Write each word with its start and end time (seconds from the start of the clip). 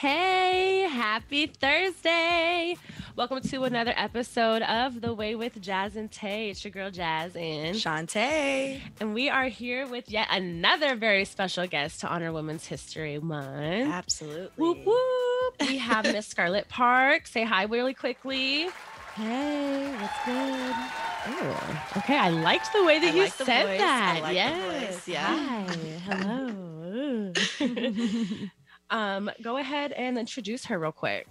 Hey, 0.00 0.86
happy 0.88 1.48
Thursday. 1.48 2.76
Welcome 3.16 3.40
to 3.40 3.64
another 3.64 3.92
episode 3.96 4.62
of 4.62 5.00
The 5.00 5.12
Way 5.12 5.34
with 5.34 5.60
Jazz 5.60 5.96
and 5.96 6.08
Tay. 6.08 6.50
It's 6.50 6.64
your 6.64 6.70
girl 6.70 6.92
Jazz 6.92 7.34
and 7.34 7.74
Shantae. 7.74 8.80
And 9.00 9.12
we 9.12 9.28
are 9.28 9.46
here 9.46 9.88
with 9.88 10.08
yet 10.08 10.28
another 10.30 10.94
very 10.94 11.24
special 11.24 11.66
guest 11.66 11.98
to 12.02 12.06
honor 12.06 12.32
Women's 12.32 12.64
History 12.64 13.18
Month. 13.18 13.92
Absolutely. 13.92 14.52
Whoop 14.56 14.86
whoop. 14.86 15.54
We 15.68 15.78
have 15.78 16.04
Miss 16.12 16.28
Scarlett 16.28 16.68
Park. 16.68 17.26
Say 17.26 17.42
hi 17.42 17.64
really 17.64 17.94
quickly. 17.94 18.68
Hey, 19.16 19.96
what's 19.98 20.24
good? 20.24 20.76
Oh, 21.26 21.82
okay. 21.96 22.16
I 22.16 22.28
liked 22.28 22.72
the 22.72 22.84
way 22.84 23.00
that 23.00 23.10
I 23.10 23.16
you 23.16 23.22
like 23.22 23.32
said 23.32 23.80
that. 23.80 24.16
I 24.18 24.20
like 24.20 24.34
yes. 24.36 25.08
Yeah. 25.08 25.26
Hi. 25.26 25.74
Hello. 26.06 27.32
um, 28.90 29.30
go 29.42 29.56
ahead 29.56 29.92
and 29.92 30.18
introduce 30.18 30.64
her 30.66 30.78
real 30.78 30.92
quick. 30.92 31.26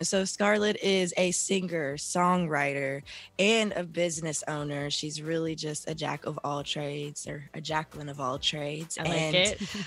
So, 0.00 0.24
Scarlett 0.24 0.76
is 0.80 1.12
a 1.16 1.32
singer, 1.32 1.96
songwriter, 1.96 3.02
and 3.38 3.72
a 3.72 3.82
business 3.82 4.44
owner. 4.46 4.90
She's 4.90 5.20
really 5.20 5.56
just 5.56 5.90
a 5.90 5.94
jack 5.94 6.24
of 6.24 6.38
all 6.44 6.62
trades 6.62 7.26
or 7.26 7.50
a 7.52 7.60
Jacqueline 7.60 8.08
of 8.08 8.20
all 8.20 8.38
trades. 8.38 8.96
I 8.98 9.02
like 9.02 9.34
and, 9.34 9.34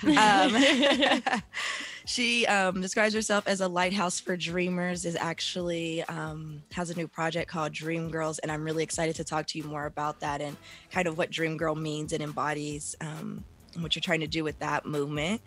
it. 0.04 1.28
um, 1.34 1.42
she 2.06 2.46
um, 2.48 2.82
describes 2.82 3.14
herself 3.14 3.48
as 3.48 3.62
a 3.62 3.68
lighthouse 3.68 4.20
for 4.20 4.36
dreamers 4.36 5.06
is 5.06 5.16
actually 5.16 6.04
um, 6.04 6.62
has 6.74 6.90
a 6.90 6.96
new 6.96 7.08
project 7.08 7.50
called 7.50 7.72
dream 7.72 8.10
girls 8.10 8.40
and 8.40 8.52
i'm 8.52 8.64
really 8.64 8.84
excited 8.84 9.16
to 9.16 9.24
talk 9.24 9.46
to 9.48 9.58
you 9.58 9.64
more 9.64 9.86
about 9.86 10.20
that 10.20 10.42
and 10.42 10.58
kind 10.92 11.08
of 11.08 11.18
what 11.18 11.30
dream 11.30 11.58
girl 11.58 11.76
means 11.76 12.14
and 12.14 12.24
embodies 12.24 12.96
um, 13.02 13.44
what 13.80 13.96
you're 13.96 14.02
trying 14.02 14.20
to 14.20 14.28
do 14.28 14.44
with 14.44 14.58
that 14.60 14.86
movement 14.86 15.42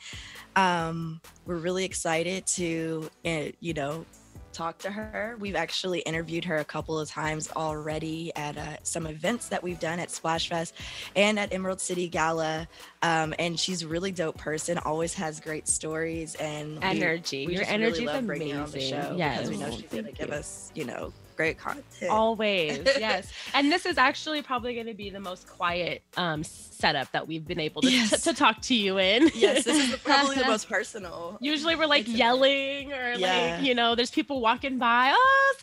um, 0.56 1.20
we're 1.47 1.56
really 1.56 1.84
excited 1.84 2.47
to 2.47 3.08
uh, 3.25 3.44
you 3.61 3.75
know 3.75 4.05
talk 4.55 4.78
to 4.78 4.91
her. 4.91 5.36
We've 5.41 5.56
actually 5.56 5.98
interviewed 6.00 6.44
her 6.44 6.58
a 6.58 6.64
couple 6.64 6.98
of 6.98 7.08
times 7.08 7.50
already 7.55 8.33
at 8.36 8.56
uh, 8.56 8.77
some 8.84 9.06
events 9.06 9.48
that 9.48 9.62
we've 9.62 9.81
done 9.81 9.98
at 9.98 10.11
Splash 10.11 10.48
Fest 10.48 10.75
and 11.16 11.39
at 11.39 11.53
Emerald 11.53 11.81
City 11.81 12.08
Gala. 12.08 12.66
Um, 13.03 13.34
and 13.39 13.58
she's 13.58 13.83
a 13.83 13.89
really 13.89 14.12
dope 14.12 14.38
person, 14.38 14.78
always 14.78 15.12
has 15.14 15.41
great 15.41 15.69
stories 15.69 16.36
and 16.36 16.78
energy. 16.83 17.47
We, 17.47 17.55
Your 17.56 17.64
energy 17.64 18.03
really 18.06 18.12
is 18.12 18.14
love 18.14 18.27
bringing 18.27 18.55
her 18.55 18.62
on 18.62 18.70
the 18.70 18.78
amazing. 18.78 19.03
show 19.03 19.14
Yes. 19.16 19.36
because 19.38 19.50
we 19.50 19.56
know 19.59 19.70
she's 19.72 19.91
going 19.91 20.05
to 20.05 20.12
give 20.12 20.31
us, 20.31 20.70
you 20.75 20.84
know, 20.84 21.12
great 21.37 21.59
content. 21.59 22.11
Always, 22.11 22.81
yes. 22.99 23.31
And 23.55 23.71
this 23.73 23.87
is 23.87 23.99
actually 23.99 24.43
probably 24.43 24.75
going 24.75 24.87
to 24.87 24.95
be 24.95 25.11
the 25.11 25.21
most 25.21 25.47
quiet 25.49 26.03
um, 26.17 26.45
setup 26.45 27.11
that 27.13 27.27
we've 27.27 27.47
been 27.47 27.61
able 27.61 27.83
to, 27.83 27.91
Yes. 27.91 28.23
to 28.23 28.33
talk 28.35 28.61
to 28.63 28.75
you 28.75 28.99
in. 28.99 29.31
yes, 29.35 29.65
this 29.65 29.89
is 29.93 29.97
probably 30.05 30.37
the 30.37 30.45
most 30.47 30.69
personal. 30.69 31.39
Usually 31.41 31.77
we're 31.77 31.87
like 31.87 32.01
Intimate. 32.07 32.19
yelling 32.19 32.93
or 32.93 33.12
Yeah. 33.15 33.57
like, 33.57 33.67
you 33.67 33.75
know, 33.75 33.95
there's 33.95 34.11
people 34.11 34.41
walking 34.41 34.79
by. 34.79 35.12
Oh, 35.17 35.55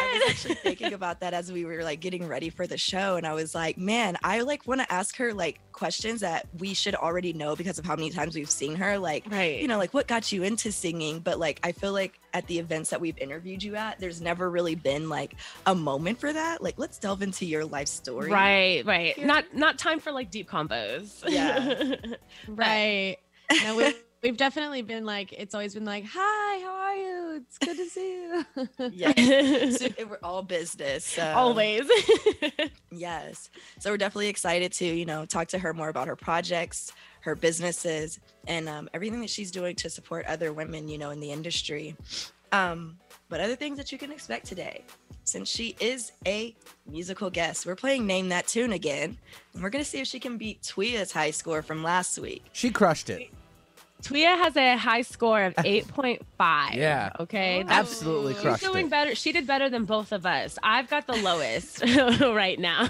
I 0.00 0.12
was 0.12 0.30
actually 0.30 0.54
thinking 0.56 0.92
about 0.92 1.20
that 1.20 1.34
as 1.34 1.50
we 1.52 1.64
were 1.64 1.82
like 1.82 2.00
getting 2.00 2.26
ready 2.26 2.50
for 2.50 2.66
the 2.66 2.78
show, 2.78 3.16
and 3.16 3.26
I 3.26 3.34
was 3.34 3.54
like, 3.54 3.78
man, 3.78 4.16
I 4.22 4.40
like 4.40 4.66
want 4.66 4.80
to 4.80 4.92
ask 4.92 5.16
her 5.16 5.32
like 5.34 5.60
questions 5.72 6.20
that 6.20 6.46
we 6.58 6.74
should 6.74 6.94
already 6.94 7.32
know 7.32 7.54
because 7.54 7.78
of 7.78 7.84
how 7.84 7.94
many 7.94 8.10
times 8.10 8.34
we've 8.34 8.50
seen 8.50 8.74
her. 8.76 8.98
Like, 8.98 9.26
right. 9.30 9.60
you 9.60 9.68
know, 9.68 9.78
like 9.78 9.94
what 9.94 10.06
got 10.06 10.32
you 10.32 10.42
into 10.42 10.72
singing? 10.72 11.20
But 11.20 11.38
like, 11.38 11.60
I 11.62 11.72
feel 11.72 11.92
like 11.92 12.18
at 12.34 12.46
the 12.46 12.58
events 12.58 12.90
that 12.90 13.00
we've 13.00 13.18
interviewed 13.18 13.62
you 13.62 13.76
at, 13.76 13.98
there's 14.00 14.20
never 14.20 14.50
really 14.50 14.74
been 14.74 15.08
like 15.08 15.34
a 15.66 15.74
moment 15.74 16.20
for 16.20 16.32
that. 16.32 16.62
Like, 16.62 16.74
let's 16.78 16.98
delve 16.98 17.22
into 17.22 17.46
your 17.46 17.64
life 17.64 17.88
story. 17.88 18.30
Right, 18.30 18.84
right. 18.84 19.14
Here. 19.16 19.26
Not 19.26 19.54
not 19.54 19.78
time 19.78 20.00
for 20.00 20.12
like 20.12 20.30
deep 20.30 20.48
combos. 20.48 21.22
Yeah. 21.26 21.94
Right. 22.48 23.18
No, 23.62 23.76
we've, 23.76 23.94
we've 24.22 24.36
definitely 24.36 24.82
been 24.82 25.04
like, 25.04 25.32
it's 25.32 25.54
always 25.54 25.74
been 25.74 25.84
like, 25.84 26.04
hi, 26.06 26.60
how 26.60 26.74
are 26.74 26.96
you? 26.96 27.36
It's 27.36 27.58
good 27.58 27.76
to 27.76 27.86
see 27.86 28.12
you. 28.12 28.44
Yeah. 28.92 29.70
So 29.70 29.88
we're 30.08 30.18
all 30.22 30.42
business. 30.42 31.04
So. 31.04 31.32
Always. 31.34 31.88
Yes. 32.90 33.50
So 33.78 33.90
we're 33.90 33.98
definitely 33.98 34.28
excited 34.28 34.72
to, 34.72 34.84
you 34.84 35.04
know, 35.04 35.24
talk 35.24 35.48
to 35.48 35.58
her 35.58 35.72
more 35.72 35.88
about 35.88 36.08
her 36.08 36.16
projects, 36.16 36.90
her 37.20 37.36
businesses, 37.36 38.18
and 38.46 38.68
um, 38.68 38.88
everything 38.92 39.20
that 39.20 39.30
she's 39.30 39.50
doing 39.50 39.76
to 39.76 39.90
support 39.90 40.26
other 40.26 40.52
women, 40.52 40.88
you 40.88 40.98
know, 40.98 41.10
in 41.10 41.20
the 41.20 41.30
industry. 41.30 41.94
Um, 42.50 42.96
but 43.28 43.40
other 43.40 43.56
things 43.56 43.76
that 43.76 43.92
you 43.92 43.98
can 43.98 44.10
expect 44.10 44.46
today, 44.46 44.84
since 45.24 45.48
she 45.48 45.76
is 45.80 46.12
a 46.26 46.56
musical 46.86 47.30
guest, 47.30 47.66
we're 47.66 47.76
playing 47.76 48.06
Name 48.06 48.30
That 48.30 48.48
Tune 48.48 48.72
again. 48.72 49.18
And 49.52 49.62
we're 49.62 49.70
going 49.70 49.84
to 49.84 49.88
see 49.88 50.00
if 50.00 50.06
she 50.06 50.18
can 50.18 50.38
beat 50.38 50.62
Tuia's 50.62 51.12
high 51.12 51.30
score 51.30 51.62
from 51.62 51.82
last 51.82 52.18
week. 52.18 52.46
She 52.52 52.70
crushed 52.70 53.10
it. 53.10 53.30
Tuia 54.02 54.38
has 54.38 54.56
a 54.56 54.76
high 54.76 55.02
score 55.02 55.42
of 55.42 55.54
8.5. 55.56 56.74
Yeah. 56.74 57.10
Okay. 57.20 57.60
Oh. 57.60 57.66
That's 57.68 57.90
Absolutely 57.90 58.34
She's 58.34 58.42
crushed 58.42 58.60
She's 58.62 58.68
doing 58.70 58.86
it. 58.86 58.90
better. 58.90 59.14
She 59.14 59.32
did 59.32 59.46
better 59.46 59.68
than 59.68 59.84
both 59.84 60.12
of 60.12 60.24
us. 60.26 60.58
I've 60.62 60.88
got 60.88 61.06
the 61.06 61.16
lowest 61.16 61.82
right 62.20 62.58
now. 62.58 62.88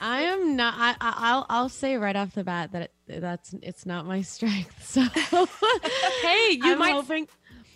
I 0.00 0.22
am 0.22 0.56
not, 0.56 0.74
I, 0.76 0.90
I, 1.00 1.14
I'll, 1.16 1.46
I'll 1.48 1.68
say 1.68 1.96
right 1.96 2.16
off 2.16 2.34
the 2.34 2.44
bat 2.44 2.72
that 2.72 2.82
it, 3.08 3.20
that's, 3.20 3.54
it's 3.62 3.86
not 3.86 4.06
my 4.06 4.20
strength. 4.22 4.84
So 4.86 5.00
hey, 5.02 6.50
you 6.52 6.72
I'm 6.72 6.78
might 6.78 6.92
hoping, 6.92 7.26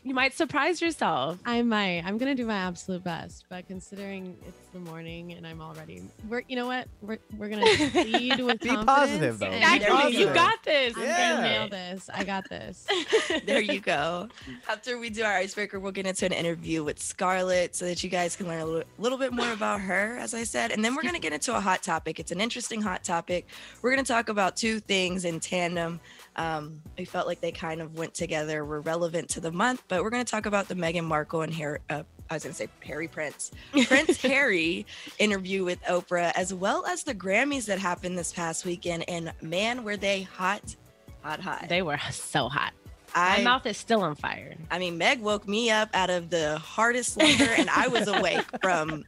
you 0.04 0.14
might 0.14 0.32
surprise 0.34 0.80
yourself. 0.80 1.38
I 1.44 1.62
might, 1.62 2.02
I'm 2.04 2.18
going 2.18 2.34
to 2.34 2.40
do 2.40 2.46
my 2.46 2.56
absolute 2.56 3.04
best, 3.04 3.44
but 3.48 3.66
considering 3.66 4.36
it's 4.46 4.68
the 4.72 4.78
morning 4.78 5.32
and 5.32 5.46
I'm 5.46 5.60
already, 5.60 6.02
we're, 6.28 6.42
you 6.48 6.56
know 6.56 6.66
what? 6.66 6.88
We're, 7.02 7.18
we're 7.36 7.48
going 7.48 7.64
to 7.64 8.02
lead 8.04 8.40
with 8.40 8.60
Be 8.60 8.68
confidence 8.68 8.86
positive, 8.86 9.38
though. 9.38 9.46
and 9.46 9.60
Be 9.80 9.84
Exactly. 9.86 10.12
There 10.12 10.28
You 10.28 10.34
got 10.34 10.62
this. 10.64 10.96
I'm 10.96 11.02
Yeah. 11.02 11.28
gonna 11.36 11.42
nail 11.48 11.68
this. 11.68 12.10
I 12.12 12.24
got 12.24 12.48
this. 12.48 12.86
there 13.44 13.60
you 13.60 13.80
go. 13.80 14.28
After 14.68 14.98
we 14.98 15.10
do 15.10 15.22
our 15.24 15.34
icebreaker, 15.34 15.78
we'll 15.80 15.92
get 15.92 16.06
into 16.06 16.26
an 16.26 16.32
interview 16.32 16.84
with 16.84 16.98
Scarlett 17.00 17.74
so 17.74 17.84
that 17.86 18.02
you 18.04 18.10
guys 18.10 18.36
can 18.36 18.46
learn 18.48 18.60
a 18.60 18.66
little, 18.66 18.88
little 18.98 19.18
bit 19.18 19.32
more 19.32 19.52
about 19.52 19.80
her, 19.80 20.16
as 20.18 20.34
I 20.34 20.44
said. 20.44 20.70
And 20.70 20.84
then 20.84 20.94
we're 20.94 21.02
going 21.02 21.14
to 21.14 21.20
get 21.20 21.32
into 21.32 21.54
a 21.56 21.60
hot 21.60 21.82
topic. 21.82 22.18
It's 22.20 22.32
an 22.32 22.40
interesting 22.40 22.80
hot 22.80 23.04
topic. 23.04 23.48
We're 23.82 23.92
going 23.92 24.04
to 24.04 24.10
talk 24.12 24.28
about 24.28 24.56
two 24.56 24.80
things 24.80 25.24
in 25.24 25.40
tandem. 25.40 26.00
Um, 26.38 26.80
we 26.96 27.04
felt 27.04 27.26
like 27.26 27.40
they 27.40 27.50
kind 27.50 27.82
of 27.82 27.98
went 27.98 28.14
together, 28.14 28.64
were 28.64 28.80
relevant 28.80 29.28
to 29.30 29.40
the 29.40 29.50
month, 29.50 29.82
but 29.88 30.02
we're 30.02 30.10
going 30.10 30.24
to 30.24 30.30
talk 30.30 30.46
about 30.46 30.68
the 30.68 30.74
Meghan 30.74 31.04
Markle 31.04 31.42
and 31.42 31.52
Harry. 31.52 31.80
Uh, 31.90 32.04
I 32.30 32.34
was 32.34 32.44
going 32.44 32.52
to 32.52 32.56
say 32.56 32.68
Harry 32.84 33.08
Prince, 33.08 33.50
Prince 33.86 34.16
Harry 34.22 34.86
interview 35.18 35.64
with 35.64 35.82
Oprah, 35.82 36.32
as 36.36 36.54
well 36.54 36.86
as 36.86 37.02
the 37.02 37.14
Grammys 37.14 37.66
that 37.66 37.78
happened 37.78 38.16
this 38.16 38.32
past 38.32 38.64
weekend. 38.64 39.04
And 39.08 39.32
man, 39.42 39.82
were 39.82 39.96
they 39.96 40.22
hot, 40.22 40.76
hot, 41.22 41.40
hot. 41.40 41.68
They 41.68 41.82
were 41.82 41.98
so 42.10 42.48
hot. 42.48 42.72
I 43.14 43.38
My 43.38 43.44
mouth 43.44 43.66
is 43.66 43.76
still 43.76 44.02
on 44.02 44.14
fire. 44.14 44.54
I 44.70 44.78
mean, 44.78 44.96
Meg 44.98 45.20
woke 45.20 45.48
me 45.48 45.70
up 45.70 45.88
out 45.94 46.10
of 46.10 46.30
the 46.30 46.58
hardest 46.58 47.14
slumber, 47.14 47.50
and 47.56 47.68
I 47.70 47.88
was 47.88 48.06
awake 48.06 48.44
from 48.62 49.04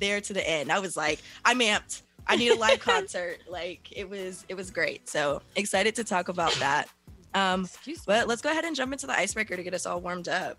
there 0.00 0.20
to 0.20 0.32
the 0.32 0.48
end. 0.48 0.72
I 0.72 0.78
was 0.78 0.96
like, 0.96 1.20
I'm 1.44 1.60
amped. 1.60 2.02
I 2.26 2.36
need 2.36 2.50
a 2.50 2.58
live 2.58 2.80
concert. 2.80 3.40
Like 3.48 3.92
it 3.92 4.08
was, 4.08 4.44
it 4.48 4.54
was 4.54 4.70
great. 4.70 5.08
So 5.08 5.42
excited 5.56 5.94
to 5.96 6.04
talk 6.04 6.28
about 6.28 6.54
that. 6.54 6.88
Um, 7.34 7.68
but 8.06 8.28
let's 8.28 8.42
go 8.42 8.50
ahead 8.50 8.64
and 8.64 8.76
jump 8.76 8.92
into 8.92 9.06
the 9.06 9.14
icebreaker 9.14 9.56
to 9.56 9.62
get 9.62 9.74
us 9.74 9.86
all 9.86 10.00
warmed 10.00 10.28
up. 10.28 10.58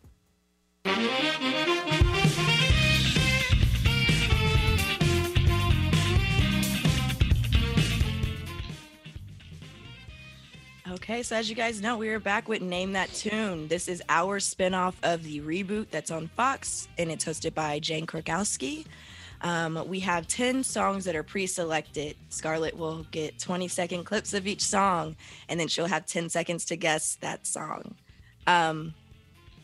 Okay, 10.94 11.24
so 11.24 11.36
as 11.36 11.50
you 11.50 11.56
guys 11.56 11.82
know, 11.82 11.98
we 11.98 12.10
are 12.10 12.20
back 12.20 12.48
with 12.48 12.62
Name 12.62 12.94
That 12.94 13.12
Tune. 13.14 13.68
This 13.68 13.88
is 13.88 14.04
our 14.10 14.40
spinoff 14.40 14.94
of 15.02 15.24
the 15.24 15.42
reboot 15.42 15.90
that's 15.90 16.12
on 16.12 16.28
Fox, 16.28 16.88
and 16.98 17.10
it's 17.10 17.26
hosted 17.26 17.54
by 17.54 17.80
Jane 17.80 18.06
Krakowski. 18.06 18.86
Um, 19.44 19.84
we 19.88 20.00
have 20.00 20.26
10 20.28 20.64
songs 20.64 21.04
that 21.04 21.16
are 21.16 21.24
pre 21.24 21.46
selected. 21.46 22.16
Scarlett 22.30 22.78
will 22.78 23.06
get 23.12 23.38
20 23.40 23.68
second 23.68 24.06
clips 24.06 24.34
of 24.34 24.48
each 24.48 24.62
song, 24.62 25.18
and 25.50 25.60
then 25.60 25.68
she'll 25.68 25.86
have 25.86 26.06
10 26.06 26.30
seconds 26.30 26.66
to 26.66 26.78
guess 26.78 27.16
that 27.16 27.46
song. 27.46 27.96
Um, 28.48 28.94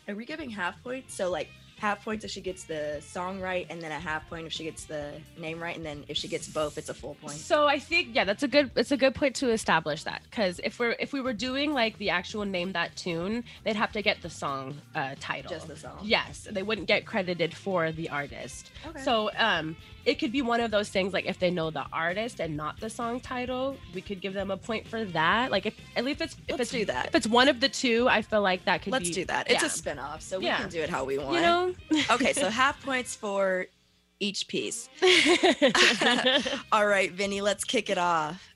are 0.07 0.15
we 0.15 0.25
giving 0.25 0.49
half 0.49 0.81
points? 0.83 1.13
So, 1.13 1.29
like, 1.31 1.49
half 1.79 2.03
points 2.03 2.23
if 2.25 2.31
she 2.31 2.41
gets 2.41 2.63
the 2.65 3.01
song 3.01 3.39
right, 3.39 3.65
and 3.69 3.81
then 3.81 3.91
a 3.91 3.99
half 3.99 4.29
point 4.29 4.45
if 4.45 4.53
she 4.53 4.63
gets 4.63 4.85
the 4.85 5.11
name 5.37 5.59
right, 5.61 5.75
and 5.75 5.85
then 5.85 6.03
if 6.07 6.17
she 6.17 6.27
gets 6.27 6.47
both, 6.47 6.77
it's 6.77 6.89
a 6.89 6.93
full 6.93 7.15
point. 7.15 7.33
So 7.37 7.67
I 7.67 7.79
think 7.79 8.09
yeah, 8.13 8.23
that's 8.23 8.43
a 8.43 8.47
good 8.47 8.71
it's 8.75 8.91
a 8.91 8.97
good 8.97 9.15
point 9.15 9.35
to 9.37 9.49
establish 9.49 10.03
that 10.03 10.21
because 10.29 10.59
if 10.63 10.79
we're 10.79 10.95
if 10.99 11.13
we 11.13 11.21
were 11.21 11.33
doing 11.33 11.73
like 11.73 11.97
the 11.97 12.09
actual 12.09 12.45
name 12.45 12.73
that 12.73 12.95
tune, 12.95 13.43
they'd 13.63 13.75
have 13.75 13.91
to 13.93 14.01
get 14.01 14.21
the 14.21 14.29
song 14.29 14.75
uh, 14.95 15.15
title. 15.19 15.49
Just 15.49 15.67
the 15.67 15.77
song. 15.77 15.99
Yes, 16.03 16.47
they 16.51 16.63
wouldn't 16.63 16.87
get 16.87 17.05
credited 17.05 17.53
for 17.53 17.91
the 17.91 18.09
artist. 18.09 18.71
Okay. 18.85 19.01
So 19.01 19.29
um, 19.37 19.75
it 20.05 20.15
could 20.19 20.31
be 20.31 20.41
one 20.41 20.59
of 20.61 20.71
those 20.71 20.89
things 20.89 21.13
like 21.13 21.25
if 21.25 21.39
they 21.39 21.51
know 21.51 21.69
the 21.69 21.85
artist 21.93 22.39
and 22.39 22.55
not 22.57 22.79
the 22.79 22.89
song 22.89 23.19
title, 23.19 23.77
we 23.93 24.01
could 24.01 24.21
give 24.21 24.33
them 24.33 24.51
a 24.51 24.57
point 24.57 24.87
for 24.87 25.05
that. 25.05 25.51
Like 25.51 25.65
if 25.65 25.75
at 25.95 26.03
least 26.05 26.21
it's 26.21 26.33
if 26.47 26.57
Let's 26.57 26.61
it's 26.61 26.71
do 26.71 26.85
that. 26.85 27.07
if 27.07 27.15
it's 27.15 27.27
one 27.27 27.47
of 27.47 27.59
the 27.59 27.69
two, 27.69 28.07
I 28.09 28.21
feel 28.21 28.41
like 28.41 28.65
that 28.65 28.81
could 28.81 28.91
Let's 28.93 29.09
be. 29.09 29.13
do 29.13 29.25
that. 29.25 29.49
It's 29.51 29.61
yeah. 29.61 29.67
a 29.67 29.69
spin-off, 29.69 30.21
so 30.21 30.39
we 30.39 30.45
Yeah. 30.45 30.57
can 30.57 30.69
do 30.69 30.81
it 30.81 30.89
how 30.89 31.03
we 31.05 31.17
want. 31.17 31.35
You 31.35 31.41
know. 31.41 31.68
okay, 32.11 32.33
so 32.33 32.49
half 32.49 32.81
points 32.83 33.15
for 33.15 33.67
each 34.19 34.47
piece. 34.47 34.89
All 36.71 36.85
right, 36.85 37.11
Vinny, 37.11 37.41
let's 37.41 37.63
kick 37.63 37.89
it 37.89 37.97
off. 37.97 38.55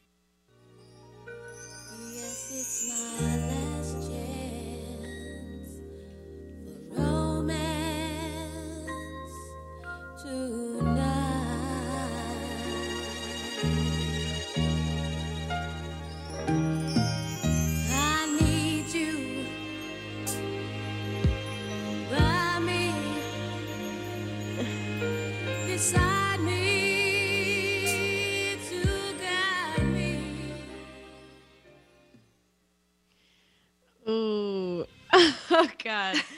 God. 35.94 36.16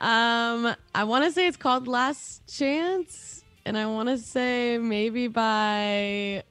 Um, 0.00 0.76
I 0.94 1.02
want 1.02 1.24
to 1.24 1.32
say 1.32 1.48
it's 1.48 1.56
called 1.56 1.88
Last 1.88 2.46
Chance, 2.46 3.42
and 3.64 3.76
I 3.76 3.86
want 3.86 4.08
to 4.08 4.16
say 4.16 4.78
maybe 4.78 5.26
by 5.26 6.44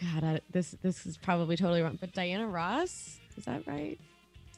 God. 0.00 0.24
I, 0.24 0.40
this 0.50 0.74
this 0.80 1.04
is 1.04 1.18
probably 1.18 1.58
totally 1.58 1.82
wrong, 1.82 1.98
but 2.00 2.14
Diana 2.14 2.46
Ross 2.46 3.20
is 3.36 3.44
that 3.44 3.66
right? 3.66 3.98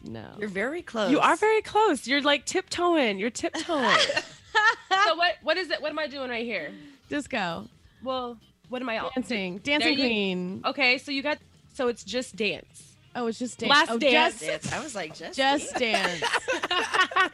No. 0.04 0.24
You're 0.38 0.48
very 0.48 0.82
close. 0.82 1.10
You 1.10 1.18
are 1.18 1.34
very 1.34 1.62
close. 1.62 2.06
You're 2.06 2.22
like 2.22 2.46
tiptoeing. 2.46 3.18
You're 3.18 3.30
tiptoeing. 3.30 3.98
so 5.04 5.16
what 5.16 5.38
what 5.42 5.56
is 5.56 5.72
it? 5.72 5.82
What 5.82 5.90
am 5.90 5.98
I 5.98 6.06
doing 6.06 6.30
right 6.30 6.46
here? 6.46 6.70
Disco 7.08 7.66
Well, 8.04 8.38
what 8.68 8.82
am 8.82 8.88
I? 8.88 9.00
dancing, 9.16 9.58
dancing 9.58 9.94
you- 9.94 10.04
queen. 10.04 10.62
Okay, 10.64 10.98
so 10.98 11.10
you 11.10 11.24
got 11.24 11.38
so 11.74 11.88
it's 11.88 12.04
just 12.04 12.36
dance. 12.36 12.91
Oh, 13.14 13.26
it's 13.26 13.38
just 13.38 13.58
dance. 13.58 13.70
Last 13.70 13.90
oh, 13.90 13.98
Dance. 13.98 14.40
Just, 14.40 14.46
Dance. 14.46 14.72
I 14.72 14.82
was 14.82 14.94
like, 14.94 15.14
just 15.14 15.36
just 15.36 15.74
dance. 15.76 16.22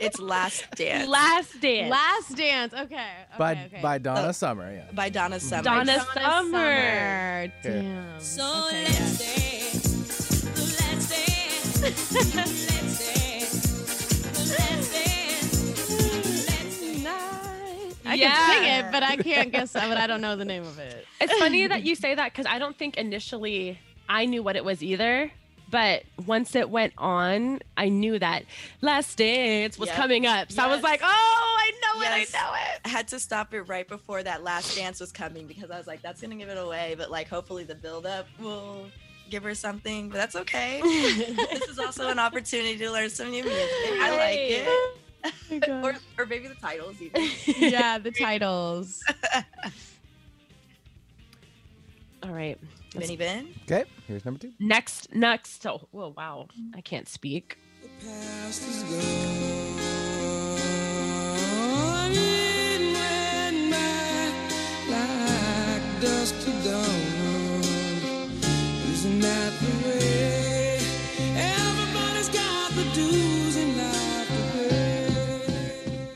It's 0.00 0.20
Last 0.20 0.70
Dance 0.76 1.08
Last 1.08 1.60
dance. 1.60 1.90
Last 1.90 2.36
dance. 2.36 2.74
Okay. 2.74 2.84
okay 2.84 3.06
by 3.38 3.52
okay. 3.52 3.80
by 3.82 3.98
Donna 3.98 4.28
Oh. 4.28 4.32
Summer. 4.32 4.70
Yeah. 4.72 4.84
by 4.92 5.08
Donna 5.08 5.36
mm-hmm. 5.36 5.48
Summer. 5.48 5.62
Donna 5.62 5.96
Donna 5.96 6.30
Summer. 6.30 7.52
Damn. 7.62 8.20
So 8.20 8.66
okay, 8.66 8.82
let's 8.84 9.20
yeah. 9.20 9.38
dance, 9.38 10.44
let's 10.80 11.08
dance, 11.08 11.82
let's 11.82 12.66
dance, 12.68 13.54
let's 14.58 14.92
dance, 14.92 16.48
let's 16.48 17.06
I 18.04 18.14
Yeah. 18.14 18.30
can 18.30 18.52
sing 18.52 18.72
it, 18.72 18.92
but 18.92 19.02
I 19.02 19.16
can't 19.16 19.52
guess 19.52 19.72
but 19.72 19.96
I 19.96 20.06
don't 20.06 20.20
know 20.20 20.36
the 20.36 20.44
name 20.44 20.62
of 20.62 20.78
it. 20.78 21.06
It's 21.20 21.32
funny 21.38 21.66
that 21.66 21.82
you 21.82 21.94
say 21.94 22.14
that 22.14 22.32
because 22.32 22.46
I 22.46 22.58
don't 22.58 22.76
think 22.76 22.96
initially 22.96 23.78
I 24.08 24.26
knew 24.26 24.42
what 24.42 24.56
it 24.56 24.64
was 24.64 24.82
either. 24.82 25.30
But 25.70 26.04
once 26.26 26.54
it 26.54 26.70
went 26.70 26.94
on, 26.96 27.60
I 27.76 27.88
knew 27.90 28.18
that 28.18 28.44
Last 28.80 29.18
Dance 29.18 29.78
was 29.78 29.88
Yep. 29.88 29.96
coming 29.96 30.26
up. 30.26 30.50
So 30.50 30.62
I 30.62 30.66
was 30.66 30.82
like, 30.82 31.00
oh, 31.02 31.06
I 31.06 31.70
know 31.82 32.00
Yes. 32.02 32.30
it, 32.30 32.36
I 32.36 32.40
know 32.42 32.54
it. 32.54 32.80
I 32.84 32.88
had 32.88 33.08
to 33.08 33.18
stop 33.20 33.52
it 33.52 33.62
right 33.62 33.86
before 33.86 34.22
that 34.22 34.42
last 34.42 34.74
dance 34.76 34.98
was 35.00 35.12
coming 35.12 35.46
because 35.46 35.70
I 35.70 35.76
was 35.76 35.86
like, 35.86 36.00
that's 36.00 36.20
gonna 36.22 36.36
give 36.36 36.48
it 36.48 36.56
away. 36.58 36.94
But 36.96 37.10
like, 37.10 37.28
hopefully 37.28 37.64
the 37.64 37.74
build 37.74 38.06
up 38.06 38.26
will 38.40 38.86
give 39.28 39.42
her 39.42 39.54
something. 39.54 40.08
But 40.08 40.16
that's 40.16 40.36
okay. 40.36 40.80
this 40.82 41.68
is 41.68 41.78
also 41.78 42.08
an 42.08 42.18
opportunity 42.18 42.78
to 42.78 42.90
learn 42.90 43.10
some 43.10 43.30
new 43.30 43.44
music. 43.44 43.68
I 44.00 44.16
like 44.16 44.38
it. 44.38 44.68
Oh 44.68 45.82
or, 45.84 45.96
or 46.16 46.26
maybe 46.26 46.46
the 46.48 46.54
titles 46.54 47.02
even. 47.02 47.28
yeah, 47.58 47.98
the 47.98 48.12
titles. 48.12 49.02
All 52.28 52.34
right. 52.34 52.58
Benny 52.94 53.16
Ben. 53.16 53.48
Okay, 53.64 53.84
here's 54.06 54.24
number 54.24 54.38
two. 54.40 54.52
Next, 54.60 55.14
next. 55.14 55.66
Oh, 55.66 55.80
whoa, 55.92 56.12
wow. 56.16 56.48
I 56.74 56.82
can't 56.82 57.08
speak. 57.08 57.56
past 58.04 58.62
is 58.68 58.82
gone. 58.82 59.02
It 62.12 62.80
went 62.94 63.70
by 64.90 64.92
like 64.92 66.00
dusk 66.02 66.34
to 66.44 66.50
dawn. 66.68 67.62
Isn't 68.92 69.20
that 69.20 69.52
the 69.60 69.88
way? 69.88 70.80
Everybody's 71.34 72.28
got 72.28 72.72
the 72.72 72.84
dues 72.94 73.56
in 73.56 73.78
life 73.78 74.28
to 74.28 74.42
pay. 74.52 76.08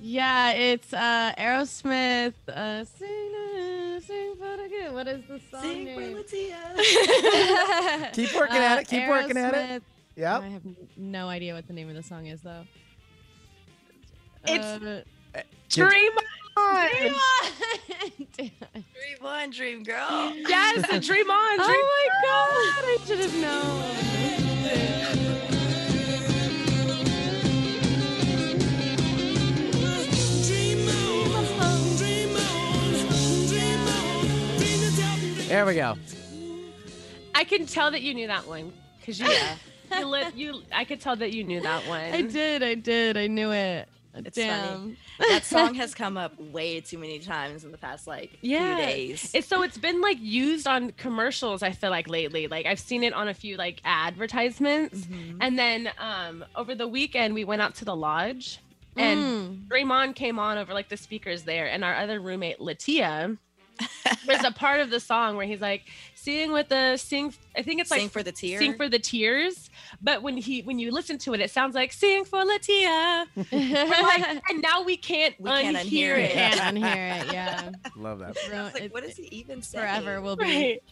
Yeah, 0.00 0.50
it's 0.52 0.92
uh 0.92 1.32
Aerosmith. 1.38 2.34
Uh, 2.48 2.84
sing 2.84 4.34
for 4.38 4.56
the 4.56 4.68
good. 4.68 4.93
What 5.04 5.16
is 5.16 5.24
the 5.26 5.40
song 5.50 5.60
Sing 5.60 5.94
for 5.94 6.00
name? 6.00 6.16
Latia. 6.16 8.12
Keep 8.14 8.34
working 8.34 8.56
at 8.56 8.78
it. 8.78 8.88
Keep 8.88 9.06
working 9.06 9.36
at 9.36 9.52
it. 9.52 9.56
Aerosmith. 9.56 9.82
Yep. 10.16 10.42
I 10.42 10.48
have 10.48 10.62
no 10.96 11.28
idea 11.28 11.52
what 11.52 11.66
the 11.66 11.74
name 11.74 11.90
of 11.90 11.94
the 11.94 12.02
song 12.02 12.26
is 12.26 12.40
though. 12.40 12.64
It's- 14.48 14.64
uh, 14.64 15.02
Dream 15.68 16.12
on. 16.56 16.88
Damn. 18.32 18.32
Dream 18.38 18.52
on, 19.22 19.50
Dream 19.50 19.82
Girl. 19.82 20.32
Yes, 20.36 21.06
Dream 21.06 21.30
on. 21.30 21.56
Dream 21.56 21.68
oh 21.68 21.88
my 21.92 22.08
god, 22.24 22.84
I 22.86 22.96
should 23.04 23.18
have 23.18 23.34
known. 23.42 23.84
There 35.54 35.64
we 35.66 35.76
go. 35.76 35.94
I 37.32 37.44
can 37.44 37.64
tell 37.66 37.92
that 37.92 38.02
you 38.02 38.12
knew 38.12 38.26
that 38.26 38.44
one 38.48 38.72
because 38.98 39.20
you, 39.20 39.28
you, 39.96 40.04
li- 40.04 40.24
you. 40.34 40.62
I 40.72 40.84
could 40.84 41.00
tell 41.00 41.14
that 41.14 41.32
you 41.32 41.44
knew 41.44 41.60
that 41.60 41.86
one. 41.86 42.00
I 42.00 42.22
did, 42.22 42.64
I 42.64 42.74
did, 42.74 43.16
I 43.16 43.28
knew 43.28 43.52
it. 43.52 43.88
It's 44.16 44.34
Damn. 44.36 44.68
funny. 44.78 44.96
That 45.30 45.44
song 45.44 45.74
has 45.74 45.94
come 45.94 46.16
up 46.16 46.36
way 46.40 46.80
too 46.80 46.98
many 46.98 47.20
times 47.20 47.62
in 47.64 47.70
the 47.70 47.78
past 47.78 48.08
like 48.08 48.36
Yeah. 48.40 48.74
few 48.78 48.84
days. 48.84 49.30
It's 49.32 49.46
so 49.46 49.62
it's 49.62 49.78
been 49.78 50.00
like 50.00 50.18
used 50.20 50.66
on 50.66 50.90
commercials. 50.90 51.62
I 51.62 51.70
feel 51.70 51.90
like 51.90 52.08
lately, 52.08 52.48
like 52.48 52.66
I've 52.66 52.80
seen 52.80 53.04
it 53.04 53.12
on 53.14 53.28
a 53.28 53.34
few 53.34 53.56
like 53.56 53.80
advertisements, 53.84 55.02
Mhm. 55.02 55.36
and 55.40 55.56
then 55.56 55.88
um 56.00 56.44
over 56.56 56.74
the 56.74 56.88
weekend 56.88 57.32
we 57.32 57.44
went 57.44 57.62
out 57.62 57.76
to 57.76 57.84
the 57.84 57.94
lodge, 57.94 58.58
and 58.96 59.20
Mm. 59.20 59.68
Dream 59.68 59.92
On 59.92 60.14
came 60.14 60.40
on 60.40 60.58
over 60.58 60.74
like 60.74 60.88
the 60.88 60.96
speakers 60.96 61.44
there, 61.44 61.66
and 61.70 61.84
our 61.84 61.94
other 61.94 62.18
roommate 62.20 62.58
Latia. 62.58 63.38
There's 64.26 64.44
a 64.44 64.50
part 64.52 64.80
of 64.80 64.90
the 64.90 65.00
song 65.00 65.36
where 65.36 65.46
he's 65.46 65.60
like, 65.60 65.82
"Sing 66.14 66.52
with 66.52 66.68
the 66.68 66.96
sing." 66.96 67.34
I 67.56 67.62
think 67.62 67.80
it's 67.80 67.90
like 67.90 67.98
Sing 68.00 68.06
like 68.06 68.12
for 68.12 68.22
the 68.22 68.32
tear. 68.32 68.58
"Sing 68.58 68.74
for 68.76 68.88
the 68.88 68.98
tears," 68.98 69.68
but 70.00 70.22
when 70.22 70.36
he 70.36 70.62
when 70.62 70.78
you 70.78 70.90
listen 70.92 71.18
to 71.18 71.34
it, 71.34 71.40
it 71.40 71.50
sounds 71.50 71.74
like 71.74 71.92
"Sing 71.92 72.24
for 72.24 72.38
Latia." 72.44 73.26
Like, 73.36 74.42
and 74.50 74.62
now 74.62 74.82
we 74.82 74.96
can't 74.96 75.34
We 75.40 75.50
can't 75.50 75.76
unhear 75.76 76.14
unhear 76.14 76.18
it. 76.18 76.30
it. 76.30 76.32
Can't 76.32 76.76
unhear 76.76 77.20
it. 77.26 77.32
Yeah. 77.32 77.70
Love 77.96 78.20
that. 78.20 78.36
Ru- 78.48 78.56
I 78.56 78.62
like, 78.62 78.82
it- 78.82 78.92
what 78.92 79.02
does 79.02 79.16
he 79.16 79.24
even 79.32 79.60
say? 79.62 79.78
Forever 79.78 80.20
will 80.20 80.36
be. 80.36 80.44
Right. 80.44 80.82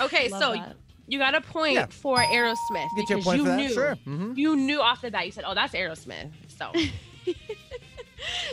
okay, 0.00 0.28
Love 0.30 0.42
so 0.42 0.52
that. 0.54 0.76
you 1.06 1.18
got 1.18 1.34
a 1.34 1.40
point 1.40 1.74
Yeah. 1.74 1.86
for 1.86 2.18
Aerosmith 2.18 2.88
Get 2.96 3.10
your 3.10 3.18
because 3.18 3.24
point 3.24 3.38
you 3.38 3.44
for 3.44 3.50
that. 3.50 3.56
knew 3.56 3.68
Sure. 3.72 3.94
hmm 4.04 4.32
you 4.36 4.56
knew 4.56 4.80
off 4.80 5.02
the 5.02 5.10
bat. 5.10 5.26
You 5.26 5.32
said, 5.32 5.44
"Oh, 5.46 5.54
that's 5.54 5.74
Aerosmith." 5.74 6.30
So 6.48 6.72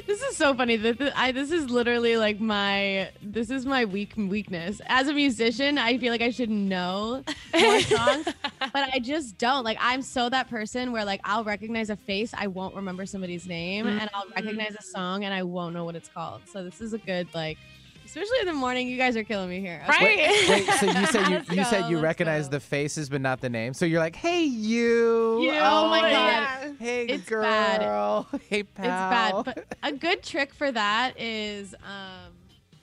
This 0.05 0.21
is 0.21 0.35
so 0.35 0.53
funny. 0.53 0.77
That- 0.77 1.13
I 1.15 1.31
this 1.31 1.51
is 1.51 1.69
literally 1.69 2.17
like 2.17 2.39
my 2.39 3.09
this 3.21 3.49
is 3.49 3.65
my 3.65 3.85
weak 3.85 4.13
weakness. 4.17 4.81
As 4.87 5.07
a 5.07 5.13
musician, 5.13 5.77
I 5.77 5.97
feel 5.97 6.11
like 6.11 6.21
I 6.21 6.29
should 6.29 6.49
know 6.49 7.23
more 7.59 7.79
songs, 7.81 8.27
but 8.59 8.89
I 8.93 8.99
just 8.99 9.37
don't. 9.37 9.63
Like 9.63 9.77
I'm 9.79 10.01
so 10.01 10.29
that 10.29 10.49
person 10.49 10.91
where 10.91 11.05
like 11.05 11.21
I'll 11.23 11.43
recognize 11.43 11.89
a 11.89 11.95
face, 11.95 12.33
I 12.37 12.47
won't 12.47 12.75
remember 12.75 13.05
somebody's 13.05 13.47
name, 13.47 13.87
and 13.87 14.09
I'll 14.13 14.23
mm-hmm. 14.23 14.33
recognize 14.35 14.75
a 14.77 14.83
song 14.83 15.23
and 15.23 15.33
I 15.33 15.43
won't 15.43 15.73
know 15.73 15.85
what 15.85 15.95
it's 15.95 16.09
called. 16.09 16.41
So 16.51 16.63
this 16.63 16.81
is 16.81 16.93
a 16.93 16.97
good 16.99 17.27
like 17.33 17.57
especially 18.05 18.39
in 18.41 18.45
the 18.47 18.53
morning, 18.53 18.87
you 18.87 18.97
guys 18.97 19.17
are 19.17 19.23
killing 19.23 19.49
me 19.49 19.59
here. 19.59 19.83
Okay. 19.89 20.05
Right. 20.05 20.49
Wait, 20.49 20.65
so 20.75 20.85
you 20.85 21.05
said 21.07 21.27
you, 21.27 21.35
Let's 21.35 21.51
you 21.51 21.63
said 21.65 21.89
you 21.89 21.99
recognize 21.99 22.45
go. 22.47 22.51
the 22.51 22.59
faces 22.59 23.09
but 23.09 23.21
not 23.21 23.41
the 23.41 23.49
name. 23.49 23.73
So 23.73 23.85
you're 23.85 23.99
like, 23.99 24.15
hey 24.15 24.43
you. 24.43 25.41
You- 25.41 25.51
Oh 25.61 25.89
my 25.89 26.01
god. 26.01 26.09
yeah. 26.11 26.71
Hey, 26.79 27.05
It's 27.05 27.29
bad. 27.29 27.81
girl. 27.81 28.27
Hey, 28.49 28.63
pal. 28.63 29.39
It's 29.41 29.49
bad, 29.49 29.55
but 29.55 29.77
a 29.83 29.91
good 29.91 30.23
trick 30.23 30.53
for 30.53 30.71
that 30.71 31.19
is 31.19 31.73
um 31.83 32.31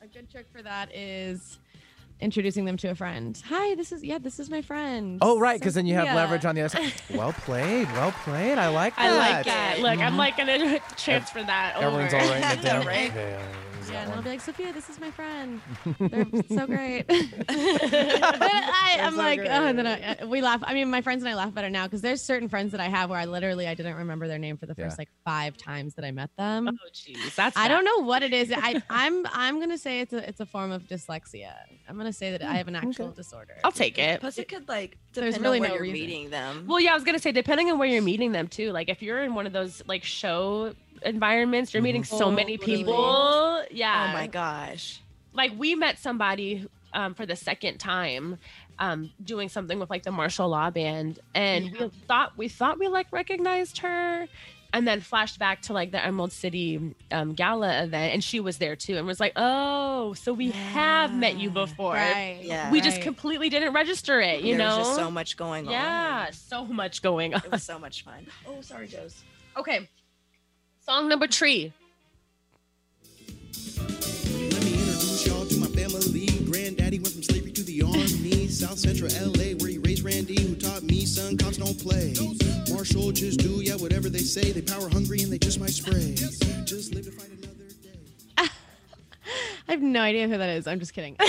a 0.02 0.06
good 0.12 0.30
trick 0.30 0.46
for 0.52 0.62
that 0.62 0.94
is 0.94 1.58
introducing 2.20 2.64
them 2.64 2.76
to 2.76 2.88
a 2.88 2.94
friend. 2.94 3.40
Hi, 3.46 3.74
this 3.74 3.90
is 3.92 4.02
yeah, 4.04 4.18
this 4.18 4.38
is 4.38 4.48
my 4.50 4.62
friend. 4.62 5.18
Oh, 5.22 5.38
right, 5.40 5.58
because 5.58 5.74
then 5.74 5.86
you 5.86 5.94
have 5.94 6.04
Sophia." 6.04 6.16
leverage 6.16 6.44
on 6.44 6.54
the 6.54 6.60
other 6.62 6.68
side. 6.68 6.92
Well 7.16 7.32
played, 7.32 7.86
well 7.92 8.12
played. 8.24 8.58
I 8.58 8.68
like 8.68 8.94
that. 8.96 9.04
I 9.04 9.18
like 9.18 9.44
that. 9.46 9.78
Look, 9.80 9.98
I'm 9.98 10.16
like 10.16 10.36
gonna 10.36 10.78
transfer 10.96 11.42
that 11.42 11.76
over. 11.76 11.86
Everyone's 11.86 12.14
all 12.14 12.20
writing 12.20 12.58
it 12.58 12.62
down. 12.62 12.86
Right? 12.86 13.10
Okay, 13.10 13.38
Yeah, 13.90 14.02
and 14.04 14.12
I'll 14.12 14.22
be 14.22 14.30
like, 14.30 14.40
Sophia, 14.40 14.72
this 14.72 14.88
is 14.88 15.00
my 15.00 15.10
friend. 15.10 15.60
They're 15.98 16.26
so 16.48 16.66
great. 16.66 17.06
but 17.06 17.16
I, 17.50 18.98
I'm 19.00 19.12
so 19.12 19.18
like, 19.18 19.40
great. 19.40 19.50
oh, 19.50 19.66
and 19.66 19.78
then 19.78 19.86
I, 19.86 20.24
we 20.24 20.40
laugh. 20.40 20.62
I 20.64 20.74
mean, 20.74 20.90
my 20.90 21.00
friends 21.02 21.22
and 21.22 21.28
I 21.28 21.34
laugh 21.34 21.52
better 21.54 21.70
now 21.70 21.86
because 21.86 22.00
there's 22.02 22.22
certain 22.22 22.48
friends 22.48 22.72
that 22.72 22.80
I 22.80 22.88
have 22.88 23.10
where 23.10 23.18
I 23.18 23.24
literally 23.24 23.66
I 23.66 23.74
didn't 23.74 23.96
remember 23.96 24.28
their 24.28 24.38
name 24.38 24.56
for 24.56 24.66
the 24.66 24.74
first 24.74 24.94
Yeah. 24.94 25.00
like 25.00 25.08
five 25.24 25.56
times 25.56 25.94
that 25.94 26.04
I 26.04 26.10
met 26.10 26.30
them. 26.36 26.68
Oh, 26.68 26.88
jeez, 26.92 27.34
that's. 27.34 27.56
I 27.56 27.68
bad. 27.68 27.68
don't 27.68 27.84
know 27.84 28.06
what 28.06 28.22
it 28.22 28.32
is. 28.32 28.52
I, 28.54 28.82
I'm 28.90 29.26
I'm 29.32 29.60
gonna 29.60 29.78
say 29.78 30.00
it's 30.00 30.12
a 30.12 30.28
it's 30.28 30.40
a 30.40 30.46
form 30.46 30.70
of 30.70 30.82
dyslexia. 30.84 31.52
I'm 31.88 31.96
gonna 31.96 32.12
say 32.12 32.32
that 32.32 32.42
I 32.42 32.54
have 32.54 32.68
an 32.68 32.74
hmm, 32.74 32.88
actual 32.88 33.10
disorder. 33.10 33.54
I'll 33.64 33.72
take 33.72 33.98
it. 33.98 34.20
Plus, 34.20 34.38
it 34.38 34.48
could 34.48 34.68
like 34.68 34.96
There's 35.12 35.34
depend 35.34 35.44
really 35.44 35.58
on 35.58 35.62
where 35.62 35.68
no 35.70 35.74
you're 35.74 35.82
reason. 35.82 36.00
meeting 36.06 36.30
them. 36.30 36.64
Well, 36.66 36.80
yeah, 36.80 36.92
I 36.92 36.94
was 36.94 37.04
gonna 37.04 37.18
say 37.18 37.32
depending 37.32 37.70
on 37.70 37.78
where 37.78 37.88
you're 37.88 38.02
meeting 38.02 38.32
them 38.32 38.48
too. 38.48 38.70
Like 38.72 38.88
if 38.88 39.02
you're 39.02 39.22
in 39.22 39.34
one 39.34 39.46
of 39.46 39.52
those 39.52 39.82
like 39.86 40.04
show 40.04 40.74
environments, 41.04 41.72
you're 41.74 41.82
meeting 41.82 42.04
so 42.04 42.30
many 42.30 42.56
Totally. 42.56 42.76
people. 42.78 43.62
Yeah. 43.70 44.08
oh 44.10 44.12
my 44.12 44.26
gosh. 44.26 45.00
Like 45.32 45.52
we 45.56 45.74
met 45.74 45.98
somebody 45.98 46.66
um, 46.92 47.14
for 47.14 47.26
the 47.26 47.36
second 47.36 47.78
time. 47.78 48.38
Um, 48.78 49.10
doing 49.22 49.48
something 49.48 49.78
with 49.78 49.90
like 49.90 50.02
the 50.02 50.10
martial 50.10 50.48
law 50.48 50.70
band, 50.70 51.20
and 51.34 51.70
we 51.78 51.88
thought 52.08 52.36
we 52.36 52.48
thought 52.48 52.80
we 52.80 52.88
like 52.88 53.06
recognized 53.12 53.78
her, 53.78 54.26
and 54.72 54.88
then 54.88 55.00
flashed 55.00 55.38
back 55.38 55.62
to 55.62 55.72
like 55.72 55.92
the 55.92 56.04
Emerald 56.04 56.32
City 56.32 56.94
um, 57.12 57.34
Gala 57.34 57.84
event, 57.84 58.14
and 58.14 58.24
she 58.24 58.40
was 58.40 58.56
there 58.58 58.74
too, 58.74 58.96
and 58.96 59.06
was 59.06 59.20
like, 59.20 59.34
"Oh, 59.36 60.14
so 60.14 60.32
we 60.32 60.50
have 60.50 61.14
met 61.14 61.36
you 61.38 61.50
before." 61.50 61.92
Right. 61.94 62.40
Yeah. 62.42 62.72
We 62.72 62.80
just 62.80 63.02
completely 63.02 63.50
didn't 63.50 63.72
register 63.74 64.20
it, 64.20 64.40
you 64.42 64.56
there 64.56 64.66
know. 64.66 64.78
was 64.78 64.86
just 64.88 64.96
so 64.98 65.10
much 65.12 65.36
going 65.36 65.66
on. 65.66 65.72
yeah, 65.72 66.30
so 66.32 66.64
much 66.64 67.02
going 67.02 67.34
on. 67.34 67.42
It 67.44 67.52
was 67.52 67.62
so 67.62 67.78
much 67.78 68.02
fun. 68.04 68.26
Oh, 68.48 68.62
sorry, 68.62 68.88
Joe's. 68.88 69.22
Okay. 69.56 69.88
Song 70.84 71.08
number 71.08 71.28
three. 71.28 71.72
Let 73.76 73.88
me 74.64 74.72
introduce 74.72 75.24
y'all 75.28 75.46
to 75.46 75.56
my 75.58 75.68
family. 75.68 76.26
Granddaddy 76.50 76.98
went 76.98 77.14
from 77.14 77.22
slavery 77.22 77.52
to 77.52 77.62
the 77.62 77.82
army. 77.82 78.48
South 78.48 78.80
Central 78.80 79.08
LA, 79.14 79.54
where 79.60 79.70
he 79.70 79.78
raised 79.78 80.02
Randy, 80.02 80.42
who 80.42 80.56
taught 80.56 80.82
me, 80.82 81.06
son, 81.06 81.36
cops 81.36 81.58
don't 81.58 81.80
play. 81.80 82.14
Marshall 82.74 83.12
just 83.12 83.38
do, 83.38 83.62
yeah, 83.62 83.76
whatever 83.76 84.08
they 84.08 84.18
say. 84.18 84.50
They 84.50 84.60
power 84.60 84.88
hungry 84.88 85.22
and 85.22 85.32
they 85.32 85.38
just 85.38 85.60
might 85.60 85.70
spray. 85.70 86.16
Just 86.16 86.92
live 86.92 87.04
to 87.04 87.12
fight 87.12 87.28
another 87.30 87.70
day. 87.80 88.00
I 89.68 89.70
have 89.72 89.82
no 89.82 90.00
idea 90.00 90.26
who 90.26 90.36
that 90.36 90.50
is. 90.50 90.66
I'm 90.66 90.80
just 90.80 90.94
kidding. 90.94 91.16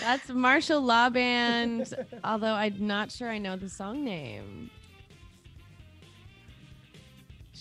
That's 0.00 0.28
Marshall 0.28 0.80
Law 0.80 1.10
Band, 1.10 1.92
although 2.22 2.54
I'm 2.54 2.86
not 2.86 3.10
sure 3.10 3.28
I 3.28 3.38
know 3.38 3.56
the 3.56 3.68
song 3.68 4.04
name. 4.04 4.70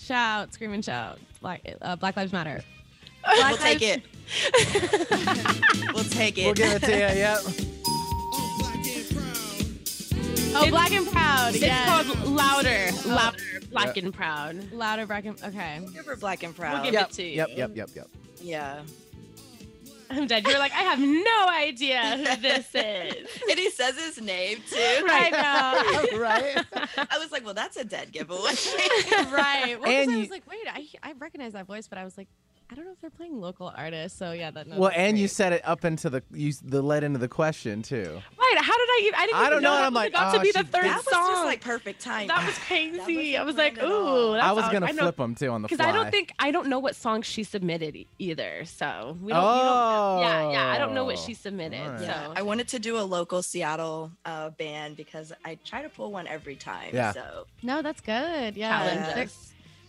Shout, 0.08 0.54
scream 0.54 0.72
and 0.72 0.86
shout. 0.86 1.20
Black, 1.42 1.62
uh, 1.82 1.98
Black 1.98 2.16
Lives 2.16 2.32
Matter. 2.32 2.64
Black 3.24 3.50
We'll 3.50 3.58
take 3.58 3.82
it. 3.82 4.04
we'll 5.94 6.04
take 6.06 6.38
it. 6.38 6.46
We'll 6.46 6.54
give 6.54 6.72
it 6.72 6.84
to 6.84 6.92
you. 6.92 6.98
Yep. 6.98 7.40
All 8.46 8.60
black 8.60 8.86
and 8.88 9.12
proud. 9.12 10.56
Oh, 10.56 10.70
Black 10.70 10.92
and 10.94 11.08
Proud. 11.08 11.56
It's 11.56 11.62
yes. 11.62 12.06
called 12.06 12.26
Louder. 12.26 12.90
Louder, 13.06 13.38
Black 13.70 13.98
and 13.98 14.14
Proud. 14.14 14.72
Louder, 14.72 15.06
Black 15.06 15.26
and 15.26 15.44
Okay. 15.44 15.82
Give 15.94 16.06
her 16.06 16.16
black 16.16 16.44
and 16.44 16.56
proud. 16.56 16.76
We'll 16.76 16.84
give 16.84 16.94
Yep. 16.94 17.10
it 17.10 17.14
to 17.14 17.24
you. 17.24 17.36
Yep. 17.36 17.50
Yep. 17.58 17.72
Yep. 17.76 17.90
Yep. 17.96 18.08
yeah. 18.40 18.82
I'm 20.10 20.28
dead. 20.28 20.46
You're 20.48 20.60
like, 20.60 20.72
I 20.74 20.82
have 20.84 21.00
no 21.00 21.48
idea 21.50 22.02
who 22.18 22.42
this 22.42 22.68
is. 22.74 23.28
And 23.50 23.58
he 23.60 23.70
says 23.70 23.98
his 23.98 24.22
name 24.22 24.58
too. 24.70 24.76
I 25.08 26.10
know. 26.12 26.20
right. 26.20 26.58
I 27.12 27.18
was 27.18 27.32
like, 27.32 27.44
well, 27.46 27.54
that's 27.54 27.78
a 27.78 27.84
dead 27.86 28.12
giveaway. 28.12 28.52
right. 29.32 29.80
Well, 29.80 29.84
'cause 29.84 30.08
And 30.08 30.12
I 30.12 30.18
was 30.20 30.30
like, 30.30 30.44
wait, 30.50 30.68
I, 30.72 30.88
I 31.04 31.14
recognize 31.14 31.54
that 31.54 31.66
voice, 31.68 31.88
but 31.88 31.98
I 31.98 32.04
was 32.04 32.18
like, 32.18 32.28
I 32.70 32.76
don't 32.76 32.84
know 32.86 32.92
if 32.92 33.00
they're 33.00 33.10
playing 33.10 33.40
local 33.40 33.72
artists. 33.76 34.18
So 34.20 34.32
yeah, 34.34 34.52
that. 34.52 34.68
No, 34.68 34.78
Well, 34.78 34.90
that's 34.90 35.00
and 35.00 35.18
you 35.18 35.28
set 35.30 35.54
it 35.54 35.62
up 35.66 35.86
into 35.86 36.10
the 36.10 36.22
you 36.34 36.52
the 36.64 36.82
led 36.82 37.04
into 37.04 37.18
the 37.20 37.28
question 37.30 37.82
too. 37.82 38.22
Right? 38.38 38.58
how 38.60 38.74
did 38.78 38.90
I 38.90 39.02
even? 39.04 39.16
I 39.20 39.26
didn't 39.26 39.38
I 39.38 39.50
don't 39.50 39.62
know, 39.62 39.72
that 39.72 39.78
and 39.78 39.86
I'm 39.86 39.94
like, 39.94 40.10
about 40.10 40.34
oh, 40.36 40.38
to 40.38 40.44
be 40.44 40.52
the 40.52 40.64
third 40.64 40.84
that 40.86 40.98
was 40.98 41.06
song. 41.06 41.30
just 41.32 41.46
like 41.46 41.62
perfect 41.62 42.02
timing. 42.02 42.28
that 42.30 42.46
was 42.46 42.58
crazy. 42.60 43.38
I 43.38 43.44
was 43.44 43.56
like, 43.56 43.76
planned 43.76 43.92
at 43.92 43.96
ooh. 43.96 44.34
I 44.34 44.52
was 44.52 44.66
gonna 44.72 44.86
I 44.88 44.92
know- 44.92 45.04
flip 45.04 45.16
them 45.18 45.36
too 45.36 45.50
on 45.50 45.62
the 45.62 45.68
fly. 45.70 45.78
Because 45.78 45.88
I 45.88 45.92
don't 45.96 46.12
think 46.12 46.34
I 46.40 46.52
don't 46.52 46.68
know 46.68 46.80
what 46.80 46.96
song 46.96 47.22
she 47.22 47.44
submitted 47.44 47.96
either. 48.20 48.66
So 48.66 49.16
we 49.22 49.32
don't. 49.32 49.42
we 49.44 49.60
don't 49.60 50.22
yeah, 50.22 50.52
yeah. 50.52 50.68
I 50.68 50.78
don't 50.78 50.94
know 50.94 51.06
what 51.06 51.18
Oh. 51.18 51.22
she 51.26 51.34
submitted. 51.36 51.80
All 51.80 51.92
right. 51.92 52.00
So 52.02 52.34
I 52.36 52.42
wanted 52.42 52.68
to 52.70 52.80
do 52.80 52.98
a 53.00 53.02
local 53.02 53.42
Seattle 53.42 54.12
uh, 54.26 54.50
band 54.52 54.98
because 54.98 55.32
I 55.46 55.58
try 55.64 55.82
to 55.84 55.90
pull 55.90 56.12
one 56.12 56.28
every 56.28 56.56
time. 56.56 56.90
Yeah. 56.94 57.12
So 57.14 57.46
No, 57.64 57.82
that's 57.82 58.02
good. 58.02 58.56
Yeah, 58.58 58.78
challenge 58.80 59.16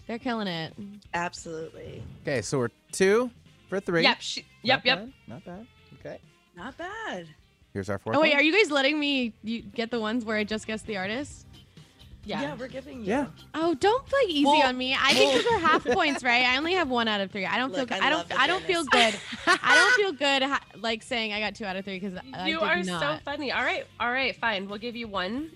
they're, 0.09 0.19
killing 0.19 0.49
it. 0.49 0.73
absolutely. 1.15 2.03
Okay, 2.23 2.43
so 2.43 2.59
we're 2.59 2.71
two 2.91 3.31
for 3.69 3.79
three. 3.79 4.03
Yep. 4.03 4.17
She, 4.21 4.45
yep. 4.63 4.79
Not 4.79 4.87
Yep. 4.87 4.99
bad, 4.99 5.13
Not 5.29 5.45
bad. 5.45 5.67
Okay. 6.01 6.19
Not 6.57 6.77
bad. 6.77 7.29
Here's 7.73 7.89
our 7.91 7.99
fourth. 7.99 8.17
Oh 8.17 8.21
wait, 8.21 8.31
one. 8.31 8.41
are 8.41 8.43
you 8.43 8.53
guys 8.53 8.71
letting 8.73 8.99
me 8.99 9.33
get 9.75 9.91
the 9.93 10.01
ones 10.01 10.25
where 10.25 10.37
I 10.37 10.43
just 10.45 10.67
guess 10.67 10.83
the 10.83 10.97
artist? 10.97 11.45
Yeah. 12.25 12.43
Yeah. 12.43 12.55
we're 12.59 12.69
giving 12.69 13.01
you. 13.01 13.07
Yeah. 13.07 13.27
Oh, 13.55 13.75
don't 13.75 14.05
play 14.05 14.21
easy 14.29 14.45
Well- 14.45 14.67
on 14.67 14.77
me. 14.77 14.95
I 14.95 15.13
think 15.15 15.33
those 15.35 15.47
are 15.53 15.59
half 15.61 15.85
points, 15.95 16.23
right? 16.25 16.45
I 16.45 16.57
only 16.59 16.75
have 16.75 16.89
one 16.91 17.09
out 17.09 17.21
of 17.23 17.31
three. 17.31 17.47
I 17.47 17.57
don't 17.57 17.73
Look, 17.73 17.89
feel. 17.89 17.97
I 17.97 18.01
good. 18.01 18.07
I, 18.13 18.15
love 18.17 18.29
don't. 18.29 18.41
I 18.41 18.47
don't 18.47 18.65
feel 18.65 18.85
good. 18.85 19.15
I 19.47 19.75
don't 19.75 19.95
feel 19.97 20.13
good 20.19 20.43
ha- 20.43 20.61
like 20.77 21.03
saying 21.03 21.33
I 21.33 21.41
got 21.41 21.55
two 21.55 21.65
out 21.65 21.77
of 21.77 21.85
three 21.85 21.99
because 21.99 22.19
I 22.35 22.49
You 22.49 22.59
did 22.59 22.63
are 22.69 22.83
not. 22.83 23.01
so 23.01 23.19
funny. 23.25 23.53
All 23.53 23.63
right. 23.63 23.87
All 24.01 24.11
right. 24.11 24.35
Fine. 24.37 24.69
We'll 24.69 24.79
give 24.79 24.97
you 24.97 25.09
one. 25.09 25.51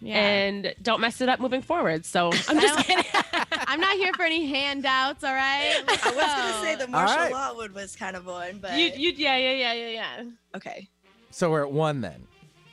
Yeah. 0.00 0.18
And 0.18 0.74
don't 0.82 1.00
mess 1.00 1.20
it 1.20 1.28
up 1.28 1.40
moving 1.40 1.62
forward. 1.62 2.04
So 2.04 2.30
I'm 2.48 2.60
just 2.60 2.86
kidding. 2.86 3.04
I'm 3.52 3.80
not 3.80 3.96
here 3.96 4.12
for 4.14 4.24
any 4.24 4.46
handouts. 4.46 5.24
All 5.24 5.34
right. 5.34 5.82
I 5.88 5.92
was 5.92 6.16
gonna 6.16 6.62
say 6.62 6.74
the 6.76 6.88
martial 6.88 7.16
right. 7.16 7.32
law 7.32 7.54
one 7.54 7.72
was 7.72 7.96
kind 7.96 8.16
of 8.16 8.26
one, 8.26 8.58
but 8.58 8.78
you, 8.78 8.92
you, 8.96 9.12
yeah, 9.16 9.36
yeah, 9.36 9.52
yeah, 9.52 9.72
yeah, 9.72 9.88
yeah. 9.88 10.22
okay. 10.54 10.88
So 11.30 11.50
we're 11.50 11.62
at 11.62 11.72
one 11.72 12.00
then. 12.00 12.26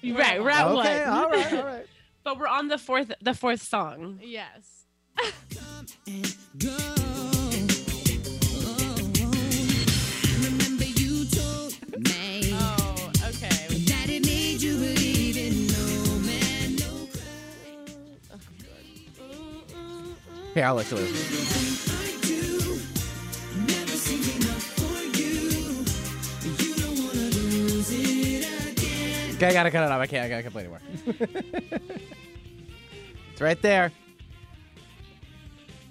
Right, 0.03 0.41
we're 0.41 0.49
at 0.49 0.67
okay. 0.67 1.05
one. 1.05 1.09
All 1.09 1.29
right. 1.29 1.53
All 1.53 1.63
right. 1.63 1.85
But 2.23 2.39
we're 2.39 2.47
on 2.47 2.67
the 2.67 2.77
fourth, 2.77 3.11
the 3.21 3.33
fourth 3.33 3.61
song. 3.61 4.19
Yes. 4.21 4.85
Here, 20.53 20.65
I'll 20.65 20.75
let 20.75 20.91
you 20.91 20.97
listen. 20.97 21.43
Okay, 29.35 29.47
I 29.47 29.53
gotta 29.53 29.71
cut 29.71 29.83
it 29.83 29.91
off. 29.91 29.99
I 29.99 30.07
can't. 30.07 30.25
I 30.25 30.41
gotta 30.41 30.51
play 30.51 30.61
anymore. 30.61 30.81
it's 33.31 33.41
right 33.41 33.61
there. 33.61 33.91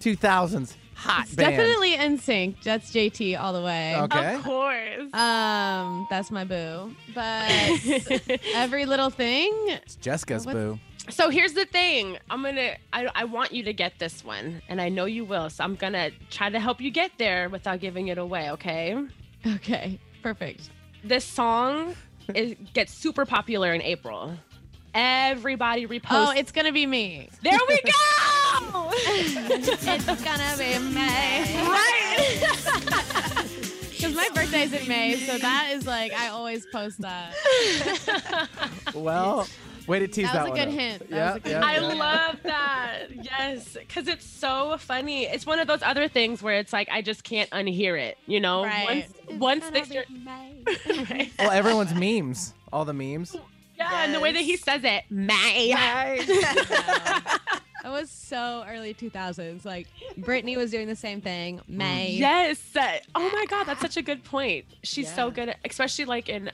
2000s 0.01 0.75
hot 1.03 1.25
It's 1.27 1.35
band. 1.35 1.57
definitely 1.57 1.95
in 1.95 2.19
sync. 2.19 2.63
That's 2.63 2.91
JT 2.93 3.39
all 3.41 3.53
the 3.53 3.63
way. 3.63 3.95
Okay. 3.97 4.35
Of 4.37 4.43
course. 4.45 5.13
Um, 5.15 6.07
that's 6.11 6.31
my 6.31 6.45
boo. 6.45 6.95
But 7.15 7.51
every 8.55 8.85
little 8.87 9.11
thing. 9.11 9.53
It's 9.69 9.97
Jessica's 9.97 10.47
What- 10.47 10.55
boo. 10.55 10.79
so 11.11 11.29
here's 11.31 11.53
the 11.55 11.65
thing. 11.65 12.17
I'm 12.31 12.43
gonna. 12.43 12.77
I, 12.93 13.09
I 13.15 13.25
want 13.25 13.53
you 13.53 13.63
to 13.65 13.73
get 13.73 13.99
this 13.99 14.25
one, 14.25 14.63
and 14.69 14.81
I 14.81 14.89
know 14.89 15.05
you 15.07 15.25
will. 15.25 15.51
So 15.51 15.65
I'm 15.65 15.75
gonna 15.75 16.11
try 16.31 16.49
to 16.51 16.61
help 16.61 16.81
you 16.81 16.91
get 16.91 17.11
there 17.19 17.49
without 17.49 17.81
giving 17.81 18.09
it 18.09 18.19
away. 18.19 18.51
Okay. 18.53 18.97
Okay. 19.47 19.99
Perfect. 20.23 20.71
This 21.03 21.25
song 21.25 21.97
is 22.35 22.55
gets 22.73 22.95
super 22.95 23.27
popular 23.27 23.75
in 23.75 23.83
April. 23.83 24.35
Everybody 24.95 25.87
reposts. 25.89 26.03
Oh, 26.11 26.31
it's 26.37 26.53
gonna 26.53 26.71
be 26.71 26.87
me. 26.87 27.29
there 27.43 27.59
we 27.69 27.81
go. 27.85 27.91
It's 28.55 30.23
gonna 30.23 30.55
be 30.59 30.79
May. 30.95 31.57
right. 31.69 32.41
Because 33.91 34.15
my 34.17 34.29
birthday's 34.35 34.73
in 34.73 34.89
May, 34.89 35.17
so 35.17 35.39
that 35.39 35.71
is 35.73 35.87
like 35.87 36.13
I 36.13 36.29
always 36.29 36.67
post 36.73 37.01
that. 37.03 37.35
Well, 38.95 39.47
way 39.87 40.01
to 40.01 40.09
tease 40.09 40.27
That 40.27 40.33
that, 40.35 40.43
was 40.43 40.49
a 40.49 40.51
one 40.51 40.59
good 40.59 40.69
up. 40.69 40.75
hint. 40.75 41.11
That 41.11 41.17
Yeah, 41.17 41.27
was 41.29 41.37
a 41.37 41.41
good 41.41 41.51
yeah, 41.53 41.65
I 41.65 41.75
yeah. 41.75 41.81
love 41.81 42.37
that. 42.43 42.99
Yes, 43.23 43.77
because 43.79 44.09
it's 44.09 44.27
so 44.27 44.77
funny. 44.79 45.25
It's 45.25 45.47
one 45.47 45.59
of 45.61 45.67
those 45.69 45.83
other 45.83 46.09
things 46.09 46.43
where 46.43 46.59
it's 46.59 46.73
like 46.73 46.89
I 46.91 47.03
just 47.03 47.23
can't 47.25 47.49
unhear 47.51 47.99
it. 48.01 48.19
You 48.27 48.41
know, 48.41 48.65
Right. 48.65 49.07
once 49.39 49.63
once 49.63 49.71
they 49.71 49.85
start. 49.85 50.07
Right. 50.27 51.31
Well, 51.39 51.51
everyone's 51.51 51.95
memes. 51.95 52.55
All 52.73 52.85
the 52.85 52.93
memes. 52.95 53.37
Yeah. 53.79 54.05
and 54.05 54.15
the 54.15 54.21
way 54.21 54.33
that 54.33 54.43
he 54.43 54.57
says 54.57 54.83
it, 54.85 55.05
May. 55.11 55.73
That 57.83 57.91
was 57.91 58.11
so 58.11 58.65
early 58.69 58.95
2000s. 58.95 59.65
Like 59.65 59.89
Britney 60.21 60.57
was 60.57 60.71
doing 60.71 60.87
the 60.87 60.95
same 60.97 61.21
thing. 61.21 61.61
May. 61.67 62.13
Yes. 62.13 62.61
Oh 63.15 63.31
my 63.33 63.45
God, 63.49 63.65
that's 63.65 63.81
such 63.81 63.97
a 63.97 64.03
good 64.03 64.23
point. 64.23 64.67
She's 64.85 65.13
so 65.13 65.31
good, 65.33 65.49
at, 65.49 65.59
especially 65.65 66.05
like 66.05 66.29
in 66.29 66.51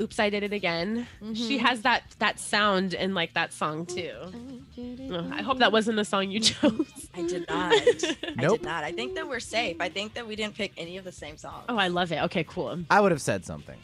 "Oops, 0.00 0.18
I 0.18 0.30
Did 0.30 0.42
It 0.42 0.52
Again." 0.54 1.06
She 1.34 1.58
Mhm. 1.58 1.60
has 1.60 1.82
that 1.82 2.02
that 2.18 2.40
sound 2.40 2.94
in 2.94 3.12
like 3.14 3.34
that 3.34 3.52
song 3.52 3.84
too. 3.84 4.12
Ugh, 5.12 5.30
I 5.32 5.42
hope 5.42 5.58
that 5.58 5.70
wasn't 5.70 5.96
the 5.96 6.04
song 6.04 6.30
you 6.30 6.40
chose. 6.40 7.08
I 7.14 7.26
did 7.26 7.46
not. 7.48 7.72
nope. 8.36 8.52
I 8.54 8.56
did 8.56 8.62
not. 8.72 8.84
I 8.84 8.92
think 8.92 9.14
that 9.16 9.28
we're 9.28 9.38
safe. 9.40 9.76
I 9.80 9.90
think 9.90 10.14
that 10.14 10.26
we 10.26 10.34
didn't 10.34 10.54
pick 10.54 10.72
any 10.78 10.96
of 10.96 11.04
the 11.04 11.12
same 11.12 11.36
songs. 11.36 11.66
Oh, 11.68 11.76
I 11.76 11.88
love 11.88 12.10
it. 12.10 12.22
Okay, 12.24 12.44
cool. 12.48 12.78
I 12.88 13.00
would 13.00 13.12
have 13.12 13.22
said 13.22 13.44
something. 13.44 13.78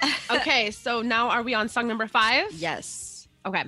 Okay, 0.30 0.70
so 0.70 1.02
now 1.02 1.28
are 1.28 1.42
we 1.42 1.54
on 1.54 1.68
song 1.68 1.88
number 1.88 2.06
five? 2.06 2.52
yes. 2.52 3.26
Okay. 3.44 3.64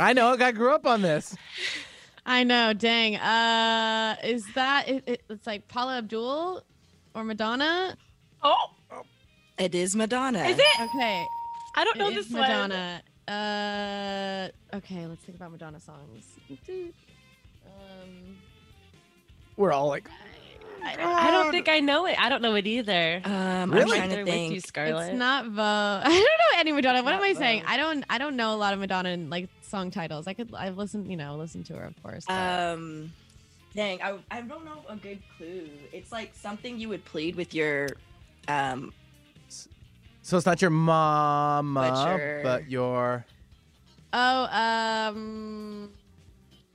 I 0.00 0.12
know. 0.12 0.36
I 0.38 0.52
grew 0.52 0.74
up 0.74 0.86
on 0.86 1.02
this. 1.02 1.36
I 2.26 2.44
know. 2.44 2.72
Dang. 2.72 3.16
Uh, 3.16 4.16
is 4.24 4.44
that 4.54 4.88
it, 4.88 5.02
it, 5.06 5.22
it's 5.28 5.46
like 5.46 5.68
Paula 5.68 5.98
Abdul 5.98 6.62
or 7.14 7.24
Madonna? 7.24 7.96
Oh, 8.42 8.56
It 9.58 9.74
is 9.74 9.96
Madonna. 9.96 10.40
is 10.44 10.58
it? 10.58 10.80
Okay. 10.80 11.24
I 11.76 11.84
don't 11.84 11.98
know 11.98 12.08
it 12.08 12.16
is 12.16 12.28
this 12.28 12.32
one. 12.38 12.48
Madonna. 12.48 13.02
Uh, 13.28 14.76
okay. 14.76 15.06
Let's 15.06 15.22
think 15.24 15.36
about 15.36 15.52
Madonna 15.52 15.80
songs. 15.80 16.26
Um, 17.66 18.36
We're 19.56 19.72
all 19.72 19.88
like, 19.88 20.08
I, 20.82 20.96
I 21.28 21.30
don't 21.30 21.50
think 21.50 21.68
I 21.68 21.80
know 21.80 22.06
it. 22.06 22.16
I 22.18 22.28
don't 22.28 22.42
know 22.42 22.54
it 22.54 22.66
either. 22.66 23.20
Um, 23.24 23.70
Really? 23.70 23.82
I'm 23.82 23.88
right 23.90 23.96
trying 23.96 24.08
there 24.10 24.24
to 24.24 24.30
think. 24.30 24.54
you, 24.54 24.60
Scarlett. 24.60 25.10
it's 25.10 25.18
not 25.18 25.44
Vogue. 25.46 25.56
I 25.58 26.08
don't 26.08 26.14
know 26.14 26.58
any 26.58 26.72
Madonna. 26.72 27.02
What 27.02 27.12
Not 27.12 27.22
am 27.22 27.30
I 27.30 27.34
saying? 27.34 27.64
I 27.66 27.76
don't. 27.76 28.04
I 28.08 28.18
don't 28.18 28.36
know 28.36 28.54
a 28.54 28.56
lot 28.56 28.72
of 28.72 28.80
Madonna 28.80 29.10
and 29.10 29.28
like 29.30 29.48
song 29.70 29.90
titles. 29.90 30.26
I 30.26 30.34
could. 30.34 30.52
I've 30.54 30.76
listened. 30.76 31.08
You 31.10 31.16
know, 31.16 31.36
listened 31.36 31.66
to 31.66 31.76
her, 31.76 31.84
of 31.84 32.02
course. 32.02 32.24
but- 32.26 32.34
Um, 32.34 33.12
dang, 33.74 34.02
I, 34.02 34.18
I 34.30 34.40
don't 34.42 34.64
know 34.64 34.84
a 34.88 34.96
good 34.96 35.20
clue. 35.38 35.68
It's 35.92 36.12
like 36.12 36.32
something 36.34 36.78
you 36.78 36.88
would 36.88 37.04
plead 37.04 37.36
with 37.36 37.54
your, 37.54 37.88
um, 38.48 38.92
so 40.22 40.36
it's 40.36 40.44
not 40.46 40.60
your 40.60 40.70
mama, 40.70 41.80
Butcher. 41.90 42.40
but 42.42 42.68
your 42.70 43.24
oh, 44.12 44.44
um, 44.50 45.90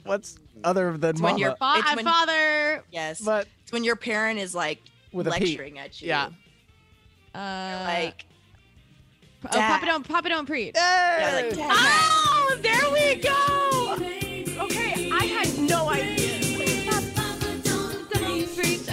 what's 0.06 0.38
other 0.64 0.98
than 0.98 1.12
It's 1.12 1.22
when 1.22 1.34
mama, 1.34 1.40
you're- 1.42 1.56
fa- 1.60 1.74
It's 1.78 1.92
uh, 1.92 1.96
when- 1.96 2.06
father. 2.06 2.84
yes, 2.92 3.22
but 3.22 3.48
it's 3.64 3.72
when 3.72 3.84
your 3.84 3.96
parent 3.98 4.40
is 4.40 4.56
like 4.56 4.80
with 5.12 5.28
a 5.28 5.32
P. 5.32 5.46
lecturing 5.46 5.78
at 5.80 6.02
you. 6.02 6.08
Yeah. 6.08 6.30
Uh, 7.34 7.84
Like, 7.86 8.26
oh, 9.52 9.56
Dad. 9.56 9.70
Papa 9.80 9.86
don't, 9.86 10.08
Papa 10.08 10.30
don't 10.30 10.46
preach. 10.46 10.74
yeah, 10.76 11.32
like, 11.34 11.54
Oh, 11.58 12.58
there 12.62 12.90
we 12.92 13.16
go. 13.16 14.64
Okay, 14.66 15.10
I 15.12 15.26
had 15.26 15.58
no 15.60 15.90
idea. 15.90 16.36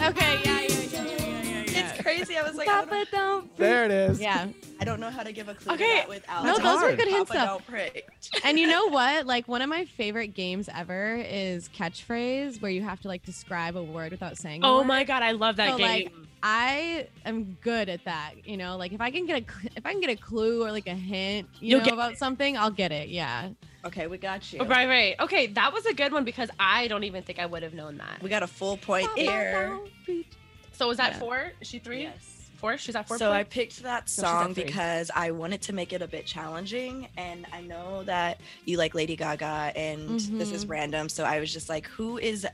Okay, 0.05 0.41
yeah, 0.43 0.43
yeah, 0.43 0.43
yeah, 0.45 0.52
crazy. 2.17 2.37
I 2.37 2.43
was 2.43 2.55
like, 2.55 2.69
I 2.69 2.81
don't, 2.85 2.89
Papa 2.89 3.07
don't. 3.11 3.57
There 3.57 3.85
it 3.85 3.91
is. 3.91 4.21
Yeah, 4.21 4.49
I 4.81 4.85
don't 4.85 5.01
know 5.01 5.11
how 5.11 5.23
to 5.23 5.33
give 5.33 5.49
a 5.49 5.55
clue 5.55 5.75
Okay. 5.75 5.85
to 5.85 5.97
that 6.01 6.09
without. 6.09 6.45
no, 6.45 6.53
That's 6.59 6.63
those 6.63 6.83
were 6.83 6.97
good 6.97 7.09
hints 7.09 7.31
Papa 7.31 7.33
though. 7.47 7.47
don't 7.47 7.67
preach. 7.67 8.05
And 8.45 8.59
you 8.59 8.67
know 8.67 8.87
what? 8.91 9.27
Like 9.27 9.49
one 9.49 9.63
of 9.63 9.69
my 9.69 9.85
favorite 9.85 10.29
games 10.35 10.69
ever 10.75 11.17
is 11.17 11.69
catchphrase, 11.69 12.61
where 12.61 12.71
you 12.71 12.83
have 12.83 13.01
to 13.03 13.09
like 13.09 13.23
describe 13.25 13.77
a 13.77 13.83
word 13.83 14.11
without 14.13 14.37
saying. 14.37 14.63
a 14.63 14.67
Oh 14.67 14.79
word. 14.79 14.87
my 14.87 15.05
god, 15.05 15.23
I 15.23 15.33
love 15.33 15.57
that 15.57 15.71
So, 15.73 15.79
game. 15.79 15.87
like, 15.87 16.13
I 16.45 17.07
am 17.25 17.57
good 17.61 17.89
at 17.89 18.05
that. 18.05 18.33
You 18.45 18.57
know, 18.57 18.77
like 18.77 18.93
if 18.93 19.01
I 19.01 19.11
can 19.11 19.27
get 19.27 19.43
a 19.43 19.45
if 19.77 19.87
I 19.87 19.93
can 19.93 20.01
get 20.01 20.11
a 20.11 20.17
clue 20.17 20.65
or 20.65 20.73
like 20.73 20.87
a 20.89 20.95
hint, 20.95 21.49
you 21.61 21.71
You'll 21.71 21.79
know, 21.81 21.85
get 21.85 21.95
about 21.95 22.17
something, 22.19 22.57
I'll 22.57 22.71
get 22.71 22.91
it. 22.93 23.09
Yeah. 23.09 23.51
Okay, 23.85 24.07
we 24.07 24.17
got 24.17 24.53
you. 24.53 24.61
Oh, 24.61 24.65
right, 24.65 24.89
right. 24.89 25.17
Okay, 25.19 25.49
that 25.49 25.73
was 25.73 25.87
a 25.87 25.95
good 25.95 26.13
one 26.13 26.25
because 26.25 26.49
I 26.59 26.87
don't 26.87 27.03
even 27.03 27.25
think 27.25 27.41
I 27.41 27.47
would 27.47 27.65
have 27.65 27.75
known 27.75 27.97
that. 27.99 28.23
We 28.23 28.29
got 28.29 28.45
a 28.45 28.47
full 28.47 28.77
point 28.77 29.09
there. 29.17 29.77
So 30.83 30.89
was 30.89 30.97
that 30.97 31.13
Yeah. 31.13 31.19
four? 31.21 31.53
Is 31.61 31.69
she 31.69 31.79
three? 31.79 32.03
Yes. 32.03 32.51
Four? 32.57 32.77
She's 32.77 32.97
at 32.97 33.07
four. 33.07 33.17
So 33.17 33.31
I 33.31 33.45
picked 33.45 33.85
that 33.85 34.09
song 34.09 34.53
three. 34.53 34.65
because 34.65 35.13
I 35.15 35.31
wanted 35.31 35.63
to 35.63 35.73
make 35.73 35.93
it 35.93 36.03
a 36.03 36.09
bit 36.09 36.27
challenging, 36.27 37.07
and 37.17 37.47
I 37.53 37.61
know 37.61 38.03
that 38.03 38.41
you 38.65 38.79
like 38.79 38.93
Lady 38.93 39.15
Gaga, 39.15 39.73
and 39.77 40.19
this 40.19 40.51
is 40.51 40.65
Mhm. 40.65 40.71
random. 40.71 41.09
So 41.09 41.23
I 41.23 41.39
was 41.39 41.53
just 41.53 41.69
like, 41.69 41.87
who 41.87 42.19
is 42.19 42.45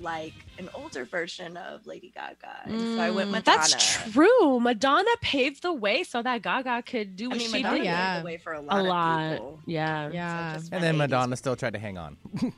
like 0.00 0.32
an 0.58 0.68
older 0.74 1.04
version 1.04 1.56
of 1.56 1.84
Lady 1.88 2.12
Gaga? 2.14 2.62
And 2.66 2.80
so 2.96 3.00
I 3.00 3.10
went 3.10 3.30
Mm, 3.30 3.32
Madonna. 3.32 3.58
That's 3.58 4.12
true. 4.12 4.60
Madonna 4.60 5.10
paved 5.20 5.62
the 5.62 5.72
way 5.72 6.04
so 6.04 6.22
that 6.22 6.42
Gaga 6.42 6.82
could 6.84 7.16
do 7.16 7.24
I 7.24 7.28
what 7.30 7.38
mean, 7.38 7.48
she 7.48 7.62
Madonna 7.62 7.76
did. 7.78 7.84
yeah. 7.84 8.12
paved 8.14 8.22
the 8.22 8.26
way 8.26 8.36
for 8.36 8.52
a 8.52 8.60
lot. 8.60 8.76
A 8.76 8.80
of 8.80 8.86
lot. 8.86 9.32
people. 9.32 9.60
Yeah. 9.66 10.10
Yeah. 10.12 10.54
just 10.54 10.72
And 10.72 10.84
then 10.84 10.96
Madonna 10.96 11.36
still 11.36 11.56
tried 11.56 11.72
to 11.72 11.80
hang 11.80 11.98
on. 11.98 12.16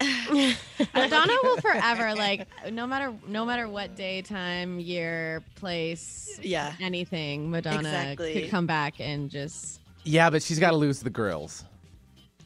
Madonna 0.94 1.32
will 1.42 1.56
forever 1.60 2.14
like 2.14 2.46
no 2.70 2.86
matter 2.86 3.12
no 3.26 3.44
matter 3.44 3.68
what 3.68 3.96
day, 3.96 4.22
time, 4.22 4.78
year, 4.80 5.42
place, 5.56 6.38
Yeah. 6.42 6.72
anything, 6.80 7.50
Madonna 7.50 7.78
Exactly. 7.80 8.32
could 8.42 8.50
come 8.50 8.66
back 8.66 9.00
and 9.00 9.30
just 9.30 9.80
Yeah, 10.04 10.30
but 10.30 10.42
she's 10.42 10.58
got 10.58 10.70
to 10.70 10.76
lose 10.76 11.00
the 11.00 11.10
grills. 11.10 11.64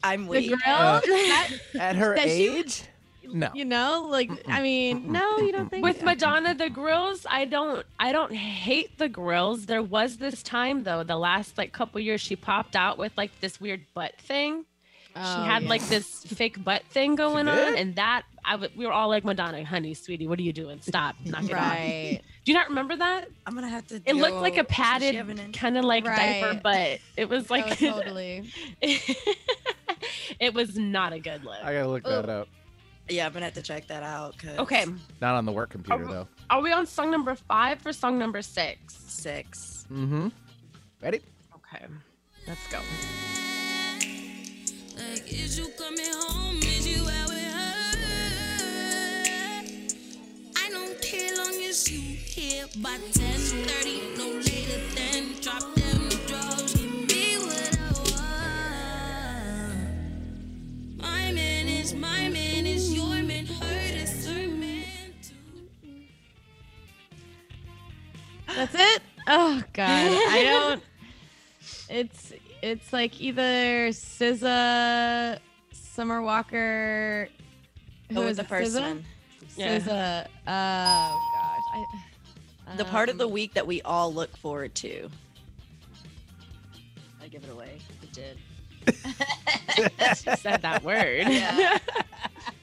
I'm 0.03 0.25
the 0.25 0.29
weak. 0.31 0.53
Uh, 0.65 0.99
that- 1.05 1.49
At 1.75 1.95
her 1.95 2.15
That 2.15 2.27
she- 2.27 2.47
age? 2.57 2.83
No. 3.25 3.49
you 3.55 3.65
know, 3.65 4.05
like 4.11 4.29
I 4.47 4.61
mean, 4.61 5.11
no, 5.11 5.37
you 5.39 5.51
don't 5.53 5.67
think 5.69 5.81
With 5.83 6.03
Madonna, 6.03 6.53
the 6.53 6.69
grills, 6.69 7.25
I 7.27 7.45
don't, 7.45 7.83
I 7.97 8.11
don't 8.11 8.33
hate 8.35 8.97
the 8.99 9.09
grills. 9.09 9.65
There 9.65 9.81
was 9.81 10.17
this 10.17 10.43
time 10.43 10.83
though, 10.83 11.03
the 11.03 11.15
last 11.15 11.57
like 11.57 11.71
couple 11.71 11.99
years, 12.01 12.19
she 12.21 12.35
popped 12.35 12.75
out 12.75 12.97
with 12.99 13.11
like 13.17 13.39
this 13.39 13.59
weird 13.61 13.85
butt 13.95 14.17
thing. 14.19 14.65
Oh, 15.15 15.19
she 15.43 15.47
had 15.47 15.63
yeah. 15.63 15.69
like 15.69 15.81
this 15.87 16.23
fake 16.27 16.63
butt 16.63 16.83
thing 16.89 17.15
going 17.15 17.47
on, 17.47 17.75
and 17.75 17.95
that 17.95 18.23
I 18.43 18.53
w- 18.53 18.71
we 18.75 18.85
were 18.85 18.91
all 18.91 19.09
like, 19.09 19.23
Madonna, 19.23 19.63
honey, 19.63 19.93
sweetie, 19.93 20.27
what 20.27 20.39
are 20.39 20.41
you 20.43 20.53
doing? 20.53 20.79
Stop, 20.81 21.15
knock 21.23 21.43
it 21.45 21.53
off. 21.53 21.59
right. 21.61 22.19
Do 22.45 22.51
you 22.51 22.57
not 22.57 22.67
remember 22.69 22.95
that? 22.97 23.29
I'm 23.45 23.53
gonna 23.55 23.69
have 23.69 23.87
to. 23.87 24.01
It 24.05 24.15
looked 24.15 24.35
like 24.37 24.53
a 24.53 24.57
go- 24.57 24.63
does 24.63 24.75
she 24.75 24.81
padded 24.81 25.15
have 25.15 25.29
an 25.29 25.39
in- 25.39 25.51
kind 25.53 25.77
of 25.77 25.85
like 25.85 26.03
diaper 26.03 26.47
Right. 26.49 26.63
butt. 26.63 26.99
It 27.15 27.29
was 27.29 27.49
Oh, 27.49 27.53
like 27.53 27.77
totally. 27.79 28.51
it 30.39 30.53
was 30.53 30.77
not 30.77 31.13
a 31.13 31.19
good 31.19 31.43
look. 31.43 31.55
I 31.63 31.73
got 31.73 31.83
to 31.83 31.87
look 31.89 32.03
that 32.03 32.29
up. 32.29 32.47
Yeah, 33.09 33.25
I'm 33.27 33.33
gonna 33.33 33.45
have 33.45 33.53
to 33.55 33.61
check 33.61 33.87
that 33.87 34.01
out. 34.03 34.37
'cause 34.37 34.57
Okay, 34.59 34.85
Not 35.21 35.35
on 35.35 35.45
the 35.45 35.51
work 35.51 35.69
computer, 35.69 36.05
Oh. 36.07 36.11
though. 36.11 36.27
are 36.49 36.61
we 36.61 36.71
on 36.71 36.85
song 36.85 37.11
number 37.11 37.35
five 37.35 37.85
or 37.85 37.91
song 37.93 38.17
number 38.17 38.41
six? 38.41 38.95
Six. 38.95 39.85
Mm-hmm. 39.91 40.29
Ready? 41.01 41.19
Okay, 41.55 41.85
let's 42.47 42.65
go. 42.71 42.79
Is 45.33 45.57
you 45.57 45.67
coming 45.77 46.13
home? 46.13 46.57
Is 46.57 46.87
you 46.87 47.01
out 47.09 47.29
with 47.29 47.53
her? 47.53 47.73
I 50.55 50.69
don't 50.69 51.01
care 51.01 51.35
long 51.37 51.59
as 51.69 51.89
you 51.91 51.99
here 51.99 52.67
by 52.77 52.97
10:30, 52.97 54.17
no 54.17 54.27
later 54.47 54.79
than 54.95 55.33
drop 55.41 55.63
them 55.75 56.09
drawers. 56.27 56.73
Give 56.75 56.91
me 57.09 57.37
what 57.37 57.77
I 57.79 57.89
want. 58.09 59.77
My 60.97 61.31
man 61.31 61.67
is 61.67 61.93
my 61.95 62.29
man 62.29 62.67
is 62.67 62.93
your 62.93 63.23
man. 63.23 63.45
Hurt 63.47 63.95
is 64.05 64.27
her 64.27 64.47
man 64.47 65.13
too. 65.21 65.35
That's 68.55 68.75
it. 68.75 69.01
Oh 69.27 69.61
God, 69.73 70.11
I 70.29 70.43
don't. 70.43 70.83
It's 71.89 72.33
it's 72.63 72.93
like 72.93 73.19
either 73.19 73.89
SZA, 73.89 75.37
Summer 75.71 76.21
Walker. 76.21 77.27
Who 78.09 78.15
Go 78.15 78.21
with 78.21 78.31
is 78.31 78.37
the 78.37 78.43
first 78.45 78.75
SZA? 78.75 78.81
one. 78.81 79.05
Yeah. 79.57 79.79
SZA. 79.79 80.27
Oh 80.47 81.31
gosh. 81.35 81.87
I, 82.67 82.75
The 82.77 82.85
part 82.85 83.09
of 83.09 83.17
the 83.17 83.25
um, 83.27 83.31
week 83.33 83.53
that 83.55 83.67
we 83.67 83.81
all 83.81 84.13
look 84.13 84.35
forward 84.37 84.73
to. 84.75 85.09
I 87.21 87.27
give 87.27 87.43
it 87.43 87.49
away. 87.51 87.79
It 88.01 88.13
did. 88.13 88.37
She 90.17 90.35
said 90.35 90.61
that 90.61 90.83
word. 90.83 91.27
Yeah. 91.27 91.79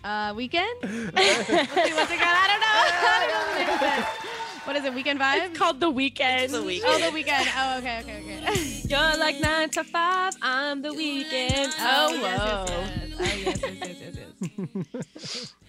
uh 0.05 0.33
weekend. 0.37 0.77
Let's 0.83 1.47
see 1.47 1.55
what's 1.93 2.11
it 2.11 2.21
called. 2.21 2.39
I 2.39 2.47
don't 2.49 2.61
know. 2.61 2.77
I 3.13 3.27
don't 3.31 4.25
know 4.31 4.40
what 4.71 4.77
it 4.77 4.81
is. 4.81 4.85
What 4.85 4.89
is 4.89 4.93
it? 4.93 4.95
Weekend 4.95 5.21
vibe. 5.21 5.49
It's 5.49 5.59
called 5.59 5.81
the 5.81 5.91
weekend. 5.91 6.43
It's 6.45 6.53
the 6.53 6.63
weekend. 6.63 7.03
Oh, 7.03 7.07
the 7.07 7.13
weekend. 7.13 7.49
Oh, 7.57 7.79
okay, 7.79 8.01
okay, 8.01 8.23
okay. 8.23 8.83
You're 8.89 9.19
like 9.19 9.41
nine 9.41 9.71
to 9.71 9.85
five. 9.85 10.35
I'm 10.43 10.83
the 10.83 10.93
weekend. 10.93 11.73
Oh, 11.79 12.09
oh, 12.11 12.17
whoa. 12.17 12.23
yes, 12.23 12.41
yes, 12.41 13.03
yes. 13.03 13.19
Oh, 13.19 13.25
yes, 13.25 13.63
yes, 13.63 13.77
yes, 13.81 14.17
yes, 14.17 15.15
yes. 15.17 15.55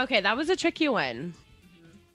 Okay, 0.00 0.20
that 0.20 0.36
was 0.36 0.48
a 0.48 0.54
tricky 0.54 0.88
one. 0.88 1.34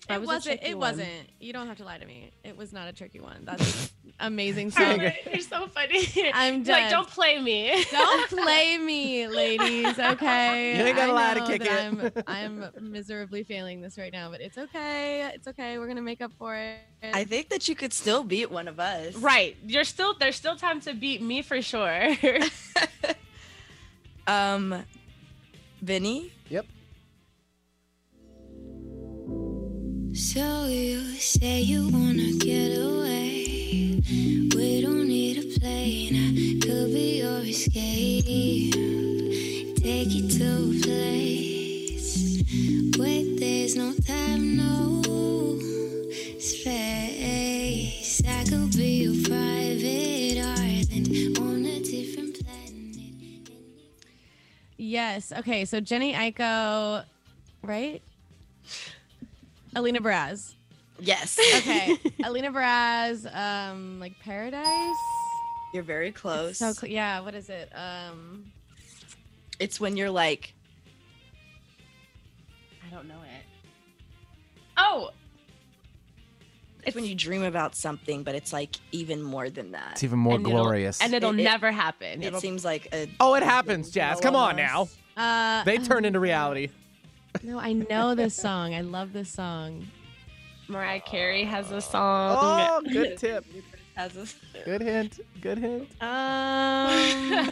That 0.09 0.15
it 0.15 0.19
was 0.21 0.27
wasn't. 0.27 0.59
tricky 0.59 0.71
It 0.71 0.77
one. 0.77 0.79
wasn't. 0.91 1.29
You 1.39 1.53
don't 1.53 1.67
have 1.67 1.77
to 1.77 1.85
lie 1.85 1.97
to 1.97 2.05
me. 2.05 2.31
It 2.43 2.57
was 2.57 2.73
not 2.73 2.87
a 2.89 2.93
tricky 2.93 3.21
one. 3.21 3.43
That's 3.45 3.93
amazing 4.19 4.67
All 4.77 4.83
song. 4.83 4.99
You're 5.31 5.39
so 5.39 5.67
funny. 5.67 6.05
I'm 6.33 6.55
Like, 6.57 6.65
done. 6.65 6.91
don't 6.91 7.07
play 7.07 7.39
me. 7.39 7.85
Don't 7.91 8.29
play 8.29 8.77
me, 8.77 9.27
ladies. 9.27 9.97
Okay. 9.97 10.77
You 10.77 10.83
ain't 10.83 10.97
got 10.97 11.07
a 11.09 11.11
I 11.13 11.15
lie 11.15 11.33
to 11.35 11.45
kick 11.47 11.63
that 11.63 11.93
it. 11.93 12.23
I'm 12.27 12.63
I'm 12.67 12.91
miserably 12.91 13.43
failing 13.43 13.79
this 13.81 13.97
right 13.97 14.11
now, 14.11 14.29
but 14.29 14.41
it's 14.41 14.57
okay. 14.57 15.31
It's 15.33 15.47
okay. 15.47 15.77
We're 15.77 15.87
gonna 15.87 16.01
make 16.01 16.21
up 16.21 16.33
for 16.37 16.53
it. 16.55 16.79
I 17.13 17.23
think 17.23 17.47
that 17.49 17.67
you 17.69 17.75
could 17.75 17.93
still 17.93 18.23
beat 18.25 18.51
one 18.51 18.67
of 18.67 18.79
us. 18.81 19.15
Right. 19.15 19.55
You're 19.65 19.83
still 19.85 20.15
there's 20.19 20.35
still 20.35 20.57
time 20.57 20.81
to 20.81 20.93
beat 20.93 21.21
me 21.21 21.41
for 21.41 21.61
sure. 21.61 22.09
Um, 24.27 24.83
Vinny. 25.81 26.31
Yep. 26.49 26.65
So 30.15 30.67
you 30.67 31.15
say 31.17 31.61
you 31.61 31.89
wanna 31.89 32.33
get 32.33 32.77
away. 32.77 33.99
We 34.55 34.81
don't 34.81 35.07
need 35.07 35.39
a 35.39 35.59
plane. 35.59 36.15
I 36.15 36.59
could 36.63 36.93
be 36.93 37.17
your 37.17 37.39
escape. 37.39 38.73
Take 39.77 40.11
you 40.11 40.29
to 40.29 40.69
a 40.69 40.81
place 40.83 42.43
where 42.95 43.23
there's 43.39 43.75
no 43.75 43.93
time, 44.05 44.55
no 44.55 45.01
space. 46.39 48.21
I 48.27 48.43
could 48.43 48.77
be 48.77 49.05
your 49.05 49.15
private 49.27 50.37
island 50.45 51.37
on 51.39 51.65
a 51.65 51.79
different 51.79 52.39
planet. 52.39 53.49
Yes. 54.77 55.31
Okay. 55.31 55.65
So 55.65 55.79
Jenny 55.79 56.13
Aiko, 56.13 57.03
right? 57.63 58.03
Alina 59.75 59.99
Baraz. 60.01 60.53
Yes. 60.99 61.39
Okay. 61.57 61.97
Alina 62.23 62.51
Baraz. 62.51 63.25
Um, 63.35 63.99
like 63.99 64.13
Paradise. 64.19 64.95
You're 65.73 65.83
very 65.83 66.11
close. 66.11 66.59
So 66.59 66.71
cl- 66.73 66.91
yeah. 66.91 67.19
What 67.21 67.33
is 67.35 67.49
it? 67.49 67.71
Um. 67.75 68.51
it's 69.59 69.79
when 69.79 69.97
you're 69.97 70.11
like, 70.11 70.53
I 72.87 72.93
don't 72.93 73.07
know 73.07 73.21
it. 73.23 73.45
Oh, 74.77 75.09
it's 76.85 76.95
when 76.95 77.05
you 77.05 77.15
dream 77.15 77.43
about 77.43 77.75
something, 77.75 78.23
but 78.23 78.35
it's 78.35 78.51
like 78.53 78.75
even 78.91 79.21
more 79.21 79.49
than 79.49 79.71
that. 79.71 79.93
It's 79.93 80.03
even 80.03 80.19
more 80.19 80.35
and 80.35 80.45
it'll- 80.45 80.61
glorious. 80.63 81.01
and 81.01 81.13
it'll 81.13 81.31
It- 81.33 81.39
it- 81.39 81.43
never 81.43 81.71
happen. 81.71 82.21
It 82.21 82.27
It'll- 82.27 82.39
seems 82.41 82.63
like 82.65 82.87
a. 82.93 83.09
oh, 83.19 83.33
it 83.35 83.43
happens, 83.43 83.89
Jazz. 83.89 84.19
Come 84.19 84.35
on 84.35 84.55
now. 84.57 84.89
Uh, 85.17 85.63
They 85.63 85.77
turn 85.77 86.05
into 86.05 86.19
reality. 86.19 86.69
No, 87.41 87.59
I 87.59 87.73
know 87.73 88.15
this 88.15 88.35
song. 88.35 88.73
I 88.73 88.81
love 88.81 89.13
this 89.13 89.29
song. 89.29 89.87
Mariah 90.67 90.99
Carey 91.01 91.43
has 91.43 91.71
a 91.71 91.81
song. 91.81 92.37
Oh, 92.39 92.81
good 92.91 93.17
tip. 93.17 93.45
Has 93.95 94.15
a, 94.17 94.27
Good 94.65 94.81
hint. 94.81 95.19
Good 95.41 95.57
hint. 95.57 95.87
Um, 96.01 97.51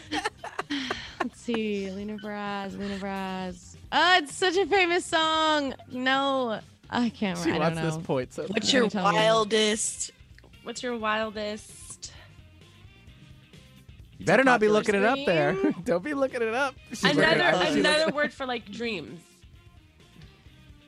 let's 1.20 1.40
see, 1.40 1.86
Alina 1.88 2.16
Baraz, 2.18 2.74
Alina 2.74 2.96
Baraz. 2.96 3.76
Oh, 3.92 4.16
it's 4.18 4.34
such 4.34 4.56
a 4.56 4.66
famous 4.66 5.04
song. 5.04 5.74
No, 5.90 6.60
I 6.90 7.10
can't. 7.10 7.38
She 7.38 7.52
I 7.52 7.58
wants 7.58 7.80
this 7.80 7.96
point. 7.98 8.32
So 8.32 8.46
what's 8.48 8.72
your 8.72 8.82
gonna 8.82 8.90
tell 8.90 9.12
me. 9.12 9.18
wildest? 9.18 10.10
What's 10.62 10.82
your 10.82 10.96
wildest? 10.96 12.12
you 14.18 14.26
better 14.26 14.44
not 14.44 14.60
be 14.60 14.66
popular 14.66 14.80
looking 14.80 14.94
it 14.94 15.04
up 15.04 15.18
there. 15.26 15.56
Don't 15.84 16.02
be 16.02 16.14
looking 16.14 16.42
it 16.42 16.54
up. 16.54 16.74
She's 16.90 17.04
Another 17.04 17.42
I 17.42 17.52
know 17.52 17.72
she 17.72 17.80
another 17.80 18.12
word 18.12 18.32
for 18.32 18.46
like 18.46 18.70
dreams. 18.70 19.20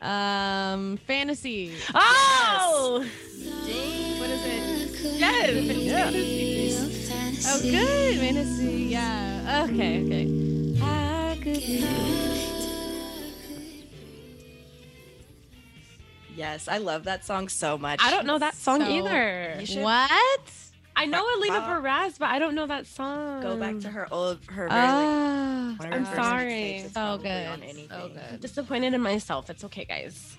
Um, 0.05 0.99
fantasy. 0.99 1.73
Oh, 1.95 2.99
What 3.01 4.31
is 4.31 4.45
it? 4.45 5.19
yes. 5.19 5.55
Yeah. 7.43 7.51
Oh, 7.51 7.61
good, 7.63 8.19
fantasy. 8.19 8.83
Yeah. 8.91 9.65
Okay. 9.71 10.03
Okay. 10.03 10.81
I 10.83 11.37
Yes, 16.37 16.69
I 16.69 16.79
love 16.79 17.05
that 17.05 17.25
song 17.25 17.49
so 17.49 17.79
much. 17.79 18.01
I 18.03 18.11
don't 18.11 18.27
know 18.27 18.39
that 18.39 18.55
song 18.57 18.81
So- 18.81 18.89
either. 18.91 19.61
What? 19.81 20.41
I 20.97 21.07
know 21.07 21.25
Alina 21.39 21.59
Wow. 21.61 21.81
Baraz, 21.83 22.19
but 22.19 22.29
I 22.31 22.39
don't 22.39 22.55
know 22.55 22.67
that 22.67 22.87
song. 22.87 23.43
go 23.43 23.57
back 23.57 23.81
to 23.81 23.89
her 23.91 24.07
old, 24.13 24.39
her 24.47 24.69
very, 24.69 24.81
like, 24.81 24.89
Ah, 24.89 25.75
one 25.79 25.87
of 25.89 25.93
her 25.93 25.93
I'm 25.93 26.05
first 26.05 26.17
sorry. 26.17 26.53
mixtapes. 26.53 26.85
It's 26.85 26.95
so 26.95 27.01
probably 27.01 27.29
good. 27.29 27.47
on 27.47 27.89
So 27.89 28.11
good. 28.31 28.41
disappointed 28.41 28.95
in 28.95 29.01
myself. 29.01 29.51
It's 29.51 29.65
okay, 29.65 29.85
guys. 29.85 30.37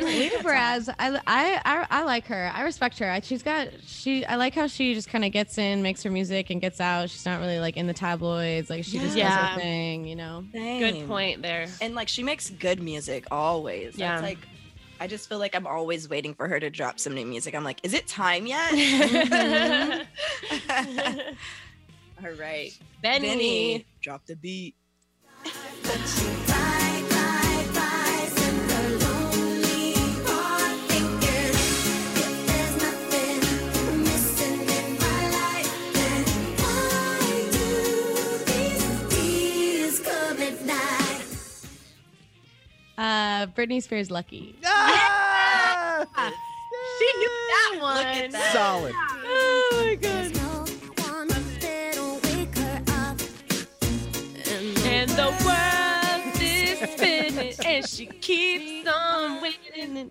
Alina 0.00 0.38
Baraz, 0.38 0.92
I, 0.98 1.20
I, 1.24 1.60
I, 1.64 1.86
I 1.88 2.02
like 2.02 2.26
her. 2.26 2.50
I 2.52 2.62
respect 2.62 2.98
her. 2.98 3.08
I, 3.08 3.20
she's 3.20 3.44
got 3.44 3.68
she. 3.86 4.24
I 4.26 4.34
like 4.34 4.52
how 4.52 4.66
she 4.66 4.92
just 4.92 5.08
kind 5.08 5.24
of 5.24 5.30
gets 5.30 5.56
in, 5.56 5.82
makes 5.82 6.02
her 6.02 6.10
music, 6.10 6.50
and 6.50 6.60
gets 6.60 6.80
out. 6.80 7.10
She's 7.10 7.24
not 7.24 7.38
really 7.40 7.60
like 7.60 7.76
in 7.76 7.86
the 7.86 7.94
tabloids. 7.94 8.68
Like 8.68 8.82
she 8.84 8.98
just 8.98 9.16
does 9.16 9.32
her 9.32 9.60
thing, 9.60 10.04
you 10.04 10.16
know. 10.16 10.44
Good 10.52 11.06
point 11.06 11.42
there. 11.42 11.68
And 11.80 11.94
like 11.94 12.08
she 12.08 12.24
makes 12.24 12.50
good 12.50 12.82
music 12.82 13.26
always. 13.30 13.96
Yeah. 13.96 14.14
That's 14.20 14.22
like 14.24 14.38
I 15.04 15.06
just 15.06 15.28
feel 15.28 15.38
like 15.38 15.54
I'm 15.54 15.66
always 15.66 16.08
waiting 16.08 16.32
for 16.32 16.48
her 16.48 16.58
to 16.58 16.70
drop 16.70 16.98
some 16.98 17.12
new 17.12 17.26
music. 17.26 17.54
I'm 17.54 17.62
like, 17.62 17.78
is 17.82 17.92
it 17.92 18.06
time 18.06 18.46
yet? 18.46 18.72
All 22.24 22.30
right. 22.40 22.70
Benny. 23.02 23.28
Benny, 23.28 23.86
drop 24.00 24.24
the 24.24 24.34
beat. 24.34 24.74
Uh, 42.96 43.46
Britney 43.48 43.82
Spears, 43.82 44.10
"Lucky." 44.10 44.56
Ah! 44.64 46.06
She 46.98 47.18
knew 47.18 47.28
that 47.28 47.78
one. 47.80 47.96
Look 47.96 48.06
at 48.06 48.32
that. 48.32 48.52
Solid. 48.52 48.92
Oh 48.96 49.70
my 49.72 49.94
god. 49.96 50.30
And 54.86 55.10
the 55.10 55.30
world 55.44 56.40
is 56.40 56.78
spinning, 56.90 57.54
and 57.66 57.88
she 57.88 58.06
keeps 58.06 58.88
on 58.88 59.42
winning. 59.42 60.10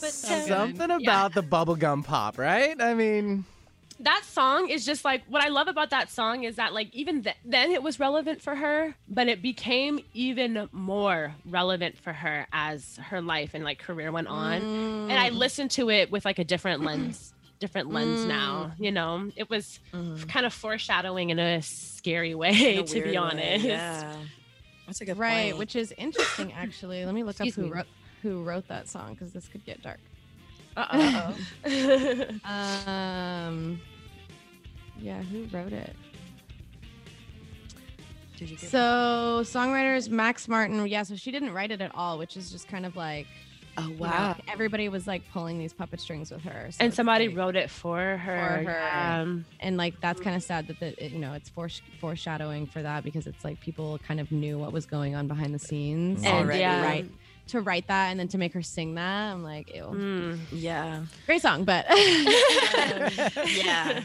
But 0.00 0.10
Something 0.12 0.90
about 0.90 1.34
the 1.34 1.42
bubblegum 1.42 2.04
pop, 2.04 2.38
right? 2.38 2.80
I 2.80 2.94
mean, 2.94 3.44
that 4.00 4.22
song 4.24 4.68
is 4.70 4.84
just 4.86 5.04
like 5.04 5.22
what 5.28 5.42
I 5.44 5.48
love 5.48 5.68
about 5.68 5.90
that 5.90 6.10
song 6.10 6.44
is 6.44 6.56
that 6.56 6.72
like 6.72 6.88
even 6.94 7.22
th- 7.22 7.36
then 7.44 7.70
it 7.70 7.82
was 7.82 8.00
relevant 8.00 8.40
for 8.42 8.54
her, 8.56 8.94
but 9.08 9.28
it 9.28 9.42
became 9.42 10.00
even 10.14 10.68
more 10.72 11.34
relevant 11.44 11.98
for 11.98 12.12
her 12.12 12.46
as 12.52 12.96
her 12.96 13.20
life 13.20 13.50
and 13.54 13.62
like 13.64 13.78
career 13.78 14.10
went 14.10 14.28
on. 14.28 14.62
And 14.62 15.12
I 15.12 15.28
listened 15.30 15.70
to 15.72 15.90
it 15.90 16.10
with 16.10 16.24
like 16.24 16.38
a 16.38 16.44
different 16.44 16.82
lens, 16.82 17.34
different 17.58 17.90
lens 17.92 18.24
now. 18.24 18.72
You 18.78 18.90
know, 18.92 19.30
it 19.36 19.50
was 19.50 19.78
Mhm. 19.92 20.28
kind 20.28 20.46
of 20.46 20.52
foreshadowing 20.54 21.30
in 21.30 21.38
a 21.38 21.60
scary 21.62 22.34
way, 22.34 22.78
a 22.78 22.82
to 22.84 22.94
weird 22.94 23.04
be 23.04 23.10
way, 23.12 23.16
honest. 23.16 23.64
Yeah. 23.64 24.14
That's 24.86 25.00
a 25.02 25.04
good 25.04 25.18
right, 25.18 25.50
point. 25.50 25.58
which 25.58 25.76
is 25.76 25.92
interesting 25.96 26.52
actually. 26.52 27.04
Let 27.04 27.14
me 27.14 27.22
look 27.22 27.36
Excuse 27.36 27.54
up 27.58 27.62
who 27.64 27.70
me. 27.70 27.76
wrote 27.76 27.86
who 28.22 28.42
wrote 28.42 28.68
that 28.68 28.88
song 28.88 29.14
because 29.14 29.32
this 29.32 29.46
could 29.48 29.64
get 29.64 29.82
dark. 29.82 30.00
Uh 30.76 31.34
oh. 31.64 32.26
Um, 32.44 33.80
yeah, 34.98 35.22
who 35.22 35.44
wrote 35.56 35.72
it? 35.72 35.94
Did 38.36 38.50
you 38.50 38.56
get 38.56 38.70
So 38.70 39.42
songwriter 39.44 39.96
is 39.96 40.08
Max 40.08 40.48
Martin. 40.48 40.86
Yeah, 40.86 41.02
so 41.02 41.16
she 41.16 41.30
didn't 41.30 41.52
write 41.52 41.70
it 41.70 41.80
at 41.80 41.94
all, 41.94 42.18
which 42.18 42.36
is 42.36 42.50
just 42.50 42.68
kind 42.68 42.86
of 42.86 42.96
like 42.96 43.26
Oh 43.78 43.82
you 43.84 43.90
know, 43.94 44.00
wow. 44.00 44.36
everybody 44.48 44.88
was 44.88 45.06
like 45.06 45.22
pulling 45.32 45.58
these 45.58 45.72
puppet 45.72 46.00
strings 46.00 46.30
with 46.30 46.42
her. 46.42 46.68
so 46.70 46.84
and 46.84 46.92
somebody 46.92 47.28
like- 47.28 47.36
wrote 47.36 47.56
it 47.56 47.70
for 47.70 47.98
her. 48.16 48.62
For 48.64 48.70
her. 48.70 49.20
Um, 49.20 49.44
and 49.60 49.76
like 49.76 50.00
that's 50.00 50.20
kind 50.20 50.34
of 50.36 50.42
sad 50.42 50.66
that 50.68 50.80
the 50.80 51.04
it, 51.04 51.12
you 51.12 51.18
know 51.18 51.34
it's 51.34 51.48
foresh 51.50 51.80
foreshadowing 52.00 52.66
for 52.66 52.82
that 52.82 53.04
because 53.04 53.26
it's 53.26 53.44
like 53.44 53.60
people 53.60 53.98
kind 54.06 54.18
of 54.20 54.30
knew 54.32 54.58
what 54.58 54.72
was 54.72 54.86
going 54.86 55.14
on 55.14 55.28
behind 55.28 55.54
the 55.54 55.58
scenes 55.58 56.24
and 56.24 56.34
Already, 56.34 56.60
yeah, 56.60 56.82
right 56.82 57.08
to 57.50 57.60
write 57.60 57.86
that 57.88 58.08
and 58.10 58.18
then 58.18 58.28
to 58.28 58.38
make 58.38 58.54
her 58.54 58.62
sing 58.62 58.94
that 58.94 59.32
i'm 59.32 59.42
like 59.42 59.74
ew 59.74 59.84
Mm. 59.84 60.38
Yeah. 60.52 61.02
great 61.26 61.42
song 61.42 61.64
but 61.64 61.84
Yeah. 61.90 64.02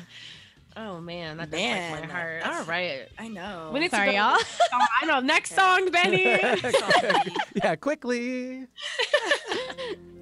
Oh 0.78 1.00
man, 1.00 1.38
that 1.38 1.50
Man, 1.52 1.92
does 1.92 2.00
break 2.02 2.10
my 2.12 2.20
heart. 2.20 2.44
All 2.46 2.64
right, 2.66 3.08
I 3.18 3.30
know. 3.30 3.72
we 3.74 3.80
need 3.80 3.92
sorry 3.92 4.10
to 4.10 4.14
y'all 4.16 4.38
Oh, 4.74 4.86
I 5.02 5.06
know. 5.06 5.22
Next 5.22 5.54
song, 5.56 5.90
Benny. 5.90 6.24
yeah, 7.56 7.76
quickly. 7.80 8.68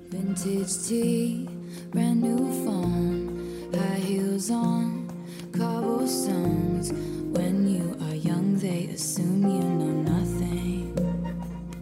Vintage 0.09 0.87
tea, 0.87 1.49
brand 1.89 2.21
new 2.21 2.37
phone, 2.63 3.71
high 3.73 3.95
heels 3.97 4.51
on, 4.51 5.09
cobblestones. 5.57 6.91
When 7.35 7.67
you 7.67 7.97
are 8.07 8.13
young, 8.15 8.55
they 8.59 8.85
assume 8.93 9.41
you 9.47 9.63
know 9.63 10.13
nothing. 10.13 10.93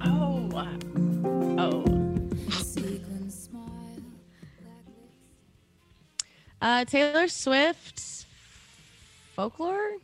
oh, 0.06 0.47
Oh. 1.23 1.84
uh, 6.62 6.86
Taylor 6.86 7.27
Swift. 7.27 8.25
folklore. 9.36 9.97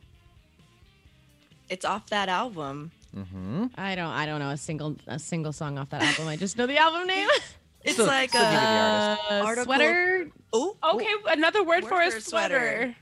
It's 1.69 1.85
off 1.85 2.09
that 2.09 2.29
album. 2.29 2.91
Mm-hmm. 3.15 3.65
I 3.75 3.95
don't. 3.95 4.11
I 4.11 4.25
don't 4.25 4.39
know 4.39 4.49
a 4.49 4.57
single 4.57 4.95
a 5.07 5.19
single 5.19 5.53
song 5.53 5.77
off 5.77 5.89
that 5.89 6.01
album. 6.03 6.27
I 6.27 6.35
just 6.35 6.57
know 6.57 6.67
the 6.67 6.77
album 6.77 7.07
name. 7.07 7.29
It's 7.83 7.95
so, 7.95 8.05
like 8.05 8.31
so 8.31 8.39
a 8.39 9.17
uh, 9.29 9.63
sweater. 9.63 10.29
Oh, 10.51 10.75
okay. 10.95 11.07
Another 11.27 11.63
word, 11.63 11.85
for 11.85 12.01
a 12.01 12.11
sweater. 12.11 12.21
sweater. 12.21 12.95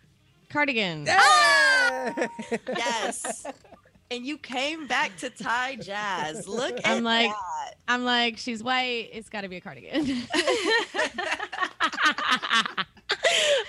Cardigan. 0.49 1.07
Ah! 1.09 2.27
yes. 2.67 3.47
And 4.11 4.25
you 4.25 4.37
came 4.37 4.85
back 4.87 5.17
to 5.17 5.29
Thai 5.29 5.77
jazz. 5.77 6.47
Look 6.47 6.77
at 6.77 6.87
I'm 6.87 7.03
like- 7.03 7.31
that. 7.31 7.73
I'm 7.87 8.03
like, 8.03 8.37
she's 8.37 8.63
white. 8.63 9.09
It's 9.13 9.29
got 9.29 9.41
to 9.41 9.47
be 9.49 9.57
a 9.57 9.61
cardigan. 9.61 10.23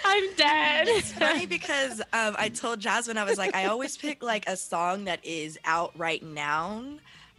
I'm 0.05 0.35
dead. 0.37 0.88
It's 0.88 1.12
funny 1.12 1.46
because 1.46 2.01
um, 2.12 2.35
I 2.38 2.49
told 2.49 2.81
Jasmine 2.81 3.18
I 3.18 3.25
was 3.25 3.37
like, 3.38 3.55
I 3.55 3.66
always 3.66 3.96
pick 3.96 4.22
like 4.22 4.49
a 4.49 4.57
song 4.57 5.05
that 5.05 5.25
is 5.25 5.59
out 5.64 5.99
right 5.99 6.22
now. 6.22 6.83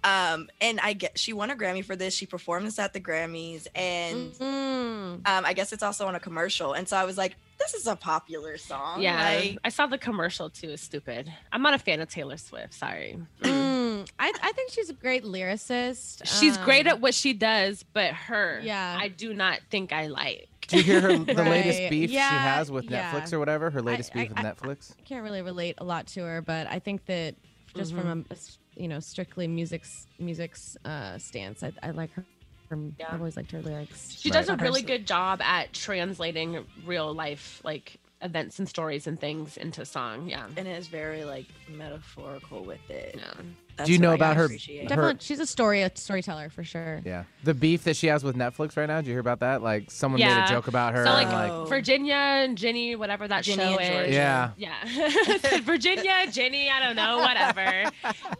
Um, 0.07 0.49
and 0.61 0.79
I 0.79 0.93
get 0.93 1.17
she 1.19 1.33
won 1.33 1.49
a 1.51 1.55
Grammy 1.55 1.83
for 1.83 1.95
this. 1.95 2.13
She 2.13 2.25
performed 2.25 2.65
this 2.67 2.79
at 2.79 2.93
the 2.93 2.99
Grammys, 3.01 3.67
and 3.75 4.31
Mm. 4.33 5.27
um, 5.27 5.45
I 5.45 5.53
guess 5.53 5.73
it's 5.73 5.83
also 5.83 6.07
on 6.07 6.15
a 6.15 6.19
commercial. 6.19 6.73
And 6.73 6.87
so 6.87 6.95
I 6.97 7.03
was 7.03 7.17
like, 7.17 7.35
this 7.59 7.73
is 7.73 7.87
a 7.87 7.95
popular 7.95 8.57
song. 8.57 9.01
yeah, 9.01 9.23
Like, 9.35 9.57
I 9.63 9.69
saw 9.69 9.87
the 9.87 9.97
commercial 9.97 10.49
too. 10.49 10.69
It's 10.69 10.83
stupid. 10.83 11.31
I'm 11.51 11.61
not 11.61 11.73
a 11.73 11.79
fan 11.79 11.99
of 12.01 12.09
Taylor 12.09 12.37
Swift. 12.37 12.73
Sorry. 12.73 13.17
Mm. 13.41 14.07
I, 14.19 14.31
I 14.43 14.51
think 14.53 14.71
she's 14.71 14.89
a 14.89 14.93
great 14.93 15.23
lyricist. 15.23 16.21
She's 16.39 16.57
great 16.59 16.85
Um, 16.87 16.93
at 16.93 17.01
what 17.01 17.13
she 17.15 17.33
does, 17.33 17.83
but 17.93 18.13
her, 18.13 18.59
Yeah. 18.63 18.97
I 18.99 19.07
do 19.07 19.33
not 19.33 19.59
think 19.71 19.91
I 19.91 20.07
like. 20.07 20.47
Do 20.67 20.77
you 20.77 20.83
hear 20.83 21.01
her 21.01 21.17
the 21.17 21.33
latest 21.43 21.79
Right. 21.79 21.89
beef 21.89 22.09
she 22.11 22.15
has 22.17 22.69
with 22.69 22.85
yeah. 22.91 23.11
Netflix 23.11 23.33
or 23.33 23.39
whatever? 23.39 23.69
Her 23.71 23.81
latest 23.81 24.11
I- 24.13 24.19
beef 24.19 24.29
with 24.29 24.37
I- 24.39 24.43
Netflix. 24.43 24.91
I 24.97 25.01
can't 25.03 25.23
really 25.23 25.41
relate 25.41 25.75
a 25.79 25.83
lot 25.83 26.07
to 26.07 26.21
her, 26.23 26.41
but 26.41 26.67
I 26.67 26.79
think 26.79 27.05
that 27.05 27.35
just 27.75 27.91
Mm-hmm. 27.93 28.01
from 28.01 28.25
a, 28.29 28.33
a 28.33 28.37
s- 28.37 28.57
you 28.77 28.87
know 28.87 28.99
strictly 28.99 29.47
music's 29.47 30.07
music's 30.19 30.77
uh, 30.85 31.17
stance, 31.17 31.63
I, 31.63 31.71
I 31.83 31.91
like 31.91 32.11
her. 32.13 32.23
her 32.69 32.77
Yeah. 32.99 33.07
I've 33.09 33.19
always 33.19 33.35
liked 33.37 33.51
her 33.51 33.61
lyrics. 33.61 34.15
She 34.19 34.29
Right. 34.29 34.39
does 34.39 34.49
a 34.49 34.55
really 34.55 34.81
good 34.81 35.05
job 35.07 35.41
at 35.41 35.73
translating 35.73 36.65
real 36.85 37.13
life 37.13 37.61
like 37.63 37.97
events 38.21 38.57
and 38.57 38.67
stories 38.67 39.05
and 39.07 39.19
things 39.19 39.57
into 39.57 39.85
song. 39.85 40.27
Yeah. 40.27 40.47
and 40.57 40.67
it's 40.67 40.87
very 40.87 41.23
like 41.23 41.45
metaphorical 41.69 42.63
with 42.63 42.89
it. 42.89 43.15
Yeah. 43.17 43.31
That's 43.75 43.85
Do 43.87 43.93
you 43.93 43.99
know 43.99 44.13
about 44.15 44.37
her- 44.37 44.45
appreciate. 44.45 44.83
her- 44.83 44.87
Definitely, 44.89 45.17
she's 45.21 45.39
a 45.39 45.45
story 45.45 45.83
a 45.83 45.91
storyteller 45.93 46.49
for 46.49 46.63
sure. 46.63 46.99
Yeah, 47.05 47.25
the 47.43 47.53
beef 47.53 47.83
that 47.83 47.95
she 47.95 48.07
has 48.07 48.23
with 48.23 48.35
Netflix 48.35 48.75
right 48.75 48.87
now. 48.87 49.01
Did 49.01 49.05
you 49.07 49.13
hear 49.13 49.19
about 49.19 49.41
that? 49.41 49.61
Like 49.61 49.91
someone 49.91 50.19
made 50.19 50.31
a 50.45 50.47
joke 50.47 50.67
about 50.67 50.95
her. 50.95 51.05
So 51.05 51.11
and, 51.11 51.29
like, 51.31 51.51
Oh. 51.51 51.65
Virginia 51.65 52.15
and 52.15 52.57
Ginny, 52.57 52.95
whatever 52.95 53.27
that 53.27 53.43
Ginny 53.43 53.75
show 53.75 53.79
is. 53.79 54.15
Yeah, 54.15 54.49
Yeah. 54.57 54.73
Virginia, 55.61 56.13
Ginny, 56.31 56.71
I 56.71 56.79
don't 56.83 56.95
know, 56.95 57.19
whatever. 57.19 57.91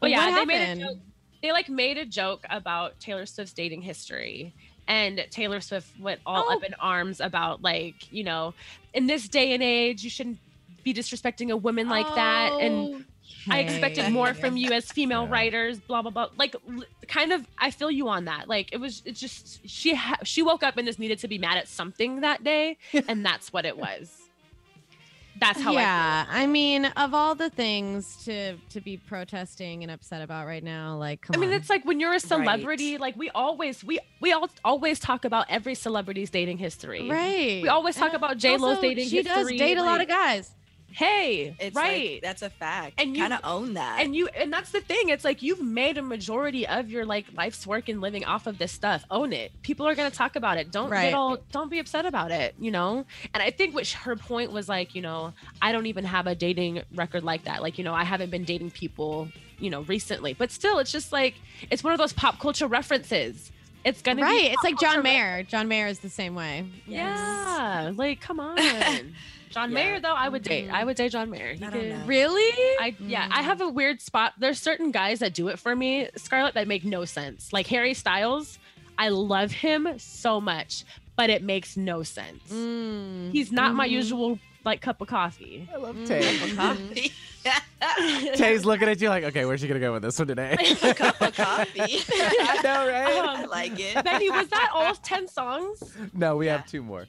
But 0.01 0.09
yeah, 0.09 0.29
What 0.31 0.35
they 0.35 0.45
made 0.45 0.71
a 0.71 0.81
joke. 0.87 0.97
They 1.43 1.51
like 1.51 1.69
made 1.69 1.99
a 1.99 2.05
joke 2.05 2.43
about 2.49 2.99
Taylor 2.99 3.27
Swift's 3.27 3.53
dating 3.53 3.83
history. 3.83 4.55
And 4.87 5.25
Taylor 5.29 5.59
Swift 5.61 5.87
went 5.99 6.21
all 6.25 6.45
Oh. 6.49 6.55
up 6.55 6.63
in 6.63 6.73
arms 6.75 7.19
about 7.19 7.61
like, 7.61 8.11
you 8.11 8.23
know, 8.23 8.53
in 8.93 9.07
this 9.07 9.27
day 9.27 9.53
and 9.53 9.61
age, 9.61 10.03
you 10.03 10.09
shouldn't 10.09 10.39
be 10.83 10.93
disrespecting 10.93 11.49
a 11.51 11.57
woman 11.57 11.89
like 11.89 12.07
that. 12.15 12.53
And 12.61 12.95
oh. 12.95 13.01
I 13.49 13.59
expected 13.59 14.11
more 14.11 14.33
from 14.33 14.55
you 14.57 14.71
as 14.71 14.91
female 14.91 15.23
Yeah. 15.25 15.31
writers, 15.31 15.79
blah 15.79 16.01
blah 16.01 16.11
blah. 16.11 16.27
Like, 16.37 16.55
kind 17.07 17.31
of, 17.33 17.45
I 17.57 17.71
feel 17.71 17.91
you 17.91 18.07
on 18.09 18.25
that. 18.25 18.47
Like, 18.47 18.69
it 18.73 18.77
was, 18.77 19.01
it's 19.05 19.19
just 19.19 19.67
she 19.69 19.95
ha- 19.95 20.19
she 20.23 20.41
woke 20.41 20.63
up 20.63 20.77
and 20.77 20.87
just 20.87 20.99
needed 20.99 21.19
to 21.19 21.27
be 21.27 21.37
mad 21.37 21.57
at 21.57 21.67
something 21.67 22.21
that 22.21 22.43
day, 22.43 22.77
and 23.07 23.25
that's 23.25 23.51
what 23.53 23.65
it 23.65 23.77
was. 23.77 24.26
That's 25.39 25.61
how 25.61 25.71
yeah, 25.73 26.25
I, 26.29 26.47
mean, 26.47 26.85
of 26.85 27.13
all 27.13 27.35
the 27.35 27.49
things 27.49 28.23
to 28.25 28.57
to 28.69 28.81
be 28.81 28.97
protesting 28.97 29.83
and 29.83 29.91
upset 29.91 30.21
about 30.21 30.47
right 30.47 30.63
now, 30.63 30.97
like, 30.97 31.21
come 31.21 31.35
I 31.35 31.39
mean, 31.39 31.49
on. 31.49 31.55
it's 31.55 31.69
like 31.69 31.85
when 31.85 31.99
you're 31.99 32.13
a 32.13 32.19
celebrity, 32.19 32.97
like 32.97 33.15
we 33.15 33.29
always 33.31 33.83
we 33.83 33.99
we 34.21 34.31
all 34.31 34.49
always 34.63 34.99
talk 34.99 35.25
about 35.25 35.45
every 35.49 35.75
celebrity's 35.75 36.29
dating 36.29 36.57
history. 36.57 37.09
right. 37.09 37.61
We 37.61 37.67
always 37.67 37.95
talk 37.95 38.13
And 38.13 38.15
about 38.15 38.37
J-Lo's 38.37 38.63
also, 38.63 38.81
dating 38.81 39.09
She 39.09 39.21
does 39.23 39.37
history, 39.37 39.57
date 39.57 39.77
a 39.77 39.83
lot 39.83 40.01
of 40.01 40.07
guys. 40.07 40.51
Hey, 40.97 41.55
It's 41.59 41.75
right. 41.75 42.13
like 42.13 42.21
that's 42.23 42.41
a 42.41 42.49
fact. 42.49 42.95
And 42.99 43.09
And 43.09 43.15
you- 43.15 43.21
kind 43.21 43.33
of 43.33 43.41
own 43.43 43.75
that. 43.75 44.01
and 44.01 44.15
you 44.15 44.27
and 44.29 44.51
that's 44.51 44.71
the 44.71 44.81
thing 44.81 45.09
it's 45.09 45.23
like 45.23 45.43
you've 45.43 45.61
made 45.61 45.95
a 45.99 46.01
majority 46.01 46.65
of 46.67 46.89
your 46.89 47.05
like 47.05 47.25
life's 47.35 47.67
work 47.67 47.87
and 47.87 48.01
living 48.01 48.25
off 48.25 48.47
of 48.47 48.57
this 48.57 48.71
stuff 48.71 49.05
own 49.11 49.31
it 49.31 49.51
people 49.61 49.87
are 49.87 49.93
going 49.93 50.09
to 50.09 50.17
talk 50.17 50.35
about 50.35 50.57
it 50.57 50.71
don't 50.71 50.89
Right. 50.89 51.09
get 51.09 51.13
all 51.13 51.37
don't 51.51 51.69
be 51.69 51.77
upset 51.77 52.07
about 52.07 52.31
it 52.31 52.55
you 52.59 52.71
know 52.71 53.05
and 53.33 53.43
i 53.43 53.51
think 53.51 53.75
which 53.75 53.93
her 53.93 54.15
point 54.15 54.51
was 54.51 54.67
like 54.67 54.95
you 54.95 55.03
know 55.03 55.33
i 55.61 55.71
don't 55.71 55.85
even 55.85 56.03
have 56.03 56.25
a 56.25 56.33
dating 56.33 56.81
record 56.95 57.23
like 57.23 57.43
that 57.43 57.61
like 57.61 57.77
you 57.77 57.83
know 57.83 57.93
i 57.93 58.03
haven't 58.03 58.31
been 58.31 58.43
dating 58.43 58.71
people 58.71 59.27
you 59.59 59.69
know 59.69 59.81
recently 59.81 60.33
but 60.33 60.49
still 60.51 60.79
it's 60.79 60.91
just 60.91 61.11
like 61.11 61.35
it's 61.69 61.83
one 61.83 61.93
of 61.93 61.99
those 61.99 62.13
pop 62.13 62.39
culture 62.39 62.65
references 62.67 63.51
it's 63.85 64.01
gonna 64.01 64.17
be 64.17 64.23
Right. 64.23 64.51
It's 64.51 64.63
like 64.63 64.79
John 64.79 64.95
culture 64.95 65.03
Mayer. 65.03 65.43
John 65.43 65.67
Mayer 65.67 65.85
is 65.85 65.99
the 65.99 66.09
same 66.09 66.33
way. 66.33 66.65
yeah 66.87 67.91
like 67.95 68.19
come 68.19 68.39
on 68.39 68.57
john 69.57 69.69
Yeah. 69.71 69.75
mayer 69.75 69.99
though 69.99 70.13
i 70.13 70.29
would 70.29 70.43
date 70.43 70.69
i 70.69 70.83
would 70.83 70.95
date 70.97 71.11
john 71.11 71.29
mayer 71.31 71.53
He 71.53 71.65
I 71.65 71.69
don't 71.69 71.71
could- 71.81 71.89
know. 71.89 72.05
Really? 72.05 72.51
I 72.79 72.95
yeah, 72.99 73.27
I 73.31 73.41
have 73.41 73.59
a 73.61 73.67
weird 73.69 74.01
spot. 74.01 74.33
There's 74.37 74.59
certain 74.59 74.91
guys 74.91 75.19
that 75.19 75.33
do 75.33 75.47
it 75.47 75.57
for 75.59 75.75
me, 75.75 76.09
Scarlett, 76.15 76.53
that 76.53 76.67
make 76.67 76.85
no 76.85 77.05
sense. 77.05 77.51
Like 77.51 77.65
Harry 77.67 77.93
Styles, 77.93 78.59
I 78.97 79.09
love 79.09 79.51
him 79.51 79.87
so 79.97 80.39
much, 80.39 80.83
but 81.15 81.29
it 81.29 81.41
makes 81.43 81.75
no 81.77 82.03
sense. 82.03 82.43
Mm. 82.51 83.31
He's 83.31 83.51
not 83.51 83.73
my 83.73 83.87
Mhm. 83.87 83.91
usual 83.91 84.39
like 84.65 84.81
cup 84.81 84.99
of 85.01 85.07
coffee. 85.07 85.67
I 85.73 85.77
love 85.77 85.95
Mm. 85.95 86.07
Tay. 86.07 86.55
coffee. 86.55 87.11
Tay's 88.35 88.65
looking 88.65 88.89
at 88.89 88.99
you 89.01 89.09
like, 89.09 89.23
okay, 89.23 89.45
where's 89.45 89.61
she 89.61 89.67
gonna 89.67 89.79
go 89.79 89.93
with 89.93 90.03
this 90.03 90.19
one 90.19 90.27
today? 90.27 90.55
a 90.83 90.93
cup 90.93 91.21
of 91.21 91.33
coffee. 91.35 91.81
I 92.11 92.59
know, 92.63 92.87
right? 92.87 93.39
I 93.41 93.45
like 93.45 93.79
it. 93.79 94.03
Benny, 94.03 94.29
was 94.29 94.47
that 94.49 94.69
all 94.73 94.93
ten 94.95 95.27
songs? 95.27 95.81
No, 96.13 96.35
we 96.37 96.45
Yeah. 96.47 96.57
have 96.57 96.67
two 96.67 96.83
more. 96.83 97.07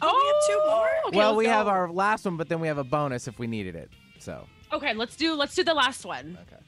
Oh, 0.00 0.14
we 0.16 0.26
have 0.28 0.36
two 0.46 0.70
more? 0.70 0.88
Okay, 1.08 1.16
well, 1.18 1.30
let's 1.32 1.38
we 1.38 1.46
have 1.46 1.66
our 1.68 1.90
last 1.90 2.24
one, 2.24 2.36
but 2.36 2.48
then 2.48 2.60
we 2.60 2.68
have 2.68 2.78
a 2.78 2.84
bonus 2.84 3.26
if 3.28 3.38
we 3.38 3.46
needed 3.46 3.74
it. 3.74 3.90
So, 4.18 4.46
Okay, 4.72 4.94
let's 4.94 5.16
do 5.16 5.34
let's 5.34 5.54
do 5.54 5.64
the 5.64 5.74
last 5.74 6.04
one. 6.04 6.38
okay. 6.42 6.62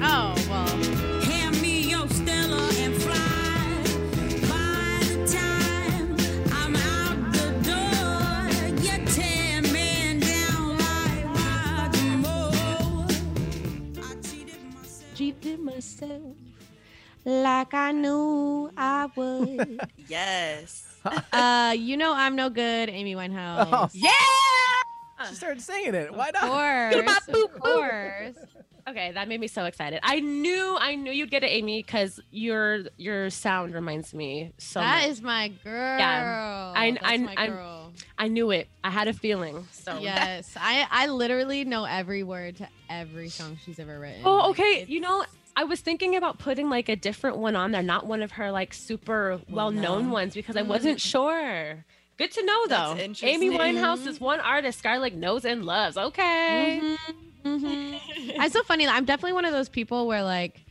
Oh 0.00 0.34
well. 0.48 1.22
Hand 1.22 1.60
me 1.60 1.90
your 1.90 2.08
Stella 2.08 2.68
and 2.78 2.94
fly. 3.02 3.82
By 4.48 5.04
the 5.04 5.26
time 5.26 6.16
I'm 6.52 6.76
out 6.76 7.32
the 7.32 7.50
door, 7.68 8.82
you 8.82 9.06
tear 9.06 9.62
me 9.62 10.20
down 10.20 10.78
like 10.78 11.24
Roger 11.36 12.16
Moore. 12.18 13.08
I 14.04 14.14
cheated 15.12 15.60
myself. 15.64 16.36
Cheated 17.28 17.42
myself 17.42 17.68
like 17.72 17.74
I 17.74 17.92
knew 17.92 18.70
I 18.76 19.08
would. 19.14 19.80
Yes. 20.08 20.84
uh, 21.32 21.74
you 21.78 21.96
know 21.96 22.12
I'm 22.14 22.34
no 22.34 22.48
good, 22.50 22.88
Amy 22.88 23.14
Winehouse. 23.14 23.68
Oh, 23.70 23.88
Yeah. 23.92 24.10
she 25.28 25.34
started 25.34 25.60
singing 25.62 25.94
it. 25.94 26.12
Why 26.14 26.28
Of 26.28 26.34
not? 26.34 26.42
course, 26.42 27.26
Boop, 27.28 27.54
of 27.54 27.60
course. 27.60 28.36
Okay, 28.88 29.12
that 29.12 29.28
made 29.28 29.38
me 29.38 29.48
so 29.48 29.66
excited. 29.66 30.00
I 30.02 30.20
knew 30.20 30.76
I 30.80 30.94
knew 30.94 31.12
you'd 31.12 31.30
get 31.30 31.44
it, 31.44 31.48
Amy, 31.48 31.82
because 31.82 32.20
your 32.30 32.84
your 32.96 33.28
sound 33.28 33.74
reminds 33.74 34.14
me 34.14 34.52
so 34.56 34.80
That 34.80 35.02
much. 35.02 35.10
is 35.10 35.20
my 35.22 35.48
girl. 35.62 36.72
I- 36.74 36.92
That's 36.92 37.04
I- 37.04 37.16
my 37.18 37.34
I'm- 37.36 37.50
girl. 37.52 37.92
I 38.16 38.28
knew 38.28 38.50
it. 38.50 38.68
I 38.82 38.90
had 38.90 39.08
a 39.08 39.12
feeling. 39.12 39.66
So 39.72 39.98
Yes, 39.98 40.54
I 40.58 40.86
I 40.90 41.06
literally 41.08 41.64
know 41.66 41.84
every 41.84 42.22
word 42.22 42.56
to 42.56 42.68
every 42.88 43.28
song 43.28 43.58
she's 43.64 43.78
ever 43.78 43.98
written. 44.00 44.22
Oh, 44.24 44.50
okay. 44.50 44.72
it's- 44.82 44.88
You 44.88 45.00
know, 45.00 45.24
I 45.58 45.64
was 45.64 45.80
thinking 45.80 46.14
about 46.14 46.38
putting 46.38 46.70
like 46.70 46.88
a 46.88 46.94
different 46.94 47.38
one 47.38 47.56
on 47.56 47.72
there, 47.72 47.82
not 47.82 48.06
one 48.06 48.22
of 48.22 48.30
her 48.32 48.52
like 48.52 48.72
super 48.72 49.40
well-known 49.50 49.82
Well-known. 49.82 50.10
ones 50.10 50.34
because 50.34 50.56
I 50.56 50.62
wasn't 50.62 51.00
sure. 51.00 51.84
Good 52.16 52.30
to 52.32 52.44
know 52.44 52.66
though. 52.68 52.94
That's 52.96 53.22
Amy. 53.24 53.50
Winehouse 53.50 54.06
is 54.06 54.20
one 54.20 54.38
artist 54.38 54.78
Scarlett 54.78 55.14
knows 55.14 55.44
and 55.44 55.64
loves. 55.64 55.96
Okay. 55.96 56.80
Mhm, 56.80 56.96
mhm. 57.44 58.00
it's 58.44 58.52
so 58.52 58.62
funny. 58.62 58.86
I'm 58.86 59.04
definitely 59.04 59.32
one 59.32 59.44
of 59.44 59.52
those 59.52 59.68
people 59.68 60.06
where 60.06 60.22
like 60.22 60.64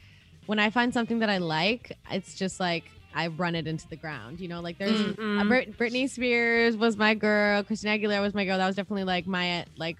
when 0.45 0.57
I 0.59 0.69
find 0.69 0.93
something 0.93 1.19
that 1.19 1.29
I 1.29 1.39
like, 1.39 1.91
it's 2.09 2.35
just 2.35 2.59
like 2.61 2.85
I 3.13 3.27
run 3.27 3.55
it 3.55 3.67
into 3.67 3.87
the 3.89 3.97
ground. 3.97 4.39
You 4.39 4.47
know, 4.47 4.61
like 4.61 4.77
there's 4.77 5.01
Brit- 5.47 5.77
Britney 5.77 6.09
Spears 6.09 6.77
was 6.77 6.95
my 6.95 7.13
girl, 7.13 7.61
Christina 7.63 7.97
Aguilera 7.97 8.21
was 8.21 8.33
my 8.33 8.45
girl. 8.45 8.57
That 8.57 8.67
was 8.67 8.77
definitely 8.77 9.03
like 9.05 9.27
my 9.27 9.65
like 9.75 9.97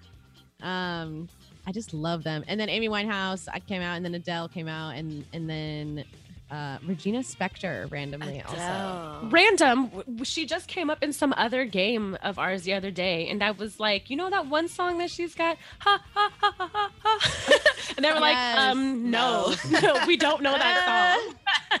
um 0.62 1.28
I 1.68 1.72
just 1.72 1.92
love 1.92 2.24
them. 2.24 2.44
And 2.48 2.58
then 2.58 2.70
Amy 2.70 2.88
Winehouse 2.88 3.46
I 3.52 3.60
came 3.60 3.82
out 3.82 3.96
and 3.96 4.04
then 4.04 4.14
Adele 4.14 4.48
came 4.48 4.68
out 4.68 4.94
and 4.96 5.26
and 5.34 5.50
then 5.50 6.04
uh 6.50 6.78
Regina 6.86 7.18
Spektor 7.18 7.90
randomly 7.90 8.40
also. 8.40 9.28
Random, 9.30 9.90
she 10.24 10.46
just 10.46 10.66
came 10.66 10.88
up 10.88 11.02
in 11.02 11.12
some 11.12 11.34
other 11.36 11.66
game 11.66 12.16
of 12.22 12.38
ours 12.38 12.62
the 12.62 12.72
other 12.72 12.90
day, 12.90 13.28
and 13.28 13.42
I 13.44 13.50
was 13.50 13.78
like, 13.78 14.08
you 14.08 14.16
know 14.16 14.30
that 14.30 14.46
one 14.46 14.66
song 14.68 14.96
that 14.96 15.10
she's 15.10 15.34
got, 15.34 15.58
ha 15.80 16.02
ha 16.14 16.32
ha 16.40 16.54
ha 16.56 16.70
ha, 16.72 16.90
ha. 17.02 17.60
and 17.98 18.02
they 18.02 18.08
were 18.08 18.14
Yes. 18.14 18.20
like, 18.22 18.58
um, 18.58 19.10
no, 19.10 19.52
no, 19.70 20.06
we 20.06 20.16
don't 20.16 20.42
know 20.42 20.52
that 20.56 21.18
song. 21.20 21.34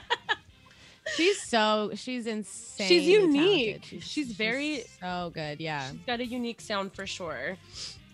She's 1.16 1.40
so 1.40 1.92
she's 1.94 2.26
insane. 2.26 2.86
She's 2.86 3.08
unique. 3.08 3.82
She's, 3.84 4.04
She's 4.04 4.32
very- 4.32 4.84
so 5.00 5.30
good. 5.32 5.58
Yeah. 5.58 5.90
She's 5.90 6.00
got 6.06 6.20
a 6.20 6.26
unique 6.26 6.60
sound 6.60 6.92
for 6.92 7.06
sure. 7.06 7.56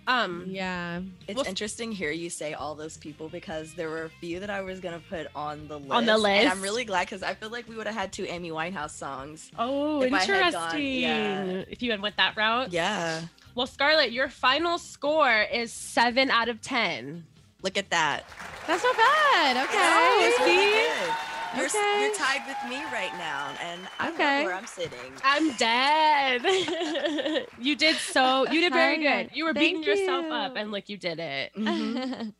Um, 0.07 0.45
Yeah. 0.49 1.01
It's 1.27 1.37
Well- 1.37 1.47
interesting 1.47 1.91
hear 1.93 2.11
you 2.11 2.29
say 2.31 2.53
all 2.55 2.75
those 2.75 2.97
people 2.99 3.29
because 3.29 3.75
there 3.75 3.89
were 3.89 4.05
a 4.05 4.11
few 4.21 4.41
that 4.41 4.51
I 4.51 4.61
was 4.61 4.81
gonna 4.81 5.01
put 5.09 5.29
on 5.35 5.67
the 5.69 5.79
list. 5.79 5.91
On 5.93 6.05
the 6.07 6.13
And 6.15 6.23
list? 6.23 6.51
I'm 6.51 6.61
really 6.61 6.85
glad 6.85 7.07
because 7.07 7.23
I 7.23 7.35
feel 7.35 7.49
like 7.49 7.69
we 7.69 7.75
would 7.77 7.87
have 7.87 7.97
had 7.97 8.13
two 8.13 8.25
Amy 8.27 8.51
Winehouse 8.51 8.91
songs. 8.91 9.51
oh, 9.59 10.03
If 10.03 10.13
interesting. 10.13 10.53
gone- 10.53 10.81
yeah. 10.83 11.45
If 11.69 11.83
you 11.83 11.91
had 11.91 12.01
went 12.03 12.17
that 12.19 12.37
route. 12.37 12.73
Yeah. 12.73 13.23
Well, 13.55 13.67
Scarlett, 13.67 14.13
your 14.13 14.29
final 14.29 14.79
score 14.79 15.43
is 15.43 15.73
seven 15.73 16.31
out 16.31 16.49
of 16.49 16.61
ten. 16.61 17.25
Look 17.63 17.79
at 17.79 17.89
that. 17.91 18.25
That's 18.67 18.83
not 18.83 18.97
bad. 18.97 19.57
Okay. 19.57 21.25
It's 21.57 21.59
really 21.59 21.69
see? 21.69 21.79
good. 21.79 21.81
You're, 21.81 21.85
Okay. 21.87 22.05
you're 22.07 22.15
tied 22.15 22.47
with 22.47 22.71
me 22.71 22.85
right 22.93 23.13
now, 23.19 23.55
and 23.61 23.81
I 23.99 24.09
Okay. 24.11 24.37
love 24.39 24.45
where 24.47 24.55
I'm 24.55 24.67
sitting. 24.67 25.13
I'm 25.23 25.53
dead. 25.57 27.47
you 27.61 27.77
did 27.77 27.97
so. 27.97 28.51
You 28.51 28.61
did 28.61 28.73
very 28.73 28.99
good. 28.99 29.31
You 29.35 29.45
were 29.45 29.55
beating 29.55 29.83
thank 29.83 29.87
yourself 29.87 30.27
up, 30.31 30.57
and 30.57 30.71
look, 30.73 30.89
you 30.89 30.97
did 30.97 31.19
it. 31.21 31.53
Mhm. 31.59 32.35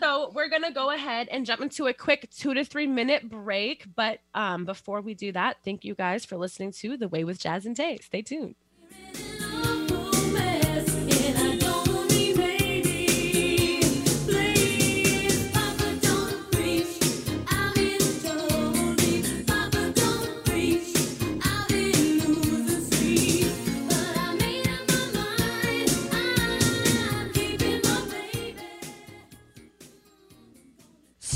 So 0.00 0.32
we're 0.34 0.48
gonna 0.48 0.72
go 0.72 0.90
ahead 0.90 1.28
and 1.30 1.46
jump 1.46 1.60
into 1.60 1.86
a 1.86 1.92
quick 1.92 2.28
two 2.36 2.54
to 2.54 2.64
three 2.64 2.88
minute 2.88 3.28
break. 3.30 3.84
But 3.94 4.18
um, 4.34 4.64
before 4.64 5.00
we 5.00 5.14
do 5.14 5.30
that, 5.30 5.58
thank 5.64 5.84
you 5.84 5.94
guys 5.94 6.24
for 6.24 6.36
listening 6.36 6.72
to 6.80 6.96
The 6.96 7.06
Way 7.06 7.22
with 7.22 7.38
Jazz 7.38 7.66
and 7.66 7.76
Tay. 7.76 7.98
Stay 8.02 8.22
tuned. 8.22 8.56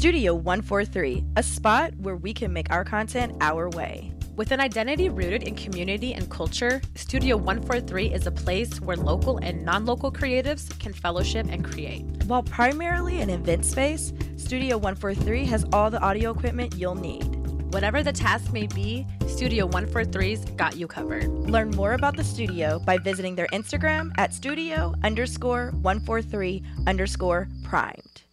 Studio 0.05 0.35
143, 0.35 1.25
a 1.37 1.43
spot 1.43 1.95
where 1.97 2.17
we 2.17 2.35
can 2.35 2.53
make 2.53 2.71
our 2.71 2.85
content 2.85 3.35
our 3.41 3.71
way. 3.71 4.13
With 4.37 4.53
an 4.53 4.61
identity 4.61 5.09
rooted 5.09 5.45
in 5.45 5.55
community 5.55 6.13
and 6.13 6.29
culture, 6.29 6.83
Studio 6.95 7.39
143 7.39 8.13
is 8.13 8.27
a 8.27 8.31
place 8.31 8.83
where 8.83 8.99
local 8.99 9.39
and 9.39 9.65
non 9.65 9.87
local 9.87 10.13
creatives 10.13 10.79
can 10.79 10.93
fellowship 10.93 11.47
and 11.49 11.65
create. 11.65 12.03
While 12.27 12.43
primarily 12.43 13.23
an 13.23 13.31
event 13.31 13.65
space, 13.65 14.13
Studio 14.37 14.77
143 14.77 15.47
has 15.47 15.65
all 15.73 15.91
the 15.91 16.03
audio 16.03 16.33
equipment 16.33 16.75
you'll 16.77 16.97
need. 16.97 17.25
Whatever 17.73 18.03
the 18.03 18.13
task 18.13 18.53
may 18.53 18.67
be, 18.67 19.07
Studio 19.27 19.67
143's 19.67 20.45
got 20.51 20.77
you 20.77 20.87
covered. 20.87 21.29
Learn 21.29 21.71
more 21.71 21.95
about 21.95 22.15
the 22.15 22.25
studio 22.25 22.79
by 22.79 22.99
visiting 22.99 23.37
their 23.37 23.49
Instagram 23.55 24.13
at 24.19 24.35
studio 24.35 24.93
underscore 25.03 25.71
143 25.81 26.63
underscore 26.87 27.49
primed. 27.63 28.25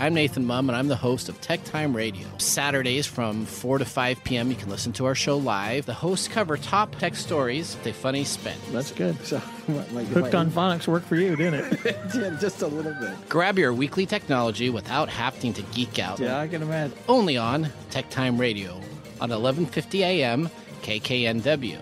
I'm 0.00 0.14
Nathan 0.14 0.46
Mumm, 0.46 0.68
and 0.70 0.76
I'm 0.76 0.86
the 0.86 0.94
host 0.94 1.28
of 1.28 1.40
Tech 1.40 1.64
Time 1.64 1.94
Radio. 1.94 2.28
Saturdays 2.38 3.04
from 3.04 3.44
4 3.44 3.78
to 3.78 3.84
5 3.84 4.22
p.m., 4.22 4.48
you 4.48 4.54
can 4.54 4.68
listen 4.68 4.92
to 4.92 5.06
our 5.06 5.14
show 5.16 5.36
live. 5.36 5.86
The 5.86 5.94
hosts 5.94 6.28
cover 6.28 6.56
top 6.56 6.94
tech 7.00 7.16
stories 7.16 7.74
with 7.76 7.88
a 7.88 7.92
funny 7.92 8.22
spin. 8.22 8.56
That's 8.70 8.92
good. 8.92 9.20
So, 9.26 9.38
what, 9.66 9.92
like, 9.92 10.06
Hooked 10.06 10.36
on 10.36 10.52
phonics 10.52 10.86
worked 10.86 11.06
for 11.06 11.16
you, 11.16 11.34
didn't 11.34 11.72
it? 11.84 11.96
yeah, 12.14 12.36
just 12.40 12.62
a 12.62 12.68
little 12.68 12.94
bit. 12.94 13.10
Grab 13.28 13.58
your 13.58 13.74
weekly 13.74 14.06
technology 14.06 14.70
without 14.70 15.08
having 15.08 15.52
to 15.54 15.62
geek 15.62 15.98
out. 15.98 16.20
yeah, 16.20 16.38
I 16.38 16.46
can 16.46 16.62
imagine. 16.62 16.96
Only 17.08 17.36
on 17.36 17.68
Tech 17.90 18.08
Time 18.08 18.38
Radio 18.38 18.74
on 19.20 19.30
1150 19.30 20.02
a.m. 20.04 20.48
KKNW. 20.82 21.76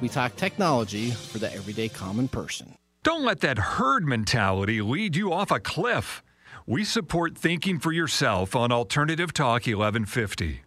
We 0.00 0.08
talk 0.08 0.34
technology 0.34 1.12
for 1.12 1.38
the 1.38 1.54
everyday 1.54 1.88
common 1.88 2.26
person. 2.26 2.74
Don't 3.04 3.24
let 3.24 3.38
that 3.40 3.58
herd 3.58 4.04
mentality 4.04 4.82
lead 4.82 5.14
you 5.14 5.32
off 5.32 5.52
a 5.52 5.60
cliff. 5.60 6.24
We 6.66 6.84
support 6.84 7.36
thinking 7.36 7.80
for 7.80 7.90
yourself 7.90 8.54
on 8.54 8.70
Alternative 8.70 9.32
Talk 9.32 9.66
1150. 9.66 10.62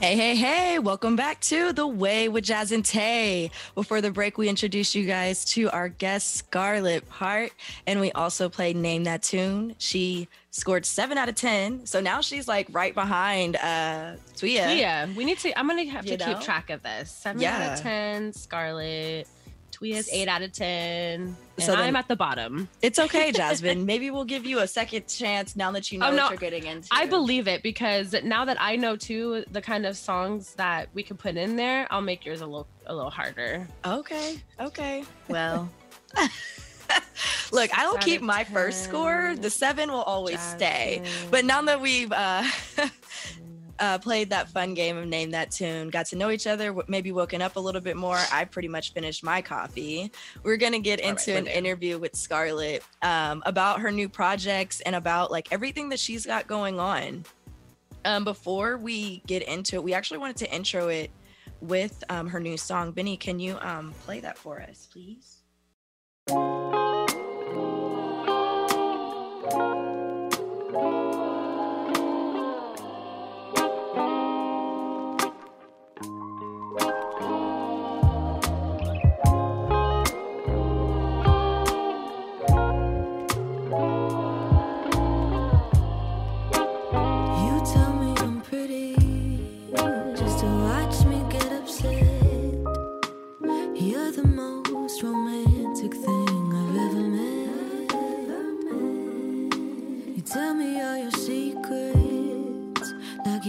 Hey, 0.00 0.16
hey, 0.16 0.34
hey, 0.34 0.78
welcome 0.78 1.14
back 1.14 1.40
to 1.42 1.74
The 1.74 1.86
Way 1.86 2.30
with 2.30 2.44
Jazz 2.44 2.72
and 2.72 2.82
Tay. 2.82 3.50
Before 3.74 4.00
the 4.00 4.10
break, 4.10 4.38
we 4.38 4.48
introduced 4.48 4.94
you 4.94 5.04
guys 5.04 5.44
to 5.46 5.68
our 5.72 5.90
guest, 5.90 6.36
Scarlet 6.36 7.06
Parke, 7.10 7.54
and 7.86 8.00
we 8.00 8.10
also 8.12 8.48
played 8.48 8.76
Name 8.76 9.04
That 9.04 9.22
Tune. 9.22 9.74
She 9.76 10.26
scored 10.52 10.86
seven 10.86 11.18
out 11.18 11.28
of 11.28 11.34
10. 11.34 11.84
So 11.84 12.00
now 12.00 12.22
she's 12.22 12.48
like 12.48 12.66
right 12.72 12.94
behind 12.94 13.56
uh, 13.56 14.14
Tuya. 14.36 14.78
Yeah, 14.78 15.06
we 15.14 15.26
need 15.26 15.38
to. 15.40 15.56
I'm 15.58 15.68
gonna 15.68 15.84
have 15.84 16.06
You 16.06 16.16
to 16.16 16.26
know? 16.26 16.34
keep 16.34 16.42
track 16.44 16.70
of 16.70 16.82
this. 16.82 17.10
Seven 17.10 17.44
out 17.44 17.74
of 17.74 17.80
ten. 17.80 18.32
Scarlet. 18.32 19.28
Tuya's 19.80 20.08
eight 20.12 20.28
out 20.28 20.42
of 20.42 20.52
ten. 20.52 21.36
And 21.56 21.64
So 21.64 21.74
I'm 21.74 21.96
at 21.96 22.06
the 22.08 22.16
bottom. 22.16 22.68
It's 22.82 22.98
okay, 22.98 23.32
Jasmine. 23.34 23.86
Maybe 23.86 24.10
we'll 24.10 24.24
give 24.24 24.44
you 24.44 24.60
a 24.60 24.66
second 24.66 25.08
chance 25.08 25.56
now 25.56 25.70
that 25.72 25.90
you 25.90 25.98
know 25.98 26.08
Oh, 26.10 26.14
what 26.14 26.30
you're 26.30 26.38
getting 26.38 26.66
into. 26.66 26.88
I 26.90 27.06
believe 27.06 27.48
it 27.48 27.62
because 27.62 28.14
now 28.22 28.44
that 28.44 28.58
I 28.60 28.76
know 28.76 28.96
too 28.96 29.44
the 29.50 29.62
kind 29.62 29.86
of 29.86 29.96
songs 29.96 30.54
that 30.54 30.88
we 30.94 31.02
can 31.02 31.16
put 31.16 31.36
in 31.36 31.56
there, 31.56 31.86
I'll 31.90 32.00
make 32.02 32.24
yours 32.26 32.40
a 32.40 32.46
little 32.46 32.66
a 32.86 32.94
little 32.94 33.10
harder. 33.10 33.66
Okay, 33.84 34.40
okay. 34.60 35.04
Well. 35.28 35.70
Look, 37.52 37.76
I 37.76 37.82
don't 37.82 38.00
keep 38.00 38.20
my 38.20 38.44
first 38.44 38.84
score. 38.84 39.34
The 39.36 39.50
seven 39.50 39.90
will 39.92 40.02
always 40.02 40.40
stay. 40.40 41.02
But 41.30 41.44
now 41.44 41.62
that 41.62 41.80
we've 41.80 42.10
uh, 42.10 42.42
uh, 43.80 43.98
played 43.98 44.30
that 44.30 44.48
fun 44.48 44.74
game 44.74 44.96
of 44.96 45.06
Name 45.06 45.30
That 45.30 45.50
Tune, 45.50 45.88
got 45.88 46.06
to 46.06 46.16
know 46.16 46.30
each 46.30 46.46
other, 46.46 46.74
maybe 46.86 47.10
woken 47.12 47.42
up 47.42 47.56
a 47.56 47.60
little 47.60 47.80
bit 47.80 47.96
more, 47.96 48.18
I 48.30 48.44
pretty 48.44 48.68
much 48.68 48.92
finished 48.92 49.24
my 49.24 49.42
coffee. 49.42 50.12
We're 50.42 50.58
going 50.58 50.72
to 50.72 50.78
get 50.78 51.00
into 51.00 51.32
right, 51.32 51.40
an 51.40 51.46
interview 51.46 51.98
with 51.98 52.14
Scarlet 52.14 52.84
um, 53.02 53.42
about 53.46 53.80
her 53.80 53.90
new 53.90 54.08
projects 54.08 54.80
and 54.82 54.94
about 54.94 55.30
like 55.30 55.48
everything 55.50 55.88
that 55.88 55.98
she's 55.98 56.26
got 56.26 56.46
going 56.46 56.78
on. 56.78 57.24
Um, 58.04 58.24
before 58.24 58.76
we 58.76 59.22
get 59.26 59.42
into 59.42 59.76
it, 59.76 59.82
we 59.82 59.94
actually 59.94 60.18
wanted 60.18 60.36
to 60.36 60.54
intro 60.54 60.88
it 60.88 61.10
with 61.60 62.02
um, 62.08 62.28
her 62.28 62.40
new 62.40 62.56
song. 62.56 62.92
Benny, 62.92 63.16
can 63.16 63.38
you 63.38 63.58
um, 63.60 63.92
play 64.04 64.20
that 64.20 64.38
for 64.38 64.60
us, 64.60 64.88
please? 64.90 65.38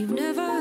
You've 0.01 0.09
never 0.09 0.60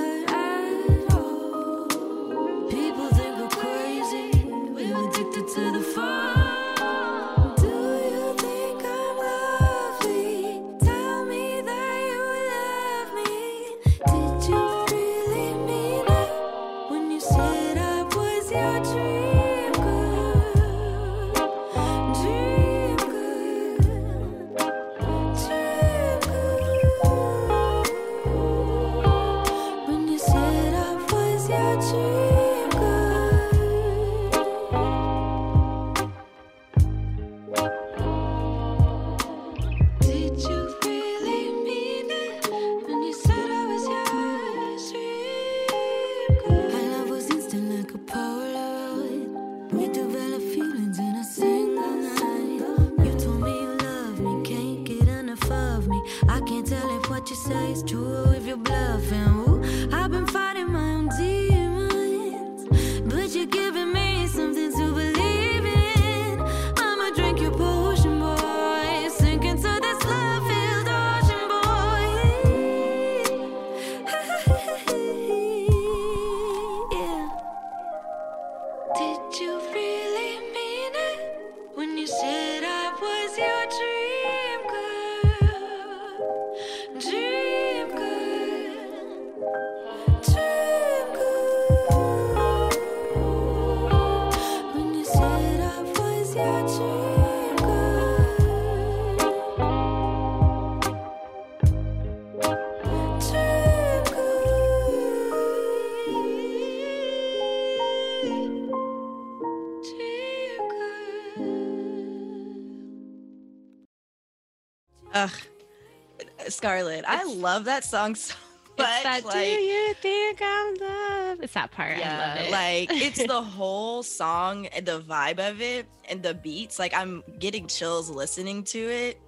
Scarlet, 116.61 117.07
I 117.09 117.25
love 117.25 117.65
that 117.65 117.85
song 117.85 118.15
so 118.15 118.35
much. 118.79 118.87
It's 118.87 119.03
that, 119.03 119.25
like, 119.25 119.35
do 119.35 119.61
you 119.63 119.95
think 119.95 120.41
I'm 120.43 120.75
love? 120.75 121.41
It's 121.41 121.55
that 121.55 121.71
part. 121.71 121.97
I 121.97 122.01
yeah, 122.01 122.35
love 122.37 122.47
it. 122.47 122.51
like 122.51 122.91
it's 123.03 123.27
the 123.27 123.41
whole 123.57 124.03
song 124.03 124.67
and 124.67 124.85
the 124.85 125.01
vibe 125.01 125.39
of 125.39 125.63
it 125.63 125.87
and 126.11 126.23
the 126.23 126.35
beats. 126.35 126.79
Like 126.79 126.93
I'm 126.95 127.23
getting 127.39 127.67
chills 127.67 128.11
listening 128.11 128.63
to 128.65 128.79
it. 128.79 129.19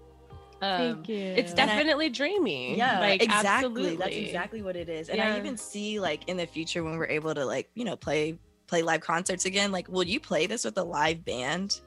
Um, 0.61 1.03
you. 1.07 1.17
It's 1.17 1.53
And 1.53 1.61
I- 1.63 1.67
definitely 1.67 2.11
dreamy. 2.11 2.77
Yeah, 2.77 3.01
like, 3.01 3.23
exactly. 3.23 3.49
Absolutely. 3.49 3.97
That's 3.97 4.15
exactly 4.15 4.61
what 4.63 4.77
it 4.77 4.91
is. 4.91 5.09
And 5.09 5.17
Yeah. 5.17 5.35
I 5.35 5.39
even 5.39 5.57
see 5.57 5.99
like 6.01 6.29
in 6.29 6.37
the 6.37 6.47
future 6.47 6.85
when 6.85 6.99
we're 6.99 7.07
able 7.07 7.35
to 7.35 7.47
like 7.47 7.71
you 7.75 7.87
know 7.87 7.97
play 7.97 8.39
play 8.67 8.83
live 8.83 9.01
concerts 9.01 9.47
again. 9.47 9.73
Like, 9.73 9.89
will 9.89 10.05
you 10.05 10.21
play 10.21 10.47
this 10.47 10.65
with 10.67 10.77
a 10.77 10.85
live 10.85 11.25
band? 11.25 11.81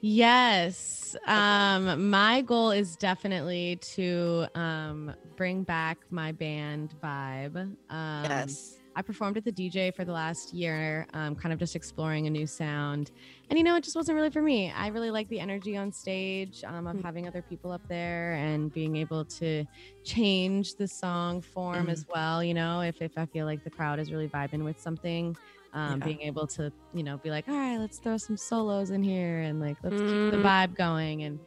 Yes. 0.00 1.02
Um, 1.26 2.10
my 2.10 2.42
goal 2.42 2.70
is 2.70 2.96
definitely 2.96 3.76
to 3.94 4.46
um, 4.54 5.14
bring 5.36 5.64
back 5.64 5.98
my 6.10 6.32
band 6.32 6.94
vibe. 7.02 7.56
Um, 7.56 7.76
yes. 7.90 8.78
I 8.96 9.02
performed 9.02 9.34
with 9.34 9.44
the 9.44 9.52
DJ 9.52 9.90
for 9.90 10.04
the 10.04 10.12
last 10.12 10.52
year, 10.52 11.06
um, 11.14 11.34
kind 11.34 11.52
of 11.52 11.58
just 11.58 11.74
exploring 11.74 12.28
a 12.28 12.30
new 12.30 12.46
sound. 12.46 13.10
And 13.50 13.58
you 13.58 13.64
know, 13.64 13.74
it 13.74 13.82
just 13.82 13.96
wasn't 13.96 14.14
really 14.14 14.30
for 14.30 14.40
me. 14.40 14.70
I 14.70 14.86
really 14.88 15.10
like 15.10 15.28
the 15.28 15.40
energy 15.40 15.76
on 15.76 15.90
stage 15.90 16.62
um, 16.64 16.86
of 16.86 16.96
Mm. 16.96 17.02
having 17.02 17.26
other 17.26 17.42
people 17.42 17.72
up 17.72 17.82
there 17.88 18.34
and 18.34 18.72
being 18.72 18.94
able 18.94 19.24
to 19.40 19.64
change 20.04 20.76
the 20.76 20.86
song 20.86 21.42
form 21.42 21.88
Mhm. 21.88 21.90
as 21.90 22.04
well. 22.08 22.44
You 22.44 22.54
know, 22.54 22.82
if, 22.82 23.02
if 23.02 23.12
I 23.16 23.26
feel 23.26 23.46
like 23.46 23.64
the 23.64 23.70
crowd 23.70 23.98
is 23.98 24.12
really 24.12 24.28
vibing 24.28 24.62
with 24.62 24.78
something, 24.78 25.36
um, 25.74 25.98
Yeah. 25.98 26.04
being 26.04 26.20
able 26.22 26.46
to, 26.46 26.72
you 26.94 27.02
know, 27.02 27.18
be 27.18 27.30
like, 27.30 27.46
all 27.48 27.54
right, 27.56 27.78
let's 27.78 27.98
throw 27.98 28.16
some 28.16 28.36
solos 28.36 28.90
in 28.90 29.02
here 29.02 29.40
and 29.40 29.60
like, 29.60 29.76
let's 29.82 30.00
keep 30.02 30.20
the 30.30 30.38
Mm. 30.38 30.44
vibe 30.44 30.76
going. 30.76 31.22
And, 31.24 31.38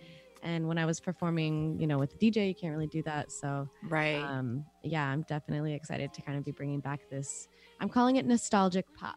and 0.44 0.68
when 0.68 0.78
I 0.78 0.86
was 0.86 1.00
performing, 1.00 1.80
you 1.80 1.88
know, 1.88 1.98
with 1.98 2.12
the 2.12 2.18
DJ, 2.32 2.48
you 2.50 2.54
can't 2.56 2.74
really 2.74 2.88
do 2.88 3.02
that. 3.04 3.32
So, 3.32 3.68
Right. 3.90 4.24
um, 4.24 4.66
yeah, 4.84 5.06
I'm 5.08 5.24
definitely 5.24 5.74
excited 5.74 6.14
to 6.14 6.22
kind 6.22 6.38
of 6.38 6.46
be 6.46 6.52
bringing 6.52 6.80
back 6.82 7.00
this. 7.10 7.48
I'm 7.80 7.90
calling 7.90 8.18
it 8.18 8.26
nostalgic 8.26 8.86
pop. 9.00 9.16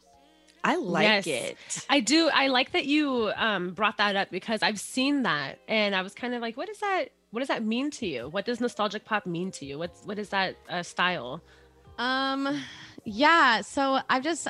I 0.63 0.77
like 0.77 1.27
Yes. 1.27 1.27
it. 1.27 1.87
I 1.89 2.01
do. 2.01 2.29
I 2.33 2.49
like 2.49 2.73
that 2.73 2.85
you 2.85 3.33
um, 3.37 3.73
brought 3.73 3.97
that 3.97 4.15
up 4.15 4.31
because 4.31 4.63
I've 4.63 4.79
seen 4.79 5.23
that, 5.23 5.59
and 5.69 5.95
I 5.95 6.03
was 6.03 6.13
kind 6.13 6.35
of 6.35 6.43
like, 6.43 6.59
"What 6.59 6.69
is 6.69 6.79
that? 6.81 7.07
What 7.31 7.41
does 7.41 7.49
that 7.49 7.65
mean 7.65 7.91
to 7.93 8.07
you? 8.07 8.29
What 8.29 8.45
does 8.45 8.61
nostalgic 8.61 9.07
pop 9.07 9.25
mean 9.25 9.51
to 9.53 9.65
you? 9.65 9.79
What's 9.79 10.05
what 10.05 10.19
is 10.19 10.29
that 10.29 10.57
uh, 10.69 10.83
style?" 10.83 11.43
Um, 11.97 12.61
yeah. 13.05 13.63
So 13.63 14.01
I've 14.11 14.23
just, 14.23 14.49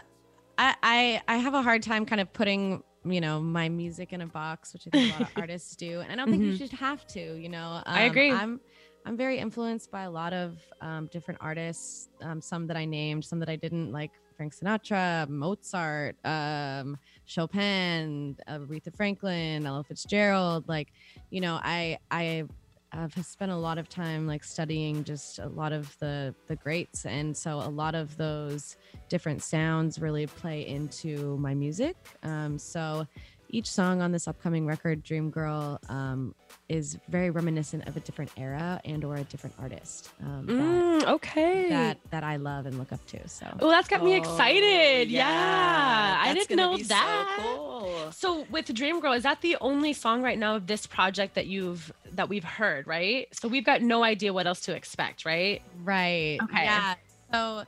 I, 0.61 0.75
I, 0.83 1.23
I 1.27 1.37
have 1.39 1.55
a 1.55 1.63
hard 1.63 1.83
time 1.83 2.05
kind 2.05 2.21
of 2.21 2.31
putting, 2.35 2.83
you 3.03 3.21
know, 3.23 3.41
my 3.41 3.71
music 3.71 4.13
in 4.13 4.21
a 4.21 4.27
box, 4.27 4.75
which 4.75 4.87
I 4.87 4.91
think 4.91 5.11
a 5.11 5.13
lot 5.13 5.23
of 5.23 5.29
artists 5.37 5.75
do, 5.75 6.01
and 6.01 6.13
I 6.13 6.17
don't 6.17 6.31
think 6.31 6.45
you 6.45 6.53
Mhm. 6.53 6.59
should 6.59 6.73
have 6.73 7.07
to. 7.09 7.35
You 7.37 7.49
know, 7.49 7.77
um, 7.77 7.83
I 7.87 8.03
agree. 8.03 8.31
I'm, 8.31 8.61
I'm 9.07 9.17
very 9.17 9.39
influenced 9.39 9.91
by 9.91 10.03
a 10.03 10.11
lot 10.11 10.35
of 10.35 10.59
um, 10.83 11.09
different 11.11 11.41
artists. 11.41 12.11
Um, 12.21 12.43
some 12.43 12.67
that 12.67 12.77
I 12.77 12.85
named, 12.85 13.25
some 13.25 13.39
that 13.41 13.49
I 13.49 13.57
didn't, 13.57 13.91
like 13.91 14.11
Frank 14.37 14.55
Sinatra, 14.55 15.27
Mozart, 15.31 16.17
um, 16.27 16.99
Chopin, 17.25 18.37
Aretha 18.47 18.95
Franklin, 18.95 19.65
Ella 19.65 19.83
Fitzgerald. 19.83 20.69
Like, 20.69 20.89
you 21.31 21.41
know, 21.41 21.59
I, 21.63 21.97
I 22.11 22.45
I've 22.93 23.14
spent 23.24 23.51
a 23.53 23.57
lot 23.57 23.78
of 23.78 23.88
time 23.88 24.26
like 24.26 24.43
studying 24.43 25.05
just 25.05 25.38
a 25.38 25.49
lot 25.49 25.72
of 25.72 25.97
the 25.99 26.34
the 26.49 26.57
greats 26.57 27.07
and 27.07 27.36
so 27.36 27.59
a 27.59 27.70
lot 27.70 27.95
of 27.95 28.16
those 28.16 28.76
different 29.09 29.43
sounds 29.43 30.01
really 30.01 30.26
play 30.26 30.66
into 30.66 31.36
my 31.38 31.55
music. 31.55 31.97
Um, 32.22 32.59
so 32.59 33.07
each 33.53 33.67
song 33.71 34.01
on 34.03 34.13
this 34.13 34.27
upcoming 34.29 34.67
record 34.67 35.03
dream 35.03 35.31
girl 35.31 35.79
um, 35.89 36.35
is 36.69 36.99
very 37.09 37.31
reminiscent 37.31 37.87
of 37.89 37.97
a 37.97 38.01
different 38.01 38.31
era 38.37 38.81
and 38.85 39.05
or 39.05 39.17
a 39.17 39.25
different 39.25 39.55
artist 39.59 40.11
um, 40.23 40.47
Mm, 40.47 41.05
okay. 41.07 41.69
that, 41.69 41.99
that 42.05 42.11
that 42.11 42.25
i 42.25 42.37
love 42.37 42.67
and 42.67 42.79
look 42.79 42.93
up 42.93 43.05
to 43.07 43.27
so 43.29 43.47
oh, 43.61 43.69
that's 43.71 43.89
got 43.89 44.03
me 44.05 44.13
Oh, 44.15 44.17
excited. 44.17 45.11
Yeah, 45.11 46.19
I 46.21 46.35
didn't 46.35 46.57
know 46.57 46.77
be 46.77 46.83
so 46.85 46.89
that. 46.95 47.39
cool. 47.57 48.13
So 48.13 48.45
with 48.51 48.73
Dream 48.75 49.01
Girl, 49.01 49.13
is 49.13 49.23
that 49.23 49.41
the 49.41 49.57
only 49.61 49.93
song 49.93 50.23
right 50.23 50.39
now 50.39 50.57
of 50.57 50.67
this 50.67 50.87
project 50.87 51.35
that 51.37 51.47
you've 51.47 51.93
that 52.13 52.29
we've 52.29 52.45
heard, 52.45 52.87
right? 52.87 53.29
So 53.33 53.49
we've 53.49 53.65
got 53.65 53.83
no 53.83 54.03
idea 54.03 54.33
what 54.33 54.47
else 54.47 54.61
to 54.63 54.75
expect, 54.75 55.25
right? 55.25 55.63
Right. 55.85 56.39
Okay. 56.43 56.65
Yeah. 56.65 56.95
So 57.33 57.65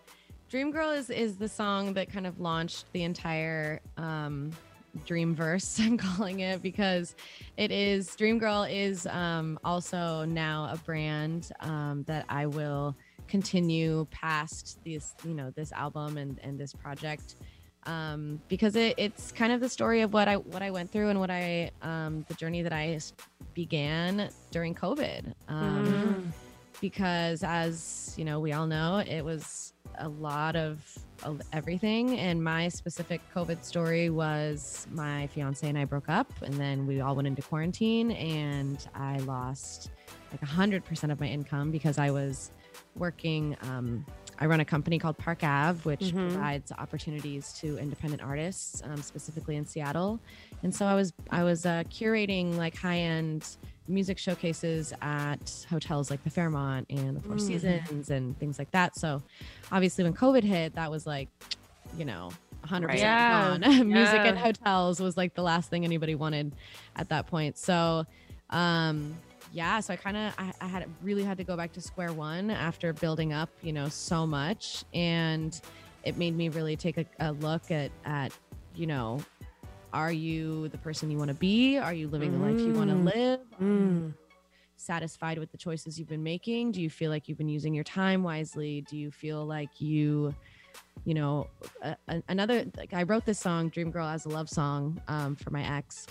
Dream 0.51 0.71
Girl 0.73 0.91
is 0.91 1.09
is 1.11 1.37
the 1.37 1.49
song 1.49 1.95
that 1.95 2.13
kind 2.13 2.27
of 2.27 2.39
launched 2.41 2.87
the 2.93 3.03
entire 3.05 3.81
um 3.97 4.51
Dreamverse, 5.07 5.81
I'm 5.85 5.97
calling 5.97 6.41
it, 6.41 6.63
because 6.63 7.15
it 7.57 7.71
is 7.71 8.15
Dream 8.17 8.39
Girl 8.39 8.65
is 8.65 9.07
um 9.07 9.59
also 9.65 10.25
now 10.25 10.69
a 10.73 10.77
brand 10.79 11.51
um 11.61 12.05
that 12.05 12.25
I 12.29 12.47
will 12.47 12.97
continue 13.29 14.07
past 14.11 14.79
this, 14.85 15.15
you 15.25 15.35
know, 15.35 15.51
this 15.51 15.73
album 15.73 16.19
and 16.19 16.39
and 16.43 16.59
this 16.59 16.73
project. 16.73 17.37
Um, 17.85 18.41
because 18.47 18.77
it, 18.77 18.95
it's 18.97 19.33
kind 19.33 19.53
of 19.53 19.61
the 19.61 19.69
story 19.69 20.03
of 20.03 20.13
what 20.13 20.29
I 20.29 20.37
what 20.37 20.63
I 20.63 20.71
went 20.71 20.93
through 20.93 21.09
and 21.09 21.19
what 21.19 21.31
I 21.31 21.71
um 21.83 22.25
the 22.29 22.35
journey 22.35 22.63
that 22.63 22.73
i 22.73 22.99
began 23.55 24.31
during 24.51 24.75
COVID. 24.75 25.33
Um 25.49 26.33
because 26.81 27.43
as 27.43 28.15
you 28.17 28.25
know 28.25 28.41
we 28.41 28.53
all 28.53 28.67
know 28.67 28.99
it 28.99 29.23
was 29.23 29.73
a 29.99 30.09
lot 30.09 30.57
of, 30.57 30.85
of 31.25 31.41
everything. 31.53 32.19
And 32.19 32.43
my 32.43 32.69
specific 32.69 33.21
covid 33.35 33.65
story 33.65 34.11
was 34.11 34.87
my 34.91 35.27
fiance 35.29 35.67
and 35.69 35.79
i 35.79 35.85
broke 35.85 36.09
up 36.09 36.31
and 36.43 36.55
then 36.55 36.87
we 36.87 37.01
all 37.01 37.15
went 37.15 37.27
into 37.27 37.43
quarantine 37.43 38.13
and 38.13 38.87
i 38.95 39.19
lost 39.19 39.91
like 40.31 40.41
100% 40.41 41.11
of 41.11 41.21
my 41.21 41.27
income 41.27 41.71
because 41.71 41.99
i 41.99 42.11
was 42.11 42.51
working 42.97 43.57
um, 43.63 44.05
i 44.39 44.47
run 44.47 44.61
a 44.61 44.65
company 44.65 44.99
called 44.99 45.17
park 45.19 45.43
ave 45.43 45.79
which 45.83 46.01
Mhm. 46.01 46.33
provides 46.33 46.73
opportunities 46.79 47.53
to 47.55 47.79
independent 47.79 48.23
artists 48.23 48.83
um, 48.85 48.97
specifically 49.03 49.57
in 49.57 49.65
seattle 49.67 50.19
and 50.63 50.75
so 50.75 50.87
i 50.87 50.95
was 50.95 51.13
i 51.31 51.43
was 51.45 51.65
uh, 51.67 51.83
curating 51.91 52.57
like 52.57 52.77
high-end 52.77 53.57
music 53.89 54.17
showcases 54.19 54.93
at 55.03 55.67
hotels 55.69 56.09
like 56.09 56.23
the 56.23 56.31
Fairmont 56.31 56.87
and 56.89 57.17
the 57.17 57.21
Four 57.21 57.35
Mhm. 57.37 57.41
Seasons 57.41 58.11
and 58.11 58.39
things 58.39 58.57
like 58.57 58.71
that. 58.71 58.97
So 58.97 59.21
obviously 59.73 60.05
when 60.05 60.15
COVID 60.15 60.45
hit, 60.45 60.77
that 60.77 60.89
was 60.89 61.05
like, 61.05 61.29
you 61.99 62.05
know, 62.05 62.31
100% 62.65 62.87
Right. 62.89 63.01
Yeah, 63.01 63.59
gone. 63.59 63.61
music 63.89 64.25
at 64.25 64.39
hotels 64.39 65.01
was 65.01 65.17
like 65.17 65.35
the 65.35 65.43
last 65.43 65.69
thing 65.69 65.85
anybody 65.85 66.15
wanted 66.15 66.53
at 66.95 67.09
that 67.09 67.27
point. 67.27 67.59
So 67.59 68.07
um 68.51 69.17
yeah, 69.53 69.81
so 69.81 69.93
I 69.93 69.97
kind 69.97 70.17
of 70.17 70.35
I, 70.39 70.53
I 70.61 70.67
had 70.67 70.87
really 71.03 71.23
had 71.25 71.37
to 71.39 71.45
go 71.45 71.57
back 71.57 71.73
to 71.73 71.81
square 71.81 72.13
one 72.13 72.51
after 72.51 72.93
building 72.93 73.33
up, 73.33 73.51
you 73.63 73.73
know, 73.73 73.89
so 73.89 74.27
much. 74.27 74.85
And 74.95 75.59
it 76.05 76.17
made 76.17 76.37
me 76.37 76.49
really 76.49 76.75
take 76.77 76.97
a, 76.99 77.07
a 77.21 77.33
look 77.33 77.71
at 77.71 77.91
at 78.05 78.33
you 78.75 78.87
know 78.87 79.21
are 79.93 80.11
you 80.13 80.69
the 80.69 80.79
person 80.79 81.11
you 81.11 81.19
want 81.19 81.29
to 81.29 81.35
be? 81.35 81.77
Are 81.77 81.93
you 81.93 82.09
living 82.09 82.33
the 82.33 82.39
life 82.39 82.67
you 82.67 82.73
want 82.73 82.89
to 82.91 82.97
Mm. 82.97 83.05
live? 83.15 83.41
Mm. 83.61 84.15
satisfied 84.77 85.39
with 85.39 85.53
the 85.53 85.59
choices 85.59 85.99
you've 85.99 86.09
been 86.09 86.23
making? 86.25 86.73
Do 86.73 86.81
you 86.83 86.91
feel 86.91 87.11
like 87.11 87.29
you've 87.29 87.39
been 87.39 87.49
using 87.49 87.73
your 87.75 87.85
time 87.85 88.23
wisely? 88.25 88.81
Do 88.89 88.97
you 88.97 89.11
feel 89.11 89.45
like 89.45 89.81
you 89.81 90.35
you 91.05 91.15
know 91.15 91.47
a, 91.83 91.97
a- 92.09 92.23
another 92.29 92.65
like 92.77 92.93
i 92.95 93.03
wrote 93.03 93.25
this 93.25 93.39
song 93.39 93.69
dream 93.69 93.91
girl 93.91 94.07
as 94.07 94.25
a 94.25 94.29
love 94.29 94.49
song 94.49 95.01
um, 95.09 95.37
for 95.37 95.51
my 95.51 95.77
ex. 95.77 96.07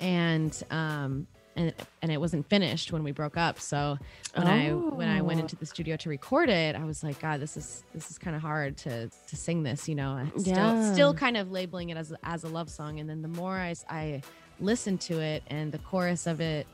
And 0.00 0.60
um 0.70 1.26
and 1.56 1.74
and 2.02 2.12
it 2.12 2.20
wasn't 2.20 2.48
finished 2.48 2.92
when 2.92 3.02
we 3.02 3.12
broke 3.12 3.36
up. 3.36 3.58
So 3.58 3.98
when 4.34 4.46
I 4.46 4.70
when 4.72 5.08
I 5.08 5.22
went 5.22 5.38
Oh. 5.40 5.42
into 5.42 5.56
the 5.56 5.66
studio 5.66 5.96
to 5.96 6.08
record 6.08 6.48
it, 6.48 6.76
I 6.76 6.84
was 6.84 7.02
like, 7.02 7.18
God, 7.20 7.40
this 7.40 7.56
is 7.56 7.84
this 7.94 8.10
is 8.10 8.18
kind 8.18 8.36
of 8.36 8.42
hard 8.42 8.76
to 8.78 9.08
to 9.08 9.36
sing 9.36 9.62
this, 9.62 9.88
you 9.88 9.94
know. 9.94 10.26
Still 10.38 10.52
Yeah. 10.54 10.92
still 10.92 11.14
kind 11.14 11.36
of 11.36 11.50
labeling 11.50 11.90
it 11.90 11.96
as 11.96 12.12
as 12.22 12.44
a 12.44 12.48
love 12.48 12.70
song, 12.70 13.00
and 13.00 13.08
then 13.08 13.22
the 13.22 13.28
more 13.28 13.56
I 13.56 13.74
I 13.88 14.22
listened 14.60 15.00
to 15.02 15.20
it, 15.20 15.42
and 15.48 15.72
the 15.72 15.78
chorus 15.78 16.26
of 16.26 16.40
it 16.40 16.66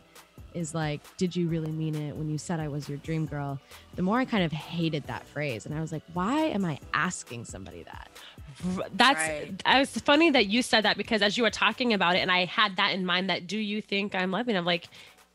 is 0.55 0.75
like, 0.75 1.01
"Did 1.17 1.35
you 1.35 1.49
really 1.49 1.73
mean 1.73 1.95
it 1.95 2.15
when 2.15 2.29
you 2.29 2.37
said 2.37 2.61
I 2.61 2.69
was 2.69 2.89
your 2.89 2.99
dream 2.99 3.25
girl?" 3.27 3.59
The 3.95 4.03
more 4.03 4.19
I 4.19 4.25
kind 4.27 4.45
of 4.45 4.53
hated 4.53 5.05
that 5.07 5.27
phrase, 5.27 5.65
and 5.67 5.75
I 5.75 5.81
was 5.81 5.93
like, 5.93 6.03
"Why 6.13 6.41
am 6.47 6.65
I 6.65 6.79
asking 6.93 7.47
somebody 7.47 7.83
that?" 7.85 8.11
That's 8.93 9.19
Right. 9.29 9.63
I 9.67 9.79
was 9.81 9.91
funny 9.91 10.31
that 10.31 10.47
you 10.47 10.63
said 10.63 10.83
that 10.83 10.97
because 10.97 11.23
as 11.23 11.37
you 11.37 11.43
were 11.43 11.51
talking 11.51 11.93
about 11.93 12.17
it, 12.17 12.21
and 12.21 12.31
I 12.31 12.45
had 12.45 12.77
that 12.77 12.93
in 12.95 13.05
mind. 13.07 13.31
That 13.31 13.47
do 13.47 13.59
you 13.59 13.81
think 13.83 14.15
I'm 14.15 14.31
loving? 14.31 14.57
I'm 14.57 14.65
like, 14.65 14.89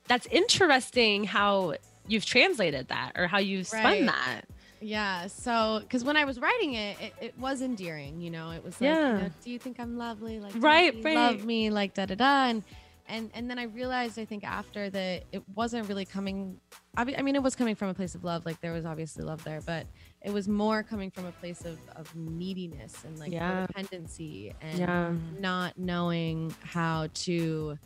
that's 0.08 0.26
interesting 0.28 1.24
how 1.26 1.76
you've 2.08 2.26
translated 2.26 2.88
that 2.90 3.12
or 3.16 3.28
how 3.28 3.40
you've 3.40 3.68
spun 3.68 3.84
Right. 3.84 4.06
that. 4.06 4.42
Yeah. 4.80 5.28
So, 5.28 5.80
because 5.82 6.04
when 6.04 6.16
I 6.18 6.26
was 6.26 6.40
writing 6.40 6.74
it, 6.76 6.98
it, 7.02 7.14
it 7.22 7.40
was 7.40 7.62
endearing. 7.62 8.22
You 8.22 8.30
know, 8.30 8.52
it 8.52 8.64
was 8.64 8.80
like, 8.80 8.90
you 8.90 8.96
Yeah. 8.96 9.18
know, 9.18 9.30
do 9.44 9.50
you 9.50 9.60
think 9.60 9.80
I'm 9.80 9.98
lovely? 9.98 10.40
Like, 10.40 10.54
Right, 10.56 10.94
you 10.94 11.04
right. 11.04 11.16
love 11.16 11.44
me? 11.46 11.70
Like, 11.70 11.94
da 11.96 12.06
da 12.06 12.16
da. 12.16 12.46
And 12.50 12.64
and 13.10 13.32
and 13.34 13.50
then 13.50 13.58
I 13.58 13.64
realized, 13.64 14.20
I 14.20 14.26
think 14.26 14.44
after 14.44 14.90
that, 14.90 15.24
it 15.32 15.42
wasn't 15.56 15.88
really 15.88 16.06
coming. 16.06 16.60
I 16.96 17.04
mean, 17.06 17.36
it 17.36 17.44
was 17.44 17.56
coming 17.56 17.76
from 17.76 17.90
a 17.90 17.94
place 17.94 18.16
of 18.16 18.24
love. 18.24 18.46
Like, 18.46 18.60
there 18.62 18.74
was 18.74 18.86
obviously 18.86 19.24
love 19.24 19.44
there, 19.44 19.62
but 19.66 19.86
it 20.24 20.32
was 20.32 20.48
more 20.48 20.84
coming 20.84 21.12
from 21.12 21.26
a 21.26 21.32
place 21.34 21.64
of 21.66 21.78
of 21.96 22.14
neediness 22.16 23.04
and 23.06 23.18
like 23.20 23.32
Yeah. 23.32 23.66
codependency 23.76 24.54
and 24.62 24.80
Yeah. 24.80 25.14
not 25.40 25.78
knowing 25.78 26.54
how 26.64 27.08
to 27.26 27.78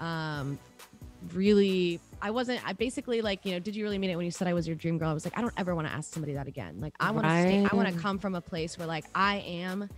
um 0.00 0.58
really 1.34 2.00
I 2.22 2.30
wasn't 2.30 2.60
I 2.66 2.74
basically 2.74 3.22
like, 3.22 3.44
you 3.44 3.52
know, 3.52 3.58
did 3.58 3.74
you 3.74 3.82
really 3.82 3.98
mean 3.98 4.10
it 4.10 4.16
when 4.16 4.24
you 4.26 4.30
said 4.30 4.46
I 4.46 4.52
was 4.52 4.66
your 4.66 4.76
dream 4.76 4.98
girl? 4.98 5.08
I 5.08 5.14
was 5.14 5.24
like, 5.24 5.36
I 5.38 5.40
don't 5.40 5.54
ever 5.56 5.74
want 5.74 5.86
to 5.88 5.92
ask 5.92 6.12
somebody 6.12 6.34
that 6.34 6.46
again. 6.46 6.80
Like 6.80 6.92
I 7.00 7.10
want 7.10 7.26
to 7.26 7.30
stay 7.42 7.66
I 7.70 7.74
want 7.76 7.88
to 7.88 7.94
come 7.94 8.18
from 8.18 8.34
a 8.34 8.40
place 8.40 8.76
where 8.78 8.86
like 8.86 9.04
I 9.14 9.38
am 9.38 9.88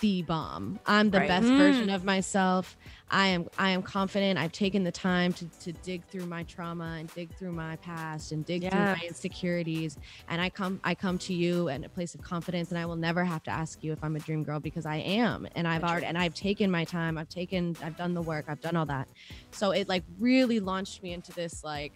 the 0.00 0.22
bomb. 0.22 0.78
I'm 0.86 1.10
the 1.10 1.18
Right. 1.18 1.28
best 1.28 1.48
Mm. 1.48 1.56
version 1.56 1.90
of 1.90 2.04
myself. 2.04 2.76
I 3.10 3.28
am 3.28 3.46
I 3.58 3.70
am 3.70 3.82
confident. 3.82 4.38
I've 4.38 4.52
taken 4.52 4.84
the 4.84 4.92
time 4.92 5.32
to 5.34 5.48
to 5.60 5.72
dig 5.72 6.04
through 6.06 6.26
my 6.26 6.44
trauma 6.44 6.96
and 7.00 7.12
dig 7.12 7.34
through 7.36 7.52
my 7.52 7.76
past 7.76 8.30
and 8.30 8.44
dig 8.44 8.62
Yeah. 8.62 8.70
through 8.70 8.84
my 9.00 9.02
insecurities. 9.08 9.96
And 10.28 10.40
I 10.40 10.48
come 10.50 10.80
I 10.84 10.94
come 10.94 11.18
to 11.18 11.34
you 11.34 11.68
in 11.68 11.82
a 11.84 11.88
place 11.88 12.14
of 12.14 12.22
confidence 12.22 12.70
and 12.70 12.78
I 12.78 12.86
will 12.86 12.96
never 12.96 13.24
have 13.24 13.42
to 13.44 13.50
ask 13.50 13.82
you 13.82 13.92
if 13.92 14.02
I'm 14.04 14.14
a 14.16 14.20
dream 14.20 14.44
girl 14.44 14.60
because 14.60 14.86
I 14.86 14.96
am. 14.96 15.48
And 15.56 15.66
I've 15.66 15.82
already 15.82 16.06
and 16.06 16.16
I've 16.16 16.34
taken 16.34 16.70
my 16.70 16.84
time. 16.84 17.18
I've 17.18 17.28
taken 17.28 17.76
I've 17.82 17.96
done 17.96 18.14
the 18.14 18.22
work. 18.22 18.44
I've 18.48 18.60
done 18.60 18.76
all 18.76 18.86
that. 18.86 19.08
So 19.52 19.72
it 19.72 19.88
like 19.88 20.04
really 20.18 20.60
launched 20.60 21.02
me 21.02 21.12
into 21.12 21.32
this 21.32 21.64
like 21.64 21.92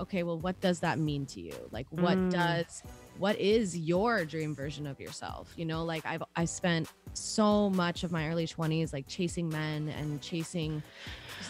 okay, 0.00 0.22
well 0.22 0.38
what 0.38 0.60
does 0.60 0.80
that 0.80 0.98
mean 0.98 1.26
to 1.26 1.40
you? 1.40 1.54
Like 1.70 1.86
what 1.90 2.16
Mm. 2.18 2.30
does 2.30 2.82
what 3.18 3.38
is 3.38 3.76
your 3.76 4.24
dream 4.24 4.54
version 4.54 4.86
of 4.86 5.00
yourself? 5.00 5.52
You 5.56 5.64
know, 5.64 5.84
like 5.84 6.04
I've 6.06 6.22
I 6.36 6.44
spent 6.46 6.88
so 7.14 7.70
much 7.70 8.02
of 8.02 8.10
my 8.10 8.28
early 8.28 8.46
20s 8.46 8.92
like 8.92 9.06
chasing 9.06 9.48
men 9.48 9.88
and 10.00 10.20
chasing 10.20 10.82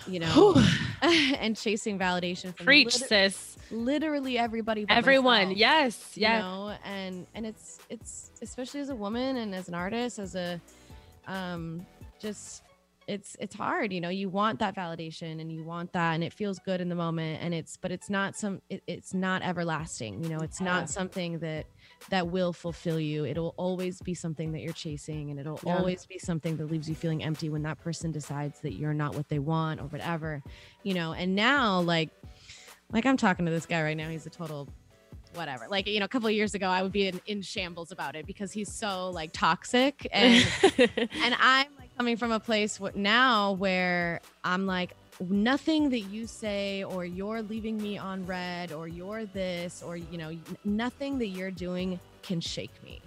you 0.06 0.18
know 0.18 0.62
and 1.02 1.56
chasing 1.56 1.98
validation 1.98 2.54
from 2.54 2.66
Preach, 2.66 3.00
lit- 3.00 3.08
sis. 3.08 3.56
literally 3.70 4.36
everybody 4.38 4.84
Everyone. 4.90 5.38
myself, 5.48 5.56
Yes. 5.56 6.10
you 6.16 6.22
Yeah. 6.22 6.40
know 6.40 6.74
and 6.84 7.26
and 7.34 7.46
it's 7.46 7.78
it's 7.88 8.30
especially 8.42 8.80
as 8.80 8.90
a 8.90 8.94
woman 8.94 9.38
and 9.38 9.54
as 9.54 9.68
an 9.68 9.74
artist 9.74 10.18
as 10.18 10.34
a 10.34 10.60
um 11.26 11.86
just 12.20 12.62
it's 13.06 13.36
it's 13.38 13.54
hard 13.54 13.92
you 13.92 14.00
know 14.00 14.08
you 14.08 14.28
want 14.28 14.58
that 14.58 14.74
validation 14.74 15.40
and 15.40 15.52
you 15.52 15.62
want 15.62 15.92
that 15.92 16.14
and 16.14 16.24
it 16.24 16.32
feels 16.32 16.58
good 16.60 16.80
in 16.80 16.88
the 16.88 16.94
moment 16.94 17.42
and 17.42 17.52
it's 17.52 17.76
but 17.76 17.90
it's 17.92 18.08
not 18.08 18.34
some 18.36 18.60
it, 18.70 18.82
it's 18.86 19.12
not 19.12 19.42
everlasting 19.42 20.22
you 20.22 20.28
know 20.30 20.38
it's 20.40 20.60
Yeah. 20.60 20.66
not 20.66 20.88
something 20.90 21.38
that 21.40 21.66
that 22.10 22.28
will 22.28 22.52
fulfill 22.52 22.98
you 22.98 23.24
it'll 23.26 23.54
always 23.56 24.00
be 24.00 24.14
something 24.14 24.52
that 24.52 24.60
you're 24.60 24.72
chasing 24.72 25.30
and 25.30 25.38
it'll 25.38 25.60
Yeah. 25.66 25.76
always 25.76 26.06
be 26.06 26.18
something 26.18 26.56
that 26.56 26.70
leaves 26.70 26.88
you 26.88 26.94
feeling 26.94 27.22
empty 27.22 27.48
when 27.50 27.62
that 27.62 27.78
person 27.80 28.10
decides 28.10 28.60
that 28.60 28.72
you're 28.74 28.94
not 28.94 29.14
what 29.14 29.28
they 29.28 29.38
want 29.38 29.80
or 29.80 29.84
whatever 29.84 30.42
you 30.82 30.94
know 30.94 31.12
and 31.12 31.34
now 31.34 31.80
like 31.80 32.10
like 32.92 33.04
i'm 33.06 33.16
talking 33.16 33.44
to 33.44 33.50
this 33.52 33.66
guy 33.66 33.82
right 33.82 33.96
now 33.96 34.08
he's 34.08 34.26
a 34.26 34.30
total 34.30 34.68
whatever 35.34 35.66
like 35.68 35.88
you 35.88 35.98
know 35.98 36.04
a 36.04 36.08
couple 36.08 36.28
of 36.28 36.34
years 36.34 36.54
ago 36.54 36.68
i 36.68 36.80
would 36.82 36.92
be 36.92 37.08
in, 37.08 37.20
in 37.26 37.42
shambles 37.42 37.90
about 37.90 38.14
it 38.14 38.24
because 38.24 38.52
he's 38.52 38.72
so 38.72 39.10
like 39.10 39.32
toxic 39.32 40.06
and 40.12 40.46
and 40.78 41.34
i'm 41.40 41.66
like 41.78 41.83
coming 41.96 42.16
from 42.16 42.32
a 42.32 42.40
place 42.40 42.80
now 42.94 43.52
where 43.52 44.20
i'm 44.42 44.66
like 44.66 44.94
nothing 45.30 45.90
that 45.90 46.00
you 46.00 46.26
say 46.26 46.82
or 46.84 47.04
you're 47.04 47.42
leaving 47.42 47.76
me 47.80 47.96
on 47.96 48.26
red 48.26 48.72
or 48.72 48.88
you're 48.88 49.24
this 49.26 49.82
or 49.82 49.96
you 49.96 50.18
know 50.18 50.32
nothing 50.64 51.18
that 51.18 51.28
you're 51.28 51.52
doing 51.52 51.98
can 52.22 52.40
shake 52.40 52.72
me 52.82 53.00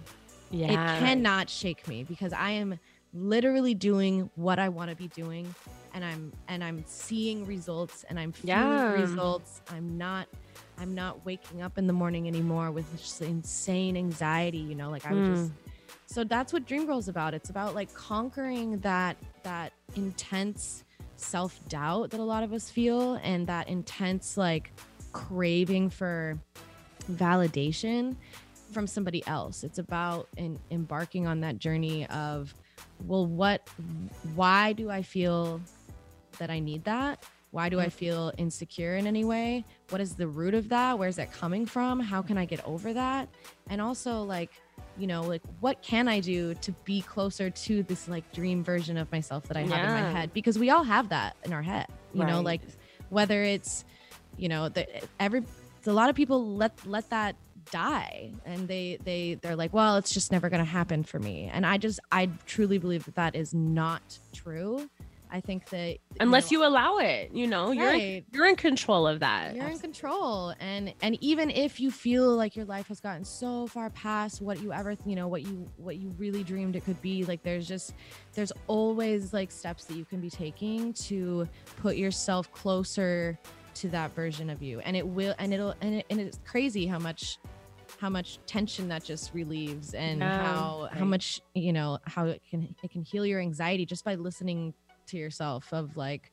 yeah. 0.50 0.68
it 0.96 1.00
cannot 1.00 1.50
shake 1.50 1.86
me 1.86 2.02
because 2.04 2.32
i 2.32 2.50
am 2.50 2.78
literally 3.12 3.74
doing 3.74 4.30
what 4.36 4.58
i 4.58 4.68
want 4.68 4.88
to 4.90 4.96
be 4.96 5.08
doing 5.08 5.54
and 5.92 6.02
i'm 6.04 6.32
and 6.48 6.64
i'm 6.64 6.82
seeing 6.86 7.44
results 7.46 8.04
and 8.08 8.18
i'm 8.18 8.32
feeling 8.32 8.56
Yeah. 8.58 8.92
results 8.92 9.60
i'm 9.70 9.98
not 9.98 10.28
i'm 10.78 10.94
not 10.94 11.24
waking 11.26 11.60
up 11.60 11.76
in 11.76 11.86
the 11.86 11.92
morning 11.92 12.26
anymore 12.26 12.70
with 12.70 12.90
just 12.98 13.20
insane 13.20 13.96
anxiety 13.98 14.58
you 14.58 14.74
know 14.74 14.88
like 14.90 15.04
i 15.04 15.12
would 15.12 15.24
Mm. 15.24 15.34
just 15.34 15.52
so 16.08 16.24
that's 16.24 16.54
what 16.54 16.64
dream 16.64 16.86
girl's 16.86 17.08
about. 17.08 17.34
It's 17.34 17.50
about 17.50 17.74
like 17.74 17.92
conquering 17.92 18.78
that 18.78 19.18
that 19.42 19.74
intense 19.94 20.84
self-doubt 21.16 22.10
that 22.10 22.20
a 22.20 22.24
lot 22.24 22.42
of 22.42 22.54
us 22.54 22.70
feel 22.70 23.14
and 23.22 23.46
that 23.46 23.68
intense 23.68 24.38
like 24.38 24.72
craving 25.12 25.90
for 25.90 26.38
validation 27.12 28.16
from 28.72 28.86
somebody 28.86 29.26
else. 29.26 29.64
It's 29.64 29.78
about 29.78 30.28
in, 30.38 30.58
embarking 30.70 31.26
on 31.26 31.40
that 31.40 31.58
journey 31.58 32.06
of 32.06 32.54
well 33.06 33.26
what 33.26 33.68
why 34.34 34.72
do 34.72 34.88
i 34.88 35.02
feel 35.02 35.60
that 36.38 36.48
i 36.48 36.58
need 36.58 36.84
that? 36.84 37.22
Why 37.50 37.68
do 37.68 37.80
i 37.80 37.82
mm-hmm. 37.82 37.90
feel 37.90 38.32
insecure 38.38 38.96
in 38.96 39.06
any 39.06 39.24
way? 39.26 39.62
What 39.90 40.00
is 40.00 40.14
the 40.14 40.26
root 40.26 40.54
of 40.54 40.70
that? 40.70 40.98
Where's 40.98 41.16
that 41.16 41.32
coming 41.32 41.66
from? 41.66 42.00
How 42.00 42.22
can 42.22 42.38
i 42.38 42.46
get 42.46 42.64
over 42.64 42.94
that? 42.94 43.28
And 43.68 43.82
also 43.82 44.22
like 44.22 44.52
you 44.98 45.06
know 45.06 45.22
like 45.22 45.42
what 45.60 45.80
can 45.82 46.08
i 46.08 46.20
do 46.20 46.54
to 46.54 46.72
be 46.84 47.00
closer 47.02 47.50
to 47.50 47.82
this 47.84 48.08
like 48.08 48.30
dream 48.32 48.64
version 48.64 48.96
of 48.96 49.10
myself 49.12 49.44
that 49.48 49.56
i 49.56 49.60
have 49.60 49.70
in 49.70 50.04
my 50.04 50.10
head? 50.10 50.32
Because 50.32 50.58
we 50.58 50.70
all 50.70 50.82
have 50.84 51.10
that 51.10 51.36
in 51.44 51.52
our 51.52 51.62
head 51.62 51.86
you 52.12 52.24
know 52.24 52.40
like 52.40 52.60
whether 53.10 53.42
it's 53.42 53.84
you 54.36 54.48
know 54.48 54.68
the 54.68 54.86
every 55.20 55.42
a 55.86 55.92
lot 55.92 56.10
of 56.10 56.16
people 56.16 56.54
let 56.56 56.72
let 56.86 57.08
that 57.10 57.36
die 57.70 58.30
and 58.44 58.68
they 58.68 58.98
they 59.04 59.34
they're 59.34 59.56
like 59.56 59.72
well 59.72 59.96
it's 59.96 60.12
just 60.12 60.32
never 60.32 60.48
going 60.48 60.64
to 60.64 60.70
happen 60.70 61.02
for 61.04 61.18
me. 61.18 61.50
And 61.52 61.66
i 61.66 61.76
just 61.78 62.00
i 62.10 62.28
truly 62.46 62.78
believe 62.78 63.04
that 63.04 63.14
that 63.14 63.34
is 63.34 63.52
not 63.54 64.18
true 64.32 64.88
i 65.30 65.40
think 65.40 65.68
that 65.70 65.98
Unless 66.20 66.50
know, 66.50 66.58
you 66.60 66.66
allow 66.66 66.96
it, 66.98 67.30
you 67.32 67.46
know, 67.46 67.70
you're 67.70 67.92
in, 67.92 68.24
you're 68.32 68.46
in 68.46 68.56
control 68.56 69.06
of 69.06 69.20
that. 69.20 69.54
you're 69.54 69.68
in 69.68 69.78
control 69.78 70.54
and 70.58 70.92
and 71.02 71.16
even 71.20 71.50
if 71.50 71.78
you 71.80 71.90
feel 71.90 72.34
like 72.34 72.56
your 72.56 72.64
life 72.64 72.88
has 72.88 73.00
gotten 73.00 73.24
so 73.24 73.66
far 73.66 73.90
past 73.90 74.40
what 74.42 74.60
you 74.60 74.72
ever 74.72 74.96
you 75.06 75.14
know 75.14 75.28
what 75.28 75.42
you 75.42 75.68
what 75.76 75.96
you 75.96 76.12
really 76.18 76.42
dreamed 76.42 76.74
it 76.76 76.84
could 76.84 77.00
be 77.02 77.24
like 77.24 77.42
there's 77.42 77.68
just 77.68 77.94
there's 78.34 78.52
always 78.66 79.32
like 79.32 79.50
steps 79.50 79.84
that 79.84 79.96
you 79.96 80.04
can 80.04 80.20
be 80.20 80.30
taking 80.30 80.92
to 80.94 81.48
put 81.76 81.96
yourself 81.96 82.50
closer 82.52 83.38
to 83.74 83.88
that 83.88 84.12
version 84.14 84.50
of 84.50 84.60
you. 84.60 84.80
And 84.80 84.96
it 84.96 85.06
will 85.06 85.34
and 85.38 85.54
it'll 85.54 85.74
and, 85.80 85.96
it, 85.96 86.06
and 86.10 86.20
it's 86.20 86.40
crazy 86.44 86.86
how 86.86 86.98
much 86.98 87.38
how 88.00 88.08
much 88.08 88.38
tension 88.46 88.88
that 88.88 89.04
just 89.04 89.32
relieves 89.34 89.94
and 89.94 90.20
Yeah, 90.20 90.42
how 90.42 90.88
how 90.92 91.04
much 91.04 91.40
you 91.54 91.72
know 91.72 91.98
how 92.04 92.26
it 92.26 92.42
can 92.50 92.74
it 92.82 92.90
can 92.90 93.02
heal 93.02 93.24
your 93.24 93.40
anxiety 93.40 93.86
just 93.86 94.04
by 94.04 94.14
listening 94.16 94.74
to 95.08 95.16
yourself 95.16 95.72
of 95.72 95.96
like 95.96 96.30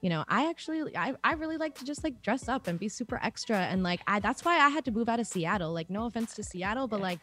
you 0.00 0.08
know 0.08 0.24
i 0.28 0.48
actually 0.48 0.96
I, 0.96 1.14
I 1.24 1.34
really 1.34 1.56
like 1.56 1.74
to 1.76 1.84
just 1.84 2.04
like 2.04 2.22
dress 2.22 2.48
up 2.48 2.66
and 2.66 2.78
be 2.78 2.88
super 2.88 3.18
extra 3.22 3.58
and 3.58 3.82
like 3.82 4.00
i 4.06 4.20
that's 4.20 4.44
why 4.44 4.58
i 4.58 4.68
had 4.68 4.84
to 4.84 4.90
move 4.90 5.08
out 5.08 5.20
of 5.20 5.26
seattle 5.26 5.72
like 5.72 5.90
no 5.90 6.06
offense 6.06 6.34
to 6.34 6.42
seattle 6.42 6.86
but 6.86 7.00
like 7.00 7.18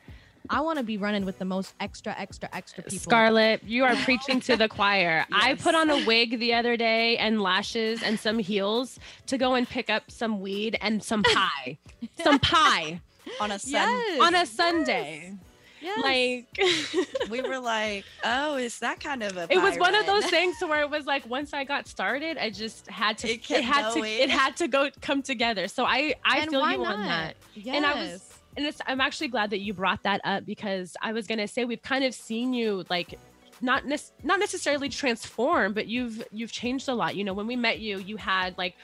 i 0.49 0.59
want 0.59 0.77
to 0.77 0.83
be 0.83 0.97
running 0.97 1.25
with 1.25 1.39
the 1.39 1.45
most 1.45 1.73
extra 1.79 2.13
extra 2.17 2.49
extra 2.53 2.83
uh, 2.83 2.89
people 2.89 2.99
Scarlet, 2.99 3.63
you 3.63 3.83
are 3.85 3.95
preaching 4.03 4.39
to 4.41 4.55
the 4.57 4.67
choir. 4.67 5.25
I 5.31 5.55
put 5.55 5.73
on 5.73 5.89
a 5.89 6.05
wig 6.05 6.39
the 6.39 6.53
other 6.53 6.77
day 6.77 7.17
and 7.17 7.41
lashes 7.41 8.03
and 8.03 8.19
some 8.19 8.37
heels 8.39 8.99
to 9.27 9.37
go 9.37 9.55
and 9.55 9.67
pick 9.67 9.89
up 9.89 10.11
some 10.11 10.41
weed 10.41 10.77
and 10.81 11.01
some 11.03 11.23
pie. 11.23 11.77
some 12.23 12.39
pie 12.39 13.01
on 13.39 13.51
a 13.51 13.59
sun. 13.59 13.71
Yes. 13.71 14.21
on 14.21 14.35
a 14.35 14.45
Sunday. 14.45 15.29
yes. 15.31 15.39
Like 16.01 16.47
We 17.29 17.41
were 17.41 17.59
like, 17.59 18.05
oh, 18.23 18.55
is 18.57 18.79
that 18.79 18.99
kind 18.99 19.23
of 19.23 19.37
a 19.37 19.47
it 19.49 19.57
was 19.61 19.77
one 19.77 19.95
of 19.95 20.05
those 20.05 20.25
things 20.27 20.55
where 20.61 20.81
it 20.81 20.89
was 20.89 21.05
like 21.05 21.25
once 21.29 21.53
I 21.53 21.63
got 21.63 21.87
started, 21.87 22.37
I 22.37 22.49
just 22.49 22.87
had 22.87 23.17
to 23.19 23.29
It 23.29 23.49
it, 23.49 23.63
had 23.63 23.91
to 23.93 24.03
it 24.03 24.29
had 24.29 24.57
to 24.57 24.67
go 24.67 24.89
come 25.01 25.21
together. 25.21 25.67
So 25.67 25.85
I 25.85 26.15
I 26.23 26.39
and 26.39 26.49
feel 26.51 26.69
you 26.71 26.77
not? 26.79 26.95
on 26.95 27.05
that. 27.05 27.35
yes. 27.53 27.75
And 27.75 27.85
I 27.85 27.93
was- 27.95 28.31
and 28.57 28.65
it's 28.65 28.79
I'm 28.87 29.01
actually 29.01 29.27
glad 29.27 29.49
that 29.49 29.59
you 29.59 29.73
brought 29.73 30.03
that 30.03 30.21
up 30.23 30.45
because 30.45 30.95
I 31.01 31.11
was 31.11 31.27
gonna 31.27 31.47
say 31.47 31.65
we've 31.65 31.81
kind 31.81 32.05
of 32.05 32.13
seen 32.13 32.53
you 32.53 32.85
like 32.89 33.19
not 33.61 33.85
nec- 33.85 34.11
not 34.23 34.39
necessarily 34.39 34.87
transform, 34.89 35.73
but 35.73 35.87
you've 35.87 36.23
you've 36.31 36.51
changed 36.51 36.87
a 36.87 36.93
lot. 36.93 37.15
You 37.15 37.23
know, 37.25 37.33
when 37.33 37.47
we 37.47 37.55
met 37.55 37.79
you, 37.79 37.99
you 37.99 38.15
had 38.17 38.57
like 38.57 38.75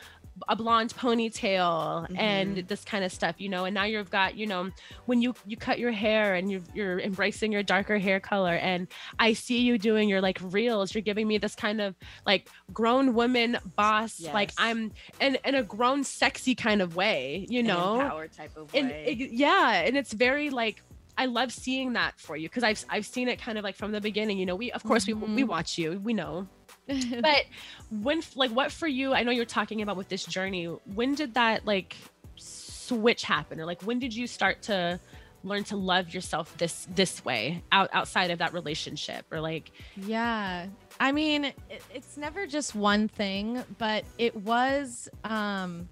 a 0.48 0.56
blonde 0.56 0.94
ponytail 0.94 2.08
and 2.18 2.58
Mhm. 2.58 2.68
this 2.68 2.84
kind 2.84 3.04
of 3.04 3.12
stuff 3.12 3.36
you 3.38 3.50
know 3.50 3.66
and 3.66 3.74
now 3.74 3.84
you've 3.84 4.10
got 4.10 4.36
you 4.36 4.48
know 4.48 4.70
when 5.06 5.22
you 5.22 5.34
you 5.46 5.58
cut 5.58 5.78
your 5.78 5.92
hair 5.92 6.36
and 6.36 6.52
you're, 6.52 6.62
you're 6.74 7.00
embracing 7.00 7.52
your 7.52 7.64
darker 7.64 7.98
hair 8.00 8.20
color 8.20 8.54
and 8.56 8.88
i 9.20 9.34
see 9.34 9.60
you 9.60 9.78
doing 9.78 10.08
your 10.10 10.22
like 10.22 10.40
reels 10.42 10.94
you're 10.96 11.02
giving 11.02 11.28
me 11.28 11.38
this 11.38 11.56
kind 11.56 11.82
of 11.82 11.96
like 12.26 12.50
grown 12.74 13.14
woman 13.14 13.58
boss 13.76 14.22
like 14.34 14.52
i'm 14.58 14.92
in 15.20 15.38
in 15.46 15.56
a 15.56 15.64
grown 15.64 16.04
sexy 16.04 16.56
kind 16.56 16.82
of 16.82 16.96
way 16.96 17.46
you 17.50 17.60
An 17.60 17.68
know 17.68 18.00
empowered 18.02 18.32
type 18.34 18.56
of 18.58 18.74
and 18.74 18.90
way. 18.90 19.06
it- 19.20 19.32
yeah 19.32 19.82
and 19.82 19.98
it's 19.98 20.14
very 20.14 20.50
like 20.50 20.82
I 21.18 21.26
love 21.26 21.52
seeing 21.52 21.94
that 21.94 22.18
for 22.18 22.38
you 22.38 22.48
because 22.48 22.64
I've 22.64 22.84
I've 22.90 23.06
seen 23.06 23.28
it 23.28 23.40
kind 23.40 23.58
of 23.58 23.66
like 23.66 23.76
from 23.76 23.92
the 23.92 24.00
beginning. 24.00 24.40
You 24.40 24.46
know, 24.46 24.56
we 24.56 24.72
of 24.72 24.82
course 24.82 25.06
we 25.06 25.14
we 25.14 25.44
Mhm. 25.44 25.48
watch 25.48 25.78
you, 25.78 26.00
we 26.02 26.14
know. 26.14 26.48
But 27.22 27.46
when 27.90 28.22
like 28.36 28.52
what 28.52 28.72
for 28.72 28.88
you? 28.88 29.14
I 29.14 29.24
know 29.24 29.32
you're 29.32 29.46
talking 29.46 29.82
about 29.82 29.98
with 29.98 30.10
this 30.10 30.26
journey. 30.26 30.66
When 30.66 31.16
did 31.16 31.34
that 31.36 31.66
like 31.66 31.96
switch 32.36 33.24
happen, 33.24 33.60
or 33.60 33.66
like 33.66 33.82
when 33.84 34.00
did 34.00 34.16
you 34.16 34.28
start 34.28 34.62
to 34.64 35.00
learn 35.44 35.64
to 35.64 35.76
love 35.76 36.14
yourself 36.14 36.56
this 36.58 36.88
this 36.94 37.26
way 37.26 37.64
out 37.72 37.90
outside 37.94 38.32
of 38.32 38.40
that 38.40 38.54
relationship, 38.54 39.26
or 39.32 39.42
like 39.42 39.72
Yeah. 39.96 40.68
I 41.00 41.12
mean, 41.12 41.46
it, 41.46 41.56
it's 41.94 42.18
never 42.18 42.46
just 42.46 42.76
one 42.76 43.08
thing, 43.08 43.64
but 43.78 44.04
it 44.18 44.36
was 44.36 45.10
um 45.24 45.90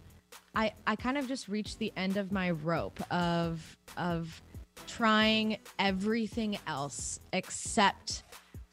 I 0.56 0.74
I 0.86 0.96
kind 0.96 1.18
of 1.18 1.28
just 1.28 1.48
reached 1.48 1.80
the 1.80 1.92
end 1.96 2.18
of 2.18 2.32
my 2.32 2.52
rope 2.52 3.00
of 3.12 3.78
of 3.98 4.42
trying 4.88 5.58
everything 5.78 6.58
else 6.68 7.20
except 7.34 8.24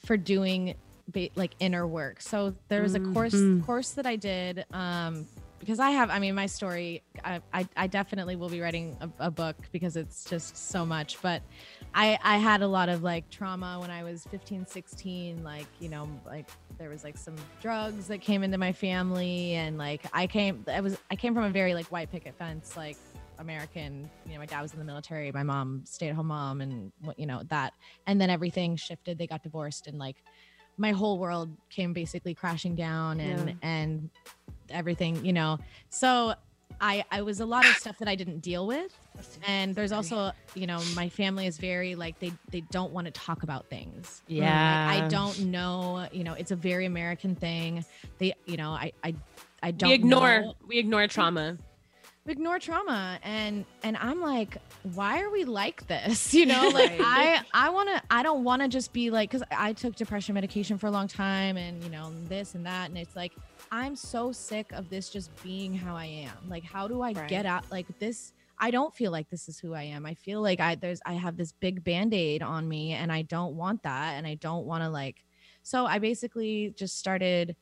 for 0.05 0.16
doing 0.16 0.74
ba- 1.09 1.30
like 1.34 1.54
inner 1.61 1.86
work. 1.86 2.20
So 2.20 2.54
there 2.68 2.82
was 2.82 2.94
a 2.94 3.00
course 3.00 3.34
Mhm. 3.34 3.64
course 3.64 3.90
that 3.92 4.07
I 4.07 4.16
did 4.16 4.64
um 4.72 5.26
because 5.59 5.80
I 5.80 5.90
have 5.90 6.11
I 6.11 6.18
mean 6.18 6.34
my 6.34 6.46
story 6.46 7.02
I 7.24 7.40
I, 7.52 7.68
I 7.76 7.86
definitely 7.86 8.36
will 8.36 8.50
be 8.50 8.61
writing 8.61 8.96
a, 9.00 9.26
a 9.26 9.30
book 9.30 9.57
because 9.72 9.96
it's 9.96 10.24
just 10.28 10.57
so 10.57 10.84
much, 10.84 11.20
but 11.22 11.42
I 11.94 12.18
I 12.22 12.36
had 12.38 12.62
a 12.62 12.68
lot 12.68 12.88
of 12.88 13.02
like 13.02 13.30
trauma 13.30 13.78
when 13.80 13.90
I 13.90 14.04
was 14.04 14.24
15, 14.30 14.66
16, 14.66 15.42
like, 15.42 15.66
you 15.80 15.88
know, 15.88 16.09
like 16.26 16.46
there 16.78 16.90
was 16.90 17.04
like 17.04 17.16
some 17.16 17.36
drugs 17.62 18.07
that 18.09 18.20
came 18.20 18.42
into 18.42 18.59
my 18.59 18.72
family 18.72 19.54
and 19.54 19.78
like 19.78 20.02
I 20.12 20.26
came 20.26 20.64
I 20.68 20.80
was 20.80 20.98
I 21.11 21.16
came 21.16 21.34
from 21.34 21.44
a 21.44 21.50
very 21.50 21.72
like 21.74 21.86
white 21.86 22.11
picket 22.11 22.34
fence 22.36 22.76
like 22.76 22.98
American, 23.38 24.11
you 24.26 24.32
know, 24.32 24.38
my 24.38 24.46
dad 24.46 24.62
was 24.62 24.72
in 24.72 24.78
the 24.78 24.84
military, 24.84 25.30
my 25.32 25.42
mom 25.42 25.82
stayed 25.84 26.09
at 26.09 26.14
home 26.16 26.28
mom 26.28 26.61
and 26.62 26.90
what 27.02 27.18
you 27.18 27.26
know 27.26 27.42
that 27.48 27.72
and 28.07 28.20
then 28.20 28.28
everything 28.30 28.76
shifted, 28.76 29.16
they 29.18 29.26
got 29.26 29.42
divorced 29.42 29.86
and 29.86 29.98
like 29.98 30.16
my 30.79 30.93
whole 30.93 31.18
world 31.18 31.51
came 31.70 31.93
basically 31.93 32.35
crashing 32.35 32.74
down 32.74 33.20
and 33.20 33.49
Yeah. 33.49 33.55
and 33.62 34.11
everything, 34.70 35.24
you 35.24 35.33
know. 35.33 35.59
So 35.91 36.35
I 36.81 37.05
I 37.11 37.22
was 37.22 37.41
a 37.41 37.47
lot 37.47 37.64
of 37.64 37.74
stuff 37.77 37.99
that 37.99 38.09
I 38.09 38.14
didn't 38.16 38.41
deal 38.41 38.66
with 38.66 38.93
and 39.47 39.74
there's 39.74 39.93
also 39.93 40.31
you 40.55 40.66
know 40.66 40.79
my 40.95 41.09
family 41.09 41.47
is 41.47 41.57
very 41.57 41.95
like 41.95 42.18
they 42.18 42.31
they 42.51 42.61
don't 42.70 42.93
want 42.93 43.07
to 43.07 43.11
talk 43.11 43.43
about 43.45 43.64
things 43.70 44.20
Like, 44.29 44.37
Yeah. 44.39 44.87
i 44.91 45.09
don't 45.09 45.39
know 45.41 46.07
you 46.12 46.22
know 46.22 46.35
it's 46.35 46.51
a 46.51 46.57
very 46.57 46.85
american 46.85 47.35
thing 47.35 47.83
they 48.18 48.35
you 48.45 48.59
know 48.59 48.72
i 48.72 48.93
i 49.03 49.14
i 49.62 49.70
don't 49.70 49.89
we 49.89 49.95
ignore 49.95 50.43
know. 50.43 50.55
we 50.68 50.79
ignore 50.79 51.07
trauma. 51.09 51.57
Ignore 52.29 52.59
trauma. 52.59 53.18
And 53.22 53.64
and 53.83 53.97
i'm 53.97 54.20
like 54.20 54.57
why 54.95 55.20
are 55.22 55.31
we 55.31 55.45
like 55.45 55.87
this? 55.87 56.33
You 56.35 56.47
know 56.47 56.68
like 56.68 56.93
i 57.01 57.43
i 57.55 57.68
want 57.70 57.89
to 57.89 58.03
i 58.11 58.22
don't 58.22 58.45
want 58.45 58.62
to 58.62 58.68
just 58.68 58.93
be 58.93 59.11
like 59.11 59.31
because 59.31 59.47
i 59.51 59.72
took 59.72 59.95
depression 59.97 60.35
medication 60.35 60.79
for 60.79 60.87
a 60.87 60.91
long 60.91 61.09
time 61.09 61.57
and 61.57 61.83
you 61.83 61.91
know 61.91 62.12
this 62.29 62.55
and 62.55 62.64
that. 62.66 62.89
And 62.89 62.99
it's 62.99 63.16
like 63.16 63.33
i'm 63.72 63.97
so 63.97 64.33
sick 64.33 64.70
of 64.72 64.89
this 64.91 65.09
just 65.11 65.31
being 65.43 65.74
how 65.74 65.97
i 65.97 66.05
am. 66.07 66.49
Like 66.49 66.64
how 66.64 66.87
do 66.89 67.01
i 67.03 67.12
Right. 67.12 67.29
get 67.29 67.47
out? 67.47 67.64
Like 67.70 67.87
this 67.99 68.33
i 68.59 68.70
don't 68.70 68.95
feel 68.95 69.11
like 69.12 69.29
this 69.29 69.49
is 69.49 69.59
who 69.59 69.74
i 69.74 69.83
am. 69.83 70.07
I 70.07 70.14
feel 70.14 70.41
like 70.41 70.61
i 70.61 70.74
there's 70.77 71.01
i 71.07 71.12
have 71.14 71.37
this 71.37 71.53
big 71.53 71.83
band-aid 71.85 72.43
on 72.43 72.68
me 72.68 72.93
and 72.93 73.11
i 73.12 73.22
don't 73.22 73.55
want 73.55 73.83
that. 73.83 74.14
And 74.14 74.27
i 74.27 74.35
don't 74.35 74.66
want 74.66 74.83
to 74.83 74.89
like 74.91 75.16
so 75.62 75.85
i 75.87 75.99
basically 75.99 76.74
just 76.79 76.99
started 76.99 77.57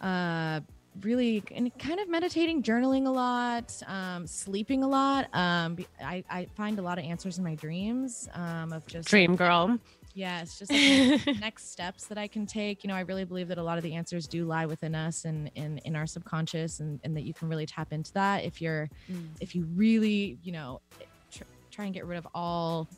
uh 0.00 0.60
really 1.02 1.42
and 1.54 1.76
kind 1.78 2.00
of 2.00 2.08
meditating 2.08 2.62
journaling 2.62 3.06
a 3.06 3.10
lot 3.10 3.82
um 3.86 4.26
sleeping 4.26 4.82
a 4.82 4.88
lot 4.88 5.28
um 5.34 5.76
i 6.02 6.22
i 6.30 6.46
find 6.54 6.78
a 6.78 6.82
lot 6.82 6.98
of 6.98 7.04
answers 7.04 7.38
in 7.38 7.44
my 7.44 7.54
dreams 7.54 8.28
um 8.34 8.72
of 8.72 8.86
just 8.86 9.08
Dream 9.08 9.36
girl. 9.36 9.78
yeah 10.14 10.40
it's 10.42 10.58
just 10.58 10.72
like 10.72 11.40
next 11.40 11.70
steps 11.70 12.06
that 12.06 12.16
i 12.18 12.26
can 12.26 12.46
take 12.46 12.82
you 12.82 12.88
know 12.88 12.94
i 12.94 13.00
really 13.00 13.24
believe 13.24 13.48
that 13.48 13.58
a 13.58 13.62
lot 13.62 13.76
of 13.78 13.84
the 13.84 13.94
answers 13.94 14.26
do 14.26 14.44
lie 14.46 14.64
within 14.66 14.94
us 14.94 15.24
and 15.24 15.50
in 15.54 15.78
in 15.78 15.94
our 15.96 16.06
subconscious 16.06 16.80
and 16.80 16.98
and 17.04 17.16
that 17.16 17.22
you 17.24 17.34
can 17.34 17.48
really 17.48 17.66
tap 17.66 17.92
into 17.92 18.12
that 18.14 18.44
if 18.44 18.60
you're 18.62 18.88
Mm. 19.10 19.28
if 19.40 19.54
you 19.54 19.66
really 19.74 20.38
you 20.42 20.52
know 20.52 20.80
tr- 21.30 21.42
try 21.70 21.84
and 21.84 21.92
get 21.94 22.06
rid 22.06 22.16
of 22.18 22.26
all 22.34 22.88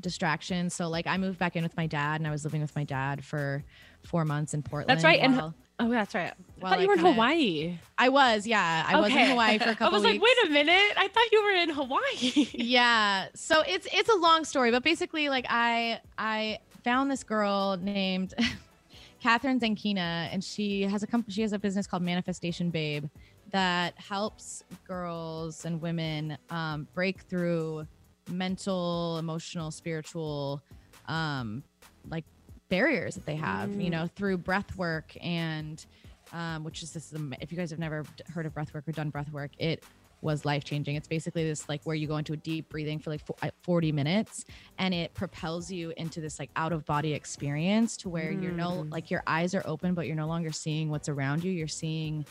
distractions 0.00 0.74
so 0.74 0.88
like 0.88 1.06
i 1.06 1.18
moved 1.18 1.38
back 1.38 1.56
in 1.56 1.62
with 1.62 1.76
my 1.76 1.86
dad 1.86 2.20
and 2.20 2.26
i 2.26 2.30
was 2.30 2.44
living 2.44 2.60
with 2.62 2.74
my 2.74 2.84
dad 2.84 3.22
for 3.24 3.62
four 4.02 4.24
months 4.24 4.54
in 4.54 4.62
portland 4.62 4.88
That's 4.88 5.04
right, 5.04 5.20
and 5.20 5.52
Oh, 5.80 5.88
that's 5.88 6.14
right. 6.14 6.32
I 6.62 6.68
thought 6.68 6.80
you 6.80 6.84
I 6.84 6.88
were 6.88 6.92
in 6.92 6.98
Hawaii. 6.98 7.78
I 7.96 8.10
was, 8.10 8.46
yeah. 8.46 8.84
I 8.86 9.00
was 9.00 9.10
in 9.10 9.30
Hawaii 9.30 9.58
for 9.58 9.70
a 9.70 9.74
couple 9.74 9.86
I 9.86 9.90
was 9.90 10.02
like, 10.02 10.20
weeks. 10.20 10.24
wait 10.42 10.48
a 10.50 10.52
minute. 10.52 10.92
I 10.96 11.08
thought 11.08 11.32
you 11.32 11.42
were 11.42 11.50
in 11.52 11.70
Hawaii. 11.70 12.48
yeah. 12.52 13.28
So 13.34 13.62
it's 13.66 13.88
it's 13.92 14.10
a 14.10 14.16
long 14.16 14.44
story, 14.44 14.70
but 14.70 14.84
basically, 14.84 15.30
like 15.30 15.46
I 15.48 16.00
I 16.18 16.58
found 16.84 17.10
this 17.10 17.24
girl 17.24 17.78
named 17.80 18.34
Kathrin 19.24 19.58
Zenkina, 19.58 20.28
and 20.32 20.44
she 20.44 20.82
has 20.82 21.02
a 21.02 21.06
company. 21.06 21.32
She 21.32 21.42
has 21.42 21.54
a 21.54 21.58
business 21.58 21.86
called 21.86 22.02
Manifestation 22.02 22.68
Babe 22.70 23.06
that 23.52 23.94
helps 23.98 24.62
girls 24.86 25.64
and 25.64 25.80
women 25.80 26.36
um, 26.50 26.86
break 26.94 27.22
through 27.22 27.86
mental, 28.30 29.16
emotional, 29.18 29.70
spiritual, 29.70 30.62
um, 31.08 31.62
like 32.08 32.24
barriers 32.70 33.14
that 33.16 33.26
they 33.26 33.36
have. 33.36 33.70
You 33.74 33.88
Mm. 33.88 33.90
know, 33.90 34.06
through 34.16 34.38
breath 34.38 34.74
work 34.76 35.14
and 35.20 35.84
um, 36.32 36.62
which 36.62 36.82
is 36.84 36.92
this. 36.92 37.12
am- 37.12 37.34
If 37.40 37.50
you 37.50 37.58
guys 37.58 37.70
have 37.70 37.80
never 37.80 38.04
heard 38.32 38.46
of 38.46 38.54
breath 38.54 38.72
work 38.72 38.86
or 38.88 38.92
done 38.92 39.10
breath 39.10 39.30
work, 39.32 39.50
it 39.58 39.82
was 40.22 40.44
life 40.44 40.62
changing. 40.64 40.94
It's 40.94 41.08
basically 41.08 41.42
this 41.44 41.68
like 41.68 41.80
where 41.84 41.96
you 41.96 42.06
go 42.06 42.18
into 42.18 42.34
a 42.34 42.36
deep 42.36 42.68
breathing 42.68 42.98
for 43.00 43.10
like 43.10 43.22
uh, 43.42 43.48
40 43.62 43.90
minutes 43.90 44.44
and 44.78 44.94
it 44.94 45.12
propels 45.14 45.70
you 45.72 45.92
into 45.96 46.20
this 46.20 46.38
like 46.38 46.50
out 46.54 46.72
of 46.72 46.84
body 46.86 47.14
experience 47.14 47.96
to 47.98 48.08
where 48.08 48.30
you're 48.30 48.52
no 48.52 48.70
Mm. 48.84 48.92
like 48.92 49.10
your 49.10 49.22
eyes 49.26 49.54
are 49.56 49.62
open 49.64 49.94
but 49.94 50.06
you're 50.06 50.14
no 50.14 50.28
longer 50.28 50.52
seeing 50.52 50.88
what's 50.88 51.08
around 51.08 51.42
you. 51.42 51.50
You're 51.50 51.66
seeing 51.68 52.24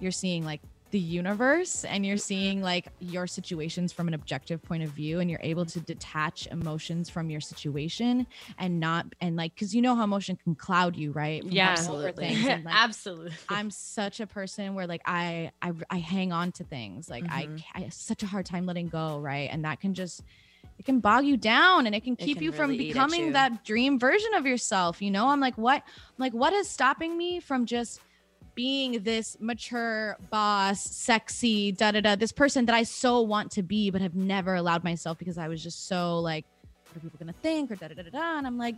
you're 0.00 0.12
seeing 0.12 0.44
like 0.44 0.60
the 0.96 1.00
universe 1.02 1.84
and 1.84 2.06
you're 2.06 2.16
seeing 2.16 2.62
like 2.62 2.88
your 3.00 3.26
situations 3.26 3.92
from 3.92 4.08
an 4.08 4.14
objective 4.14 4.62
point 4.62 4.82
of 4.82 4.88
view 4.88 5.20
and 5.20 5.30
you're 5.30 5.38
able 5.42 5.66
to 5.66 5.78
detach 5.78 6.48
emotions 6.50 7.10
from 7.10 7.28
your 7.28 7.38
situation 7.42 8.26
and 8.56 8.80
not 8.80 9.04
and 9.20 9.36
like 9.36 9.54
cuz 9.54 9.74
you 9.74 9.82
know 9.82 9.94
how 9.94 10.04
emotion 10.04 10.38
can 10.42 10.54
cloud 10.54 10.96
you, 10.96 11.12
right? 11.12 11.42
From 11.42 11.52
Yeah. 11.52 11.68
Absolutely. 11.72 12.24
and, 12.48 12.64
like, 12.64 12.74
Absolutely. 12.74 13.34
I'm 13.50 13.68
such 13.70 14.20
a 14.20 14.26
person 14.26 14.74
where 14.74 14.86
like 14.86 15.02
I 15.04 15.50
I, 15.60 15.72
I 15.90 15.98
hang 15.98 16.32
on 16.32 16.50
to 16.52 16.64
things 16.64 17.10
like 17.10 17.26
I, 17.28 17.42
Mhm. 17.42 17.62
I 17.74 17.80
have 17.80 17.92
such 17.92 18.22
a 18.22 18.26
hard 18.26 18.46
time 18.46 18.64
letting 18.64 18.88
go 18.88 19.18
right 19.18 19.50
and 19.52 19.66
that 19.66 19.80
can 19.80 19.92
just 19.92 20.22
it 20.78 20.86
can 20.86 21.00
bog 21.00 21.26
you 21.26 21.36
down 21.36 21.84
and 21.86 21.94
it 21.94 22.04
can 22.04 22.16
It 22.18 22.24
keep 22.24 22.38
can 22.38 22.44
you 22.44 22.52
from 22.52 22.70
really 22.70 22.76
eat 22.76 22.88
becoming 22.88 23.26
you. 23.26 23.32
that 23.34 23.64
dream 23.66 23.98
version 23.98 24.32
of 24.32 24.46
yourself 24.46 25.02
you 25.02 25.10
know 25.10 25.28
I'm 25.28 25.40
like 25.40 25.58
what 25.58 25.82
I'm 25.84 26.20
like 26.26 26.32
what 26.32 26.54
is 26.54 26.70
stopping 26.70 27.18
me 27.18 27.40
from 27.40 27.66
just 27.66 28.00
being 28.56 29.02
this 29.04 29.36
mature 29.38 30.16
boss 30.30 30.82
sexy 30.82 31.70
da 31.70 31.92
da 31.92 32.00
da 32.00 32.16
this 32.16 32.32
person 32.32 32.64
that 32.66 32.74
I 32.74 32.82
so 32.82 33.20
want 33.20 33.52
to 33.52 33.62
be 33.62 33.90
but 33.90 34.00
have 34.00 34.16
never 34.16 34.56
allowed 34.56 34.82
myself 34.82 35.18
because 35.18 35.38
I 35.38 35.46
was 35.46 35.62
just 35.62 35.86
so 35.86 36.18
like 36.18 36.44
what 36.88 36.96
are 36.96 37.00
people 37.00 37.18
gonna 37.20 37.34
think 37.42 37.70
or 37.70 37.76
da 37.76 37.86
da 37.88 37.94
da 37.94 38.02
da 38.02 38.10
da 38.10 38.38
and 38.38 38.46
I'm 38.46 38.58
like 38.58 38.74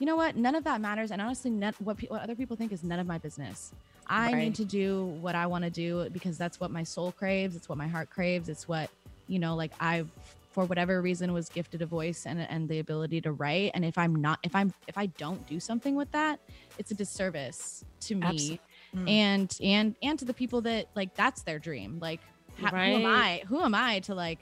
you 0.00 0.06
know 0.06 0.16
what 0.16 0.36
none 0.36 0.54
of 0.54 0.64
that 0.64 0.80
matters 0.80 1.10
and 1.12 1.22
honestly 1.22 1.50
none, 1.50 1.72
what, 1.78 1.96
pe- 1.96 2.08
what 2.08 2.20
other 2.22 2.34
people 2.34 2.56
think 2.56 2.72
is 2.72 2.82
none 2.84 2.98
of 2.98 3.06
my 3.06 3.16
business 3.18 3.72
I 4.10 4.32
Right. 4.32 4.38
need 4.38 4.54
to 4.56 4.64
do 4.64 5.04
what 5.20 5.34
I 5.34 5.46
want 5.46 5.64
to 5.64 5.70
do 5.70 6.08
because 6.10 6.38
that's 6.38 6.58
what 6.58 6.70
my 6.70 6.82
soul 6.82 7.12
craves. 7.12 7.54
It's 7.54 7.68
what 7.68 7.76
my 7.76 7.86
heart 7.86 8.08
craves. 8.08 8.48
It's 8.48 8.66
what, 8.66 8.88
you 9.26 9.38
know, 9.38 9.54
like 9.54 9.70
I, 9.80 10.04
for 10.52 10.64
whatever 10.64 11.02
reason, 11.02 11.34
was 11.34 11.50
gifted 11.50 11.82
a 11.82 11.86
voice 11.86 12.24
and, 12.24 12.40
and 12.40 12.70
the 12.70 12.78
ability 12.78 13.20
to 13.20 13.32
write. 13.32 13.72
And 13.74 13.84
if 13.84 13.98
I'm 13.98 14.14
not, 14.14 14.38
if 14.42 14.54
I'm, 14.56 14.72
if 14.86 14.96
I 14.96 15.06
don't 15.18 15.46
do 15.46 15.60
something 15.60 15.94
with 15.94 16.10
that, 16.12 16.40
it's 16.78 16.90
a 16.90 16.94
disservice 16.94 17.84
to 18.00 18.14
me 18.14 18.24
Abso- 18.24 18.58
Mm. 18.96 19.08
and, 19.10 19.58
and, 19.62 19.96
and 20.02 20.18
to 20.18 20.24
the 20.24 20.34
people 20.34 20.62
that 20.62 20.86
like, 20.94 21.14
that's 21.14 21.42
their 21.42 21.58
dream. 21.58 21.98
Like, 22.00 22.20
ha- 22.60 22.70
who 22.70 22.76
am 22.76 23.06
I? 23.06 23.42
Who 23.46 23.60
am 23.60 23.74
I 23.74 24.00
to 24.00 24.14
like, 24.14 24.38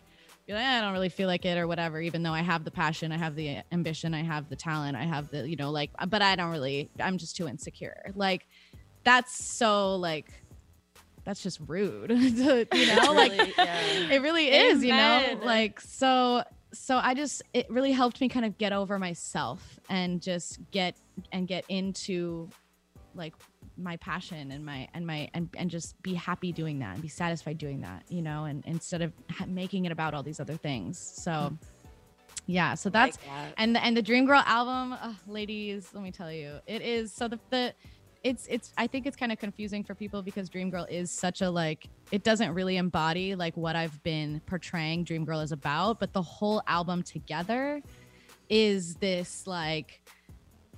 be 0.46 0.52
like, 0.52 0.62
"Eh, 0.62 0.78
I 0.78 0.80
don't 0.80 0.92
really 0.92 1.08
feel 1.08 1.26
like 1.26 1.44
it 1.44 1.58
or 1.58 1.66
whatever, 1.66 2.00
even 2.00 2.22
though 2.22 2.32
I 2.32 2.42
have 2.42 2.64
the 2.64 2.70
passion, 2.70 3.10
I 3.10 3.18
have 3.18 3.34
the 3.34 3.58
ambition, 3.72 4.14
I 4.14 4.22
have 4.22 4.48
the 4.48 4.56
talent, 4.56 4.96
I 4.96 5.02
have 5.02 5.28
the, 5.30 5.48
you 5.48 5.56
know, 5.56 5.70
like, 5.72 5.90
but 6.08 6.22
I 6.22 6.36
don't 6.36 6.50
really, 6.52 6.88
I'm 7.00 7.18
just 7.18 7.36
too 7.36 7.48
insecure. 7.48 8.12
Like, 8.14 8.46
that's 9.06 9.44
so 9.44 9.94
like 9.96 10.26
that's 11.24 11.40
just 11.42 11.60
rude 11.68 12.08
to, 12.10 12.66
you 12.74 12.86
know 12.96 13.12
like 13.12 13.30
Really, 13.32 13.54
yeah. 13.56 14.10
it 14.10 14.20
really 14.22 14.48
is 14.48 14.82
you 14.84 14.90
know 14.92 15.40
like 15.44 15.80
so 15.80 16.42
so 16.72 16.96
i 16.96 17.14
just 17.14 17.42
it 17.54 17.70
really 17.70 17.92
helped 17.92 18.20
me 18.20 18.28
kind 18.28 18.44
of 18.44 18.58
get 18.58 18.72
over 18.72 18.98
myself 18.98 19.78
and 19.88 20.20
just 20.20 20.58
get 20.72 20.96
and 21.30 21.46
get 21.46 21.64
into 21.68 22.48
like 23.14 23.34
my 23.76 23.96
passion 23.98 24.50
and 24.50 24.64
my 24.64 24.88
and 24.94 25.06
my 25.06 25.28
and, 25.34 25.48
and 25.56 25.70
just 25.70 26.00
be 26.02 26.14
happy 26.14 26.52
doing 26.52 26.78
that 26.78 26.94
and 26.94 27.02
be 27.02 27.08
satisfied 27.08 27.58
doing 27.58 27.80
that 27.80 28.02
you 28.08 28.22
know 28.22 28.44
and 28.44 28.64
instead 28.66 29.02
of 29.02 29.12
making 29.46 29.84
it 29.84 29.92
about 29.92 30.14
all 30.14 30.22
these 30.22 30.40
other 30.40 30.56
things 30.56 30.98
so 30.98 31.50
hmm. 31.50 31.54
yeah 32.46 32.74
so 32.74 32.88
that's 32.88 33.16
that. 33.18 33.52
and 33.58 33.74
the, 33.74 33.84
and 33.84 33.96
the 33.96 34.02
dream 34.02 34.26
girl 34.26 34.42
album 34.46 34.96
ladies 35.26 35.90
let 35.92 36.02
me 36.02 36.10
tell 36.10 36.32
you 36.32 36.58
it 36.66 36.82
is 36.82 37.12
so 37.12 37.28
the, 37.28 37.38
the 37.50 37.74
it's 38.22 38.46
it's 38.48 38.72
i 38.78 38.86
think 38.86 39.06
it's 39.06 39.16
kind 39.16 39.30
of 39.30 39.38
confusing 39.38 39.84
for 39.84 39.94
people 39.94 40.22
because 40.22 40.48
dream 40.48 40.70
girl 40.70 40.86
is 40.90 41.10
such 41.10 41.42
a 41.42 41.50
like 41.50 41.88
it 42.10 42.24
doesn't 42.24 42.52
really 42.54 42.76
embody 42.76 43.34
like 43.34 43.56
what 43.56 43.76
i've 43.76 44.02
been 44.02 44.40
portraying 44.46 45.04
dream 45.04 45.24
girl 45.24 45.40
is 45.40 45.52
about 45.52 46.00
but 46.00 46.12
the 46.12 46.22
whole 46.22 46.62
album 46.66 47.02
together 47.02 47.80
is 48.48 48.94
this 48.96 49.46
like 49.46 50.00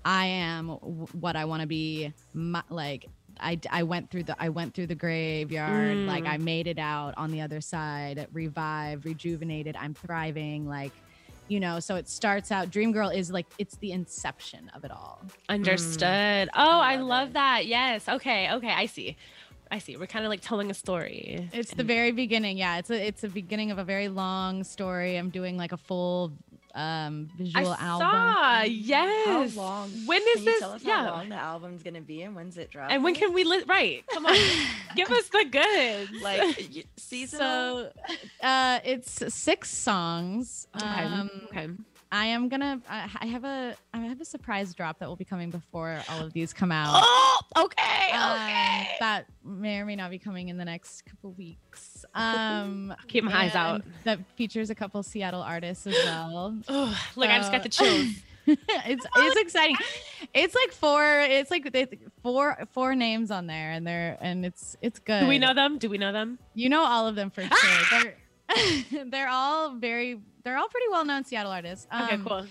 i 0.05 0.27
am 0.27 0.69
w- 0.69 1.07
what 1.13 1.37
i 1.37 1.45
want 1.45 1.61
to 1.63 1.67
be 1.69 2.13
my, 2.35 2.63
like 2.71 3.07
I, 3.41 3.61
I 3.71 3.85
went 3.85 4.11
through 4.11 4.25
the 4.25 4.35
I 4.43 4.49
went 4.49 4.75
through 4.75 4.89
the 4.89 4.97
graveyard 4.97 5.97
Mm. 5.97 6.07
like 6.09 6.27
I 6.27 6.39
made 6.39 6.67
it 6.67 6.77
out 6.81 7.15
on 7.17 7.31
the 7.31 7.41
other 7.43 7.61
side 7.61 8.27
revived 8.33 9.05
rejuvenated 9.07 9.77
I'm 9.77 9.95
thriving 9.95 10.67
like 10.67 10.91
you 11.47 11.61
know 11.61 11.79
so 11.79 11.95
it 11.95 12.09
starts 12.09 12.51
out 12.51 12.69
dream 12.71 12.91
girl 12.91 13.11
is 13.11 13.31
like 13.31 13.47
it's 13.57 13.77
the 13.77 13.93
inception 13.93 14.69
of 14.75 14.83
it 14.85 14.91
all 14.91 15.23
Understood. 15.49 16.49
Oh, 16.55 16.81
I 16.81 16.97
love, 16.97 17.35
that. 17.35 17.67
Yes. 17.67 18.09
Okay. 18.09 18.51
Okay. 18.53 18.71
I 18.73 18.87
see. 18.87 19.17
I 19.71 19.79
see. 19.79 19.97
We're 19.97 20.07
kind 20.07 20.25
of 20.25 20.31
like 20.31 20.41
telling 20.41 20.71
a 20.71 20.75
story. 20.75 21.49
it's 21.53 21.75
the 21.75 21.85
very 21.85 22.11
beginning 22.11 22.59
yeah 22.59 22.79
it's 22.79 22.91
a 22.91 23.07
it's 23.07 23.23
a 23.23 23.29
beginning 23.29 23.71
of 23.71 23.79
a 23.79 23.85
very 23.85 24.09
long 24.09 24.65
story 24.65 25.17
i'm 25.17 25.31
doing 25.31 25.57
like 25.57 25.73
a 25.73 25.77
full 25.77 26.33
um 26.75 27.31
I 27.35 27.43
visual 27.43 27.75
saw. 27.75 27.77
album 28.03 28.73
Yes. 28.73 29.27
How 29.55 29.61
long? 29.63 29.91
When 30.07 30.21
Can 30.21 30.29
is 30.35 30.39
you 30.41 30.45
this? 30.45 30.61
tell 30.61 30.73
us 30.73 30.83
yeah. 30.85 31.05
how 31.05 31.11
long 31.17 31.29
the 31.31 31.35
album's 31.37 31.83
gonna 31.83 32.01
be 32.01 32.23
and 32.23 32.37
when's 32.37 32.57
it 32.59 32.71
dropping? 32.71 32.95
And 32.95 33.05
when 33.05 33.15
can 33.15 33.33
we 33.33 33.45
li- 33.45 33.65
right? 33.67 34.05
Come 34.13 34.27
on. 34.27 34.35
Give 34.95 35.11
us 35.11 35.29
the 35.29 35.45
goods. 35.51 36.23
like 36.23 36.41
y- 36.75 36.85
seasonal? 36.97 37.91
so 37.91 38.47
uh 38.47 38.81
it's 38.85 39.23
six 39.35 39.71
songs 39.71 40.67
okay. 40.77 41.05
um 41.05 41.31
okay. 41.51 41.69
I 42.11 42.27
am 42.27 42.49
gonna 42.49 42.81
I, 42.89 43.09
I 43.21 43.27
have 43.27 43.45
a 43.45 43.75
i 43.93 43.99
have 43.99 44.21
a 44.21 44.25
surprise 44.25 44.75
drop 44.75 44.99
that 44.99 45.09
will 45.09 45.17
be 45.17 45.25
coming 45.25 45.51
before 45.51 46.01
all 46.09 46.21
of 46.25 46.33
these 46.33 46.53
come 46.53 46.73
out 46.73 47.03
Oh, 47.05 47.41
okay. 47.65 48.13
Um, 48.13 48.33
Okay. 48.33 48.89
that 49.01 49.27
may 49.45 49.79
or 49.79 49.85
may 49.87 49.97
not 49.97 50.11
be 50.11 50.19
coming 50.19 50.49
in 50.49 50.57
the 50.59 50.65
next 50.65 51.05
couple 51.07 51.33
weeks. 51.33 52.05
Um, 52.15 52.95
Keep 53.09 53.25
my 53.25 53.45
eyes 53.45 53.55
out. 53.55 53.83
That 54.05 54.19
features 54.37 54.71
a 54.71 54.75
couple 54.75 55.03
Seattle 55.03 55.43
artists 55.43 55.87
as 55.87 55.95
well. 56.05 56.57
Oh, 56.69 56.99
look, 57.17 57.29
I 57.31 57.39
just 57.39 57.53
got 57.53 57.63
the 57.63 57.71
So- 57.71 57.85
chills. 57.85 58.15
it's 58.87 59.07
it's 59.17 59.41
exciting. 59.41 59.77
It's 60.33 60.55
like 60.55 60.73
four. 60.73 61.05
It's 61.21 61.51
like 61.51 61.71
four 62.23 62.57
four 62.73 62.95
names 62.95 63.31
on 63.31 63.47
there, 63.47 63.73
and 63.73 63.87
they're 63.87 64.17
and 64.23 64.47
it's 64.47 64.75
it's 64.81 64.99
good. 64.99 65.21
Do 65.21 65.27
we 65.29 65.39
know 65.39 65.53
them? 65.53 65.77
Do 65.79 65.91
we 65.91 65.99
know 65.99 66.13
them? 66.13 66.39
You 66.55 66.71
know 66.71 66.83
all 66.83 67.07
of 67.07 67.15
them 67.15 67.31
for 67.31 67.43
sure. 67.43 68.15
They're 69.07 69.29
all 69.29 69.75
very. 69.77 70.21
They're 70.45 70.57
all 70.57 70.69
pretty 70.69 70.87
well 70.91 71.05
known 71.05 71.25
Seattle 71.25 71.53
artists. 71.53 71.87
Okay, 71.93 72.15
um, 72.15 72.25
cool. 72.25 72.47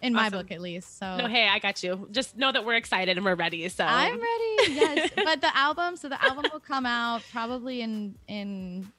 In 0.00 0.14
my 0.14 0.30
book, 0.30 0.50
at 0.50 0.60
least. 0.60 0.98
So 0.98 1.16
No, 1.16 1.28
hey, 1.28 1.48
I 1.48 1.60
got 1.60 1.82
you. 1.84 2.08
Just 2.10 2.36
know 2.36 2.50
that 2.50 2.64
we're 2.64 2.74
excited 2.74 3.16
and 3.16 3.24
we're 3.24 3.36
ready. 3.36 3.68
So 3.68 3.84
I'm 3.84 4.12
ready. 4.20 4.72
Yes, 4.74 5.10
but 5.16 5.40
the 5.40 5.56
album. 5.56 5.96
So 5.96 6.08
the 6.08 6.22
album 6.22 6.46
will 6.52 6.60
come 6.60 6.86
out 6.86 7.22
probably 7.32 7.82
in 7.82 8.16
in 8.26 8.90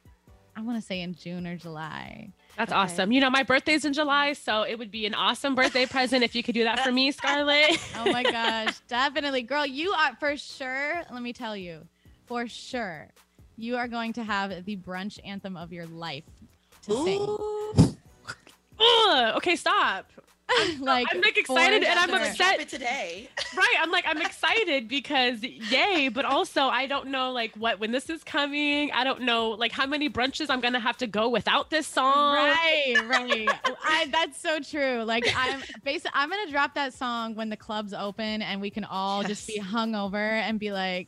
I 0.56 0.62
want 0.62 0.80
to 0.80 0.86
say 0.86 1.02
in 1.02 1.14
June 1.16 1.46
or 1.48 1.58
July. 1.58 2.30
That's 2.58 2.72
Okay. 2.72 2.80
awesome. 2.80 3.12
You 3.12 3.20
know, 3.22 3.30
my 3.32 3.44
birthday's 3.44 3.84
in 3.84 3.94
July, 3.94 4.34
so 4.34 4.62
it 4.62 4.78
would 4.78 4.92
be 4.92 5.06
an 5.06 5.14
awesome 5.16 5.56
birthday 5.56 5.86
present 5.88 6.24
if 6.24 6.36
you 6.36 6.44
could 6.44 6.54
do 6.54 6.64
that 6.66 6.80
for 6.82 6.92
me, 6.92 7.12
Scarlet. 7.12 7.78
Oh 7.98 8.12
my 8.12 8.24
gosh, 8.24 8.80
definitely, 8.88 9.42
girl. 9.42 9.66
You 9.66 9.92
are 9.92 10.16
for 10.20 10.38
sure. 10.38 11.02
Let 11.12 11.22
me 11.24 11.34
tell 11.34 11.58
you, 11.58 11.88
for 12.28 12.48
sure, 12.48 13.08
you 13.58 13.76
are 13.78 13.88
going 13.88 14.14
to 14.14 14.24
have 14.24 14.66
the 14.66 14.78
brunch 14.78 15.20
anthem 15.26 15.58
of 15.58 15.74
your 15.74 15.88
life 15.88 16.24
to 16.84 17.04
sing. 17.04 17.96
Ugh, 18.80 19.36
okay, 19.38 19.56
stop. 19.56 20.12
like 20.82 21.08
I'm 21.10 21.22
like 21.22 21.38
excited 21.38 21.84
and 21.84 21.98
I'm 21.98 22.14
upset. 22.14 22.68
today. 22.68 23.30
Right. 23.56 23.76
I'm 23.80 23.92
like, 23.92 24.06
I'm 24.08 24.20
excited 24.20 24.88
because 24.88 25.44
yay, 25.44 26.10
but 26.10 26.26
also 26.26 26.64
I 26.64 26.88
don't 26.88 27.10
know 27.10 27.32
like 27.32 27.56
what 27.56 27.80
when 27.80 27.92
this 27.92 28.10
is 28.10 28.24
coming. 28.24 28.92
I 28.92 29.04
don't 29.04 29.22
know 29.22 29.52
like 29.52 29.72
how 29.72 29.86
many 29.86 30.10
brunches 30.10 30.48
I'm 30.50 30.60
gonna 30.60 30.80
have 30.80 30.98
to 30.98 31.08
go 31.08 31.30
without 31.30 31.70
this 31.70 31.86
song. 31.86 32.34
Right, 32.34 32.96
right. 33.08 33.50
I, 33.84 34.08
that's 34.12 34.42
so 34.42 34.60
true. 34.60 35.04
Like 35.04 35.24
I'm 35.36 35.62
basically 35.84 36.12
I'm 36.16 36.30
gonna 36.32 36.50
drop 36.52 36.74
that 36.76 36.94
song 36.96 37.36
when 37.36 37.50
the 37.50 37.58
clubs 37.58 37.94
open 37.94 38.42
and 38.42 38.60
we 38.60 38.72
can 38.72 38.84
all 38.86 39.24
just 39.24 39.46
be 39.48 39.54
Yes. 39.58 39.66
hungover 39.68 40.16
and 40.16 40.60
be 40.60 40.72
like, 40.72 41.08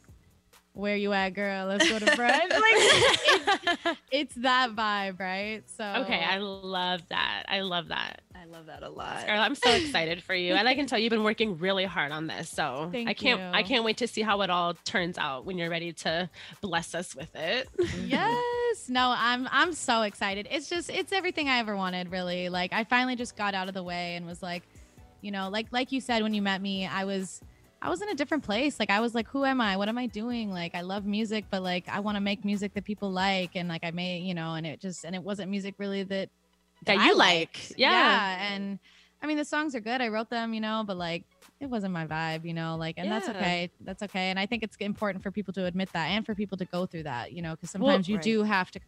"Where 0.75 0.95
you 0.95 1.13
at, 1.13 1.29
girl? 1.29 1.65
Let's 1.67 1.89
go 1.89 1.97
to 1.97 2.05
brunch." 2.05 2.49
like 2.49 2.51
it's, 2.51 3.99
it's 4.11 4.35
that 4.35 4.75
vibe, 4.75 5.19
right? 5.19 5.63
So 5.77 5.83
Okay, 5.83 6.23
I 6.23 6.37
love 6.37 7.01
that. 7.09 7.43
I 7.47 7.61
love 7.61 7.87
that. 7.87 8.21
I 8.35 8.45
love 8.45 8.67
that 8.67 8.83
a 8.83 8.89
lot. 8.89 9.21
Scarlet, 9.21 9.41
I'm 9.41 9.55
so 9.55 9.71
excited 9.71 10.21
for 10.21 10.35
you. 10.35 10.53
And 10.53 10.67
I 10.67 10.75
can 10.75 10.85
tell 10.85 10.99
you've 10.99 11.09
been 11.09 11.23
working 11.23 11.57
really 11.57 11.85
hard 11.85 12.11
on 12.11 12.27
this. 12.27 12.49
So 12.49 12.89
Thank 12.91 13.09
I 13.09 13.13
can't 13.13 13.41
I 13.55 13.63
can't 13.63 13.83
wait 13.83 13.97
to 13.97 14.07
see 14.07 14.21
how 14.21 14.41
it 14.41 14.51
all 14.51 14.75
turns 14.85 15.17
out 15.17 15.45
when 15.45 15.57
you're 15.57 15.69
ready 15.69 15.93
to 15.93 16.29
bless 16.61 16.93
us 16.93 17.15
with 17.15 17.33
it. 17.35 17.67
yes 18.05 18.89
no 18.89 19.13
i'm 19.17 19.47
i'm 19.51 19.73
so 19.73 20.01
excited 20.01 20.47
it's 20.51 20.69
just 20.69 20.89
it's 20.89 21.11
everything 21.11 21.47
i 21.49 21.59
ever 21.59 21.75
wanted 21.75 22.11
really 22.11 22.49
like 22.49 22.73
i 22.73 22.83
finally 22.83 23.15
just 23.15 23.35
got 23.35 23.53
out 23.53 23.67
of 23.67 23.73
the 23.73 23.83
way 23.83 24.15
and 24.15 24.25
was 24.25 24.43
like 24.43 24.63
you 25.21 25.31
know 25.31 25.49
like 25.49 25.67
like 25.71 25.91
you 25.91 26.01
said 26.01 26.21
when 26.21 26.33
you 26.33 26.41
met 26.41 26.61
me 26.61 26.85
i 26.85 27.05
was 27.05 27.41
i 27.85 27.89
was 27.89 28.01
in 28.01 28.09
a 28.09 28.15
different 28.15 28.43
place 28.43 28.79
like 28.79 28.89
i 28.89 28.99
was 28.99 29.13
like 29.13 29.27
who 29.29 29.45
am 29.45 29.61
i 29.61 29.77
what 29.77 29.87
am 29.87 29.97
i 29.97 30.05
doing 30.07 30.49
like 30.51 30.73
i 30.75 30.81
love 30.81 31.05
music 31.05 31.45
but 31.51 31.61
like 31.61 31.87
i 31.89 31.99
want 31.99 32.15
to 32.15 32.21
make 32.21 32.43
music 32.43 32.73
that 32.73 32.83
people 32.83 33.11
like 33.11 33.51
and 33.55 33.69
like 33.69 33.83
i 33.83 33.91
may 33.91 34.17
you 34.19 34.33
know 34.33 34.55
and 34.55 34.65
it 34.65 34.81
just 34.81 35.05
and 35.05 35.15
it 35.15 35.23
wasn't 35.23 35.49
music 35.49 35.75
really 35.77 36.03
that 36.03 36.29
That 36.85 36.97
I 36.97 37.05
you 37.07 37.15
like. 37.15 37.37
liked. 37.37 37.73
Yeah. 37.77 38.53
and 38.53 38.79
i 39.21 39.27
mean 39.27 39.37
the 39.37 39.45
songs 39.45 39.75
are 39.75 39.79
good 39.79 40.01
i 40.01 40.07
wrote 40.09 40.29
them 40.29 40.53
you 40.53 40.61
know 40.61 40.83
but 40.85 40.97
like 40.97 41.23
it 41.59 41.67
wasn't 41.67 41.93
my 41.93 42.05
vibe 42.05 42.43
you 42.45 42.53
know 42.53 42.75
like 42.75 42.95
and 42.97 43.09
that's 43.11 43.29
okay 43.29 43.69
that's 43.81 44.03
okay 44.03 44.29
and 44.31 44.37
i 44.39 44.45
think 44.45 44.61
it's 44.63 44.75
important 44.77 45.23
for 45.23 45.31
people 45.31 45.53
to 45.53 45.65
admit 45.65 45.89
that 45.93 46.07
and 46.07 46.25
for 46.25 46.35
people 46.35 46.57
to 46.57 46.65
go 46.65 46.85
through 46.85 47.03
that 47.03 47.31
you 47.31 47.41
know 47.41 47.51
because 47.55 47.73
Well, 47.73 47.85
sometimes 47.87 48.09
you 48.09 48.15
right. 48.15 48.23
do 48.23 48.43
have 48.43 48.71
to 48.71 48.79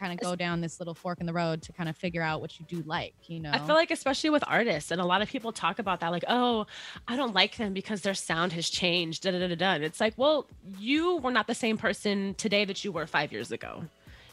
kind 0.00 0.12
of 0.12 0.18
go 0.18 0.34
down 0.34 0.60
this 0.62 0.80
little 0.80 0.94
fork 0.94 1.20
in 1.20 1.26
the 1.26 1.32
road 1.32 1.60
to 1.62 1.72
kind 1.72 1.88
of 1.88 1.96
figure 1.96 2.22
out 2.22 2.40
what 2.40 2.58
you 2.58 2.64
do 2.66 2.82
like 2.86 3.14
you 3.28 3.38
know 3.38 3.50
I 3.52 3.58
feel 3.58 3.74
like 3.76 3.90
especially 3.90 4.30
with 4.30 4.42
artists 4.46 4.90
and 4.90 5.00
a 5.00 5.04
lot 5.04 5.20
of 5.22 5.28
people 5.28 5.52
talk 5.52 5.78
about 5.78 6.00
that 6.00 6.08
like 6.10 6.24
oh 6.26 6.66
I 7.06 7.16
don't 7.16 7.34
like 7.34 7.56
them 7.58 7.74
because 7.74 8.00
their 8.00 8.14
sound 8.14 8.52
has 8.54 8.70
changed 8.70 9.22
da 9.22 9.30
da 9.32 9.38
da 9.38 9.48
da, 9.48 9.54
da. 9.56 9.72
And 9.74 9.84
it's 9.84 10.00
like 10.00 10.14
well 10.16 10.46
you 10.78 11.18
were 11.18 11.30
not 11.30 11.46
the 11.46 11.54
same 11.54 11.76
person 11.76 12.34
today 12.34 12.64
that 12.64 12.82
you 12.84 12.90
were 12.92 13.06
5 13.06 13.30
years 13.30 13.52
ago. 13.52 13.84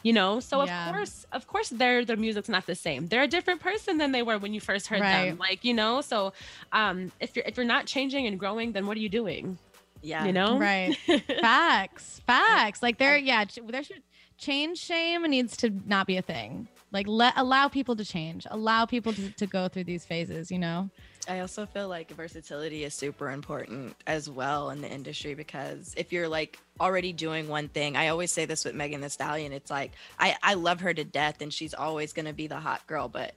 You 0.03 0.13
know? 0.13 0.39
So 0.39 0.63
Yeah. 0.63 0.87
of 0.87 0.93
course 0.95 1.25
of 1.33 1.47
course 1.47 1.69
their 1.69 2.05
their 2.05 2.15
music's 2.17 2.47
not 2.49 2.65
the 2.65 2.75
same. 2.75 3.07
They're 3.07 3.23
a 3.23 3.27
different 3.27 3.59
person 3.59 3.97
than 3.97 4.13
they 4.13 4.23
were 4.23 4.37
when 4.37 4.53
you 4.53 4.61
first 4.61 4.87
heard 4.87 5.01
them. 5.01 5.37
Like, 5.37 5.65
you 5.65 5.73
know? 5.73 5.99
So 6.01 6.31
um 6.71 7.11
if 7.19 7.35
you're 7.35 7.45
if 7.45 7.57
you're 7.57 7.65
not 7.65 7.87
changing 7.87 8.25
and 8.25 8.39
growing 8.39 8.71
then 8.71 8.87
what 8.87 8.95
are 8.95 9.01
you 9.01 9.09
doing? 9.09 9.57
Yeah. 10.01 10.25
You 10.25 10.31
know? 10.31 10.57
right 10.59 10.95
facts 11.41 12.21
facts 12.25 12.81
like 12.83 12.97
there 12.99 13.17
yeah 13.17 13.43
ch- 13.45 13.59
there 13.67 13.83
should 13.83 14.01
change 14.37 14.77
shame 14.79 15.23
needs 15.23 15.57
to 15.57 15.69
not 15.85 16.07
be 16.07 16.17
a 16.17 16.21
thing. 16.21 16.67
Like 16.91 17.07
let 17.07 17.33
allow 17.37 17.67
people 17.67 17.95
to 17.95 18.05
change. 18.05 18.47
Allow 18.49 18.85
people 18.85 19.13
to, 19.13 19.31
to 19.31 19.47
go 19.47 19.67
through 19.67 19.85
these 19.85 20.05
phases 20.05 20.51
you 20.51 20.59
know 20.59 20.89
I 21.27 21.39
also 21.41 21.65
feel 21.65 21.87
like 21.89 22.11
versatility 22.11 22.83
is 22.83 22.93
super 22.93 23.29
important 23.31 23.95
as 24.07 24.29
well 24.29 24.69
in 24.69 24.81
the 24.81 24.89
industry 24.89 25.33
because 25.35 25.93
if 25.97 26.13
you're 26.13 26.27
like 26.29 26.57
already 26.79 27.11
doing 27.11 27.47
one 27.49 27.67
thing, 27.67 27.97
I 27.97 28.07
always 28.09 28.31
say 28.31 28.45
this 28.45 28.63
with 28.63 28.75
Megan 28.75 29.01
Thee 29.01 29.09
Stallion, 29.09 29.51
it's 29.51 29.69
like 29.69 29.91
I, 30.17 30.35
I 30.41 30.53
love 30.53 30.81
her 30.81 30.93
to 30.93 31.03
death 31.03 31.41
and 31.41 31.51
she's 31.51 31.73
always 31.73 32.13
gonna 32.13 32.33
be 32.33 32.47
the 32.47 32.59
hot 32.59 32.85
girl. 32.87 33.09
But 33.09 33.33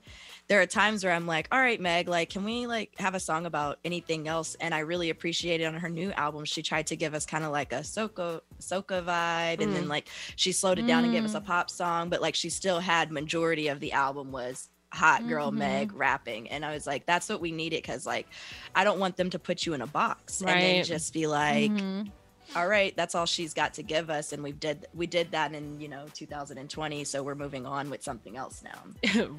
there 0.47 0.61
are 0.61 0.65
times 0.65 1.03
where 1.03 1.13
I'm 1.13 1.27
like, 1.27 1.47
all 1.51 1.59
right, 1.59 1.79
Meg, 1.81 2.07
like, 2.07 2.29
can 2.29 2.43
we 2.43 2.65
like 2.67 2.91
have 2.97 3.15
a 3.15 3.19
song 3.19 3.45
about 3.45 3.79
anything 3.83 4.27
else? 4.27 4.55
And 4.55 4.73
I 4.73 4.79
really 4.79 5.09
appreciated 5.09 5.65
on 5.65 5.75
her 5.75 5.89
new 5.89 6.11
album, 6.13 6.45
she 6.45 6.61
tried 6.63 6.87
to 6.87 6.95
give 6.95 7.13
us 7.13 7.25
kind 7.25 7.43
of 7.43 7.51
like 7.51 7.73
a 7.73 7.79
soca 7.79 8.41
soca 8.61 9.03
vibe, 9.03 9.61
and 9.61 9.73
then 9.73 9.85
Mm. 9.85 9.89
like 9.89 10.07
she 10.35 10.51
slowed 10.51 10.79
it 10.79 10.87
down 10.87 11.03
and 11.03 11.11
gave 11.11 11.25
us 11.25 11.35
a 11.35 11.41
Mm. 11.41 11.45
pop 11.45 11.69
song, 11.69 12.09
but 12.09 12.21
like 12.21 12.35
she 12.35 12.49
still 12.49 12.79
had 12.79 13.11
majority 13.11 13.67
of 13.67 13.79
the 13.79 13.91
album 13.91 14.31
was 14.31 14.69
hot 14.93 15.27
girl 15.27 15.51
Mhm. 15.51 15.57
Meg 15.57 15.93
rapping. 15.93 16.49
And 16.49 16.65
I 16.65 16.73
was 16.73 16.85
like, 16.85 17.05
that's 17.05 17.29
what 17.29 17.39
we 17.41 17.51
needed 17.51 17.81
because 17.81 18.05
like 18.05 18.27
I 18.75 18.83
don't 18.83 18.99
want 18.99 19.15
them 19.17 19.29
to 19.29 19.39
put 19.39 19.65
you 19.65 19.73
in 19.73 19.81
a 19.81 19.87
box 19.87 20.41
and 20.41 20.49
then 20.49 20.83
just 20.83 21.13
be 21.13 21.27
like, 21.27 21.71
Mhm. 21.71 22.09
all 22.55 22.67
right, 22.67 22.95
that's 22.97 23.15
all 23.15 23.25
she's 23.25 23.53
got 23.53 23.73
to 23.75 23.83
give 23.83 24.09
us. 24.09 24.33
And 24.33 24.43
we 24.43 24.51
did 24.51 24.87
we 24.93 25.07
did 25.07 25.31
that 25.31 25.53
in, 25.53 25.79
you 25.79 25.87
know, 25.87 26.05
2020. 26.13 27.03
So 27.05 27.23
we're 27.23 27.35
moving 27.35 27.65
on 27.65 27.89
with 27.89 28.03
something 28.03 28.35
else 28.37 28.63
now. 28.63 29.25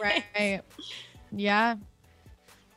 right. 0.00 0.24
right 0.34 0.60
yeah 1.32 1.76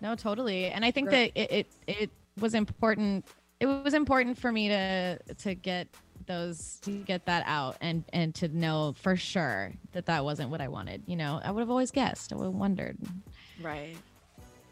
no 0.02 0.14
totally 0.16 0.66
and 0.68 0.86
i 0.86 0.92
think 0.92 1.10
Right. 1.10 1.34
that 1.34 1.42
it, 1.56 1.68
it 1.88 2.00
it 2.02 2.10
was 2.40 2.54
important 2.54 3.26
it 3.60 3.66
was 3.66 3.94
important 3.96 4.38
for 4.38 4.52
me 4.52 4.68
to 4.68 5.18
to 5.40 5.56
get 5.56 5.88
those 6.28 6.80
to 6.82 6.92
get 6.92 7.26
that 7.26 7.44
out 7.46 7.78
and 7.82 8.04
and 8.14 8.34
to 8.36 8.48
know 8.48 8.94
for 9.02 9.16
sure 9.16 9.72
that 9.92 10.06
that 10.06 10.24
wasn't 10.24 10.50
what 10.50 10.62
i 10.62 10.68
wanted 10.68 11.04
you 11.06 11.16
know 11.16 11.40
i 11.44 11.52
would 11.52 11.60
have 11.60 11.70
always 11.70 11.92
guessed 11.92 12.32
i 12.34 12.36
would 12.36 12.46
have 12.46 12.54
wondered 12.54 12.98
Right. 13.62 13.96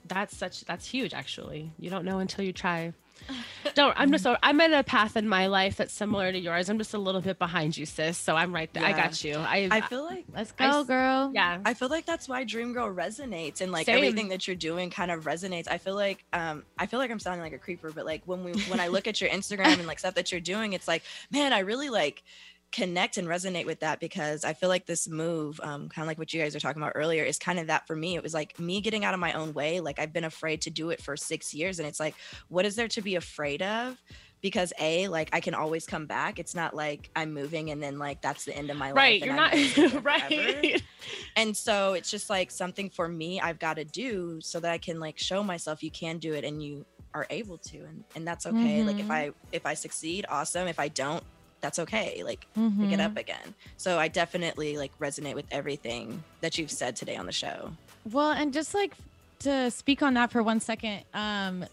That's 0.08 0.36
such 0.36 0.66
that's 0.66 0.86
huge 0.88 1.14
actually. 1.14 1.72
You 1.78 1.90
don't 1.90 2.04
know 2.06 2.20
until 2.20 2.44
you 2.44 2.52
try. 2.54 2.94
Don't. 3.76 3.94
I'm 3.98 4.12
just. 4.12 4.26
I'm 4.44 4.60
in 4.62 4.74
a 4.74 4.84
path 4.84 5.16
in 5.16 5.28
my 5.28 5.48
life 5.48 5.78
that's 5.78 5.94
similar 5.94 6.32
to 6.32 6.38
yours. 6.38 6.70
I'm 6.70 6.78
just 6.78 6.94
a 6.94 6.98
little 6.98 7.22
bit 7.22 7.40
behind 7.40 7.78
you, 7.78 7.86
sis. 7.86 8.18
So 8.18 8.36
I'm 8.36 8.54
right 8.54 8.72
there. 8.74 8.84
I 8.84 8.92
got 8.92 9.24
you. 9.24 9.36
I. 9.38 9.68
I 9.72 9.82
feel 9.82 10.04
like 10.04 10.26
Let's 10.34 10.52
go, 10.52 10.82
s- 10.82 10.88
girl. 10.88 11.32
yeah. 11.34 11.60
I 11.64 11.74
feel 11.74 11.88
like 11.88 12.06
that's 12.06 12.28
why 12.28 12.44
Dream 12.44 12.74
Girl 12.74 12.94
resonates 12.94 13.62
and 13.62 13.72
like 13.72 13.86
Same. 13.86 13.96
everything 13.98 14.30
that 14.30 14.48
you're 14.48 14.56
doing 14.56 14.90
kind 14.90 15.12
of 15.12 15.24
resonates. 15.26 15.68
I 15.70 15.78
feel 15.78 15.96
like 15.96 16.24
um 16.34 16.64
I 16.78 16.86
feel 16.88 17.00
like 17.00 17.12
I'm 17.12 17.20
sounding 17.20 17.42
like 17.42 17.54
a 17.54 17.58
creeper, 17.60 17.92
but 17.92 18.06
like 18.06 18.24
when 18.26 18.44
we 18.44 18.54
when 18.64 18.80
I 18.80 18.88
look 18.88 19.08
at 19.08 19.22
your 19.22 19.30
Instagram 19.30 19.78
and 19.78 19.88
like 19.88 20.00
stuff 20.00 20.16
that 20.16 20.32
you're 20.32 20.42
doing, 20.42 20.74
it's 20.74 20.88
like, 20.88 21.04
man, 21.32 21.54
I 21.54 21.60
really 21.60 21.90
like 21.90 22.24
connect 22.72 23.18
and 23.18 23.28
resonate 23.28 23.66
with 23.66 23.82
that 23.82 24.00
because 24.00 24.44
I 24.44 24.54
feel 24.54 24.70
like 24.70 24.86
this 24.86 25.08
move, 25.10 25.60
um, 25.62 25.90
kind 25.90 26.04
of 26.04 26.08
like 26.08 26.18
what 26.18 26.34
you 26.34 26.42
guys 26.42 26.56
are 26.56 26.60
talking 26.60 26.82
about 26.82 26.94
earlier, 26.96 27.24
is 27.24 27.38
kind 27.38 27.60
of 27.60 27.68
that 27.68 27.88
for 27.88 27.96
me. 27.96 28.16
It 28.16 28.24
was 28.24 28.34
like 28.34 28.58
me 28.60 28.82
getting 28.82 29.04
out 29.06 29.14
of 29.14 29.20
my 29.20 29.34
own 29.34 29.54
way. 29.54 29.80
Like 29.80 30.00
I've 30.00 30.14
been 30.14 30.24
afraid 30.24 30.62
to 30.62 30.70
do 30.70 30.90
it 30.90 31.02
for 31.02 31.18
six 31.18 31.54
years. 31.54 31.80
And 31.80 31.88
it's 31.88 32.00
like, 32.00 32.16
what 32.50 32.66
is 32.66 32.76
there 32.76 32.88
to 32.90 33.02
be 33.02 33.16
afraid 33.16 33.62
of? 33.62 34.02
Because 34.42 34.74
a 34.80 35.08
like 35.08 35.30
I 35.34 35.40
can 35.40 35.54
always 35.54 35.86
come 35.86 36.08
back. 36.08 36.40
It's 36.40 36.56
not 36.56 36.76
like 36.76 37.12
I'm 37.16 37.32
moving 37.34 37.70
and 37.70 37.82
then 37.84 38.00
like 38.00 38.22
that's 38.22 38.46
the 38.46 38.56
end 38.58 38.72
of 38.72 38.78
my 38.78 38.88
life. 38.88 38.96
right. 38.96 39.24
You're 39.24 39.36
not. 39.36 39.52
gonna 39.52 39.68
stay 39.68 39.82
there 39.88 40.02
forever. 40.02 40.04
right. 40.64 40.84
And 41.36 41.56
so 41.56 41.94
it's 41.94 42.10
just 42.10 42.28
like 42.30 42.50
something 42.52 42.90
for 42.90 43.08
me 43.08 43.40
I've 43.40 43.60
got 43.60 43.76
to 43.76 43.86
do 43.86 44.40
so 44.42 44.60
that 44.60 44.72
I 44.72 44.78
can 44.80 45.00
like 45.00 45.20
show 45.20 45.44
myself 45.44 45.84
you 45.84 45.92
can 45.92 46.18
do 46.18 46.34
it 46.34 46.44
and 46.44 46.62
you 46.64 46.86
are 47.14 47.28
able 47.30 47.58
to 47.60 47.78
and 47.80 48.04
and 48.16 48.28
that's 48.28 48.46
okay. 48.48 48.84
Like 48.84 49.00
if 49.00 49.08
Mhm. 49.08 49.12
I 49.12 49.32
if 49.52 49.66
I 49.68 49.74
succeed, 49.76 50.26
awesome. 50.30 50.68
If 50.68 50.80
I 50.80 50.88
don't, 50.88 51.24
that's 51.62 51.80
okay. 51.80 52.24
Like 52.24 52.46
Mhm. 52.58 52.82
pick 52.82 52.92
it 52.94 53.00
up 53.00 53.16
again. 53.18 53.54
So 53.78 53.98
I 54.00 54.08
definitely 54.08 54.78
like 54.78 54.92
resonate 55.00 55.36
with 55.36 55.46
everything 55.52 56.24
that 56.42 56.58
you've 56.58 56.72
said 56.72 56.96
today 56.96 57.16
on 57.16 57.26
the 57.26 57.32
show. 57.32 57.72
Well, 58.12 58.32
and 58.32 58.52
just 58.52 58.74
like 58.74 58.94
to 59.40 59.72
speak 59.72 60.02
on 60.02 60.16
that 60.16 60.32
for 60.32 60.44
one 60.44 60.60
second, 60.60 61.04
um, 61.14 61.66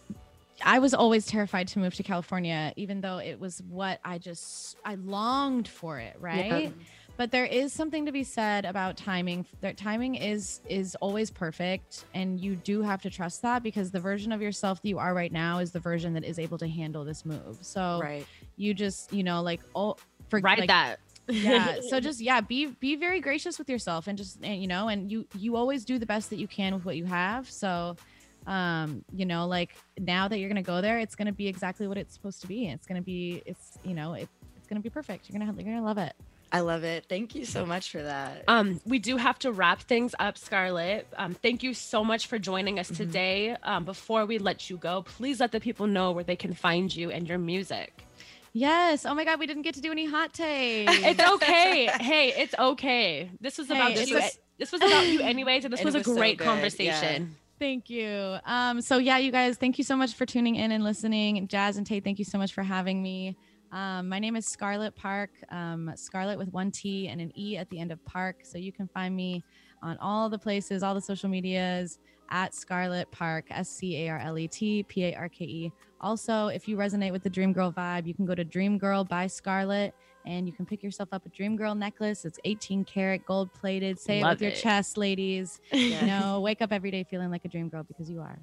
I 0.65 0.79
was 0.81 0.93
always 0.93 1.25
terrified 1.27 1.69
to 1.69 1.79
move 1.79 1.95
to 1.95 2.03
California, 2.03 2.73
even 2.77 3.01
though 3.01 3.19
it 3.19 3.39
was 3.41 3.63
what 3.69 4.01
I 4.05 4.19
just 4.19 4.77
I 4.85 4.97
longed 4.97 5.69
for 5.69 5.99
it, 5.99 6.17
right? 6.21 6.73
But 7.19 7.33
there 7.33 7.45
is 7.45 7.73
something 7.73 8.07
to 8.07 8.13
be 8.13 8.23
said 8.23 8.65
about 8.65 8.97
timing. 8.97 9.45
That 9.61 9.77
timing 9.77 10.15
is 10.15 10.61
is 10.69 10.95
always 11.01 11.33
perfect, 11.33 12.05
and 12.15 12.39
you 12.39 12.55
do 12.55 12.81
have 12.81 13.03
to 13.03 13.11
trust 13.11 13.43
that 13.43 13.65
because 13.65 13.91
the 13.91 13.99
version 13.99 14.31
of 14.31 14.41
yourself 14.41 14.81
that 14.81 14.89
you 14.89 15.01
are 15.01 15.13
right 15.13 15.33
now 15.33 15.59
is 15.59 15.73
the 15.73 15.81
version 15.81 16.15
that 16.15 16.25
is 16.25 16.39
able 16.39 16.59
to 16.59 16.69
handle 16.69 17.05
this 17.05 17.27
move. 17.27 17.59
So 17.61 17.99
Right. 18.01 18.25
you 18.57 18.73
just 18.73 19.13
you 19.13 19.25
know 19.25 19.43
like 19.43 19.61
oh 19.75 19.97
for 20.29 20.39
Write 20.39 20.61
like, 20.61 20.69
that. 20.69 21.01
yeah 21.27 21.81
so 21.89 21.99
just 21.99 22.21
yeah 22.21 22.41
be 22.41 22.67
be 22.67 22.95
very 22.95 23.21
gracious 23.21 23.59
with 23.59 23.69
yourself 23.69 24.07
and 24.07 24.17
just 24.17 24.39
and, 24.45 24.63
you 24.63 24.69
know 24.69 24.87
and 24.87 25.11
you 25.11 25.27
you 25.39 25.57
always 25.57 25.85
do 25.85 25.99
the 25.99 26.07
best 26.07 26.31
that 26.31 26.39
you 26.39 26.47
can 26.47 26.73
with 26.73 26.85
what 26.85 26.97
you 26.97 27.05
have 27.05 27.51
so 27.51 27.97
um 28.47 29.05
you 29.13 29.27
know 29.27 29.47
like 29.47 29.75
now 29.99 30.29
that 30.29 30.39
you're 30.39 30.49
gonna 30.49 30.63
go 30.63 30.81
there 30.81 30.99
it's 31.01 31.15
gonna 31.17 31.33
be 31.33 31.49
exactly 31.49 31.89
what 31.89 31.99
it's 31.99 32.15
supposed 32.15 32.41
to 32.41 32.47
be 32.47 32.69
it's 32.69 32.87
gonna 32.87 33.03
be 33.03 33.43
it's 33.45 33.77
you 33.85 33.95
know 33.95 34.15
it, 34.15 34.29
it's 34.57 34.67
gonna 34.69 34.81
be 34.81 34.89
perfect 34.89 35.29
you're 35.29 35.39
gonna 35.39 35.53
you're 35.61 35.75
gonna 35.75 35.85
love 35.85 35.99
it 35.99 36.15
I 36.51 36.61
love 36.61 36.83
it. 36.85 37.05
Thank 37.09 37.35
you 37.35 37.45
so 37.45 37.67
much 37.67 37.91
for 37.91 38.03
that. 38.03 38.45
Um, 38.49 38.81
we 38.87 38.99
do 38.99 39.17
have 39.19 39.39
to 39.41 39.53
wrap 39.53 39.83
things 39.83 40.15
up, 40.19 40.39
Scarlet. 40.39 41.07
Um, 41.17 41.35
thank 41.35 41.63
you 41.63 41.75
so 41.75 42.03
much 42.03 42.27
for 42.27 42.39
joining 42.39 42.79
us 42.79 42.89
today. 42.89 43.55
Um, 43.63 43.85
before 43.85 44.25
we 44.25 44.39
let 44.39 44.71
you 44.71 44.77
go, 44.79 45.03
please 45.03 45.41
let 45.41 45.53
the 45.53 45.61
people 45.61 45.87
know 45.87 46.13
where 46.13 46.25
they 46.25 46.37
can 46.37 46.55
find 46.55 46.95
you 46.95 47.11
and 47.11 47.29
your 47.29 47.39
music. 47.39 47.93
yes 48.55 49.05
oh 49.05 49.15
my 49.15 49.25
god 49.25 49.39
we 49.39 49.47
didn't 49.47 49.63
get 49.63 49.75
to 49.75 49.81
do 49.83 49.93
any 49.93 50.07
hot 50.07 50.33
takes 50.33 50.91
It's 51.11 51.21
okay. 51.35 51.87
hey, 52.01 52.33
it's 52.43 52.55
okay. 52.59 53.31
This 53.41 53.59
was 53.59 53.69
about 53.71 53.93
Hey, 53.93 54.05
you. 54.05 54.17
it's- 54.17 54.39
this 54.59 54.73
was 54.73 54.81
about 54.81 55.07
you, 55.07 55.21
anyways, 55.33 55.65
and 55.65 55.73
this 55.73 55.81
And 55.81 55.85
was 55.87 55.95
it 55.95 55.99
a 55.99 56.01
was 56.01 56.07
so 56.07 56.15
great 56.17 56.39
good, 56.39 56.45
conversation. 56.45 57.37
Thank 57.61 57.91
you. 57.91 58.39
Um, 58.45 58.81
so 58.81 58.99
yeah, 58.99 59.19
you 59.19 59.31
guys, 59.31 59.57
thank 59.57 59.79
you 59.79 59.85
so 59.85 59.95
much 59.97 60.15
for 60.15 60.27
tuning 60.27 60.57
in 60.57 60.73
and 60.73 60.83
listening. 60.83 61.47
Jazz 61.47 61.77
and 61.77 61.87
Tate, 61.87 62.03
thank 62.03 62.19
you 62.19 62.25
so 62.25 62.39
much 62.39 62.53
for 62.55 62.63
having 62.65 63.01
me. 63.03 63.37
Um, 63.73 64.09
my 64.09 64.19
name 64.19 64.37
is 64.37 64.47
Scarlet 64.47 64.95
Parke, 64.95 65.35
um, 65.51 65.93
Scarlet 65.95 66.39
with 66.39 66.49
one 66.53 66.71
T 66.71 67.09
and 67.09 67.21
an 67.21 67.33
E 67.39 67.57
at 67.57 67.69
the 67.71 67.79
end 67.79 67.93
of 67.93 68.03
Park. 68.05 68.41
So 68.43 68.59
you 68.59 68.73
can 68.73 68.89
find 68.89 69.15
me 69.15 69.43
on 69.83 69.99
all 69.99 70.29
the 70.29 70.39
places, 70.39 70.83
all 70.83 70.95
the 70.95 71.01
social 71.01 71.29
medias 71.29 71.99
at 72.31 72.55
Scarlet 72.55 73.11
Parke, 73.11 73.47
S 73.51 73.69
C 73.69 74.05
A 74.05 74.09
R 74.11 74.19
L 74.19 74.39
E 74.39 74.49
T 74.49 74.83
P 74.85 75.05
A 75.05 75.15
R 75.15 75.29
K 75.29 75.45
E. 75.45 75.73
Also, 76.01 76.49
if 76.49 76.69
you 76.69 76.77
resonate 76.77 77.13
with 77.13 77.23
the 77.23 77.31
Dream 77.31 77.53
Girl 77.53 77.73
vibe, 77.73 78.07
you 78.07 78.15
can 78.15 78.25
go 78.25 78.35
to 78.35 78.45
Dream 78.45 78.79
Girl 78.79 79.05
by 79.05 79.27
Scarlet 79.27 79.95
and 80.27 80.47
you 80.47 80.53
can 80.53 80.67
pick 80.67 80.83
yourself 80.83 81.09
up 81.13 81.25
a 81.27 81.29
Dream 81.31 81.57
Girl 81.57 81.75
necklace. 81.75 82.25
It's 82.25 82.39
18 82.45 82.85
karat 82.85 83.25
gold 83.27 83.53
plated. 83.53 83.99
Say 83.99 84.21
it 84.21 84.23
Love 84.23 84.33
with 84.33 84.43
your 84.43 84.51
chest, 84.53 84.97
ladies. 84.97 85.61
Yeah. 85.73 85.89
You 86.01 86.07
know, 86.07 86.41
wake 86.41 86.63
up 86.63 86.73
every 86.73 86.91
day 86.91 87.05
feeling 87.05 87.31
like 87.31 87.45
a 87.45 87.49
dream 87.49 87.69
girl 87.69 87.83
because 87.83 88.09
you 88.09 88.21
are. 88.21 88.39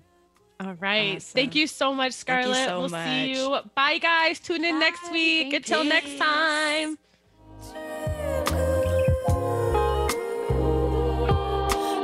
All 0.60 0.74
right. 0.80 1.18
Awesome. 1.18 1.34
Thank 1.34 1.56
you 1.56 1.68
so 1.68 1.94
much, 1.94 2.14
Thank 2.14 2.46
you 2.48 2.54
Scarlet. 2.54 2.66
so 2.66 2.80
we'll 2.80 2.90
see 2.90 3.34
you. 3.34 3.58
Bye, 3.76 3.98
guys. 3.98 4.40
Tune 4.40 4.64
in 4.64 4.80
next 4.80 5.12
week. 5.12 5.52
Thank 5.52 5.54
Until 5.56 5.84
you. 5.84 5.90
next 5.90 6.18
time. 6.18 6.98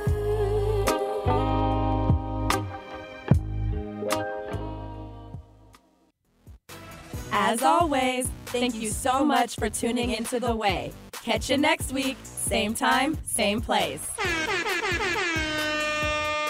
As 7.32 7.64
always, 7.64 8.28
thank 8.48 8.76
you 8.76 8.90
so 8.90 9.26
much 9.26 9.56
for 9.56 9.70
tuning 9.70 10.12
into 10.12 10.40
The 10.40 10.56
Way. 10.56 10.94
Catch 11.26 11.50
you 11.50 11.58
next 11.58 11.92
week, 11.92 12.18
same 12.22 12.76
time, 12.76 13.18
same 13.24 13.60
place. 13.60 14.08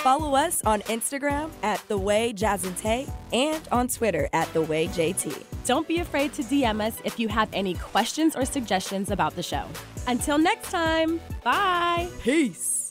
Follow 0.03 0.35
us 0.35 0.61
on 0.65 0.81
Instagram 0.81 1.49
at 1.63 1.81
The 1.87 1.97
Way 1.97 2.33
Jazz 2.33 2.65
and 2.65 2.75
Tay 2.75 3.07
and 3.31 3.65
on 3.71 3.87
Twitter 3.87 4.27
at 4.33 4.51
The 4.51 4.61
Way 4.63 4.87
JT. 4.87 5.43
Don't 5.63 5.87
be 5.87 5.99
afraid 5.99 6.33
to 6.33 6.43
DM 6.43 6.85
us 6.85 6.99
if 7.05 7.17
you 7.21 7.29
have 7.29 7.47
any 7.53 7.75
questions 7.75 8.35
or 8.35 8.43
suggestions 8.43 9.11
about 9.11 9.37
the 9.37 9.43
show. 9.43 9.65
Until 10.07 10.37
next 10.37 10.71
time, 10.71 11.21
bye. 11.41 12.09
Peace. 12.21 12.84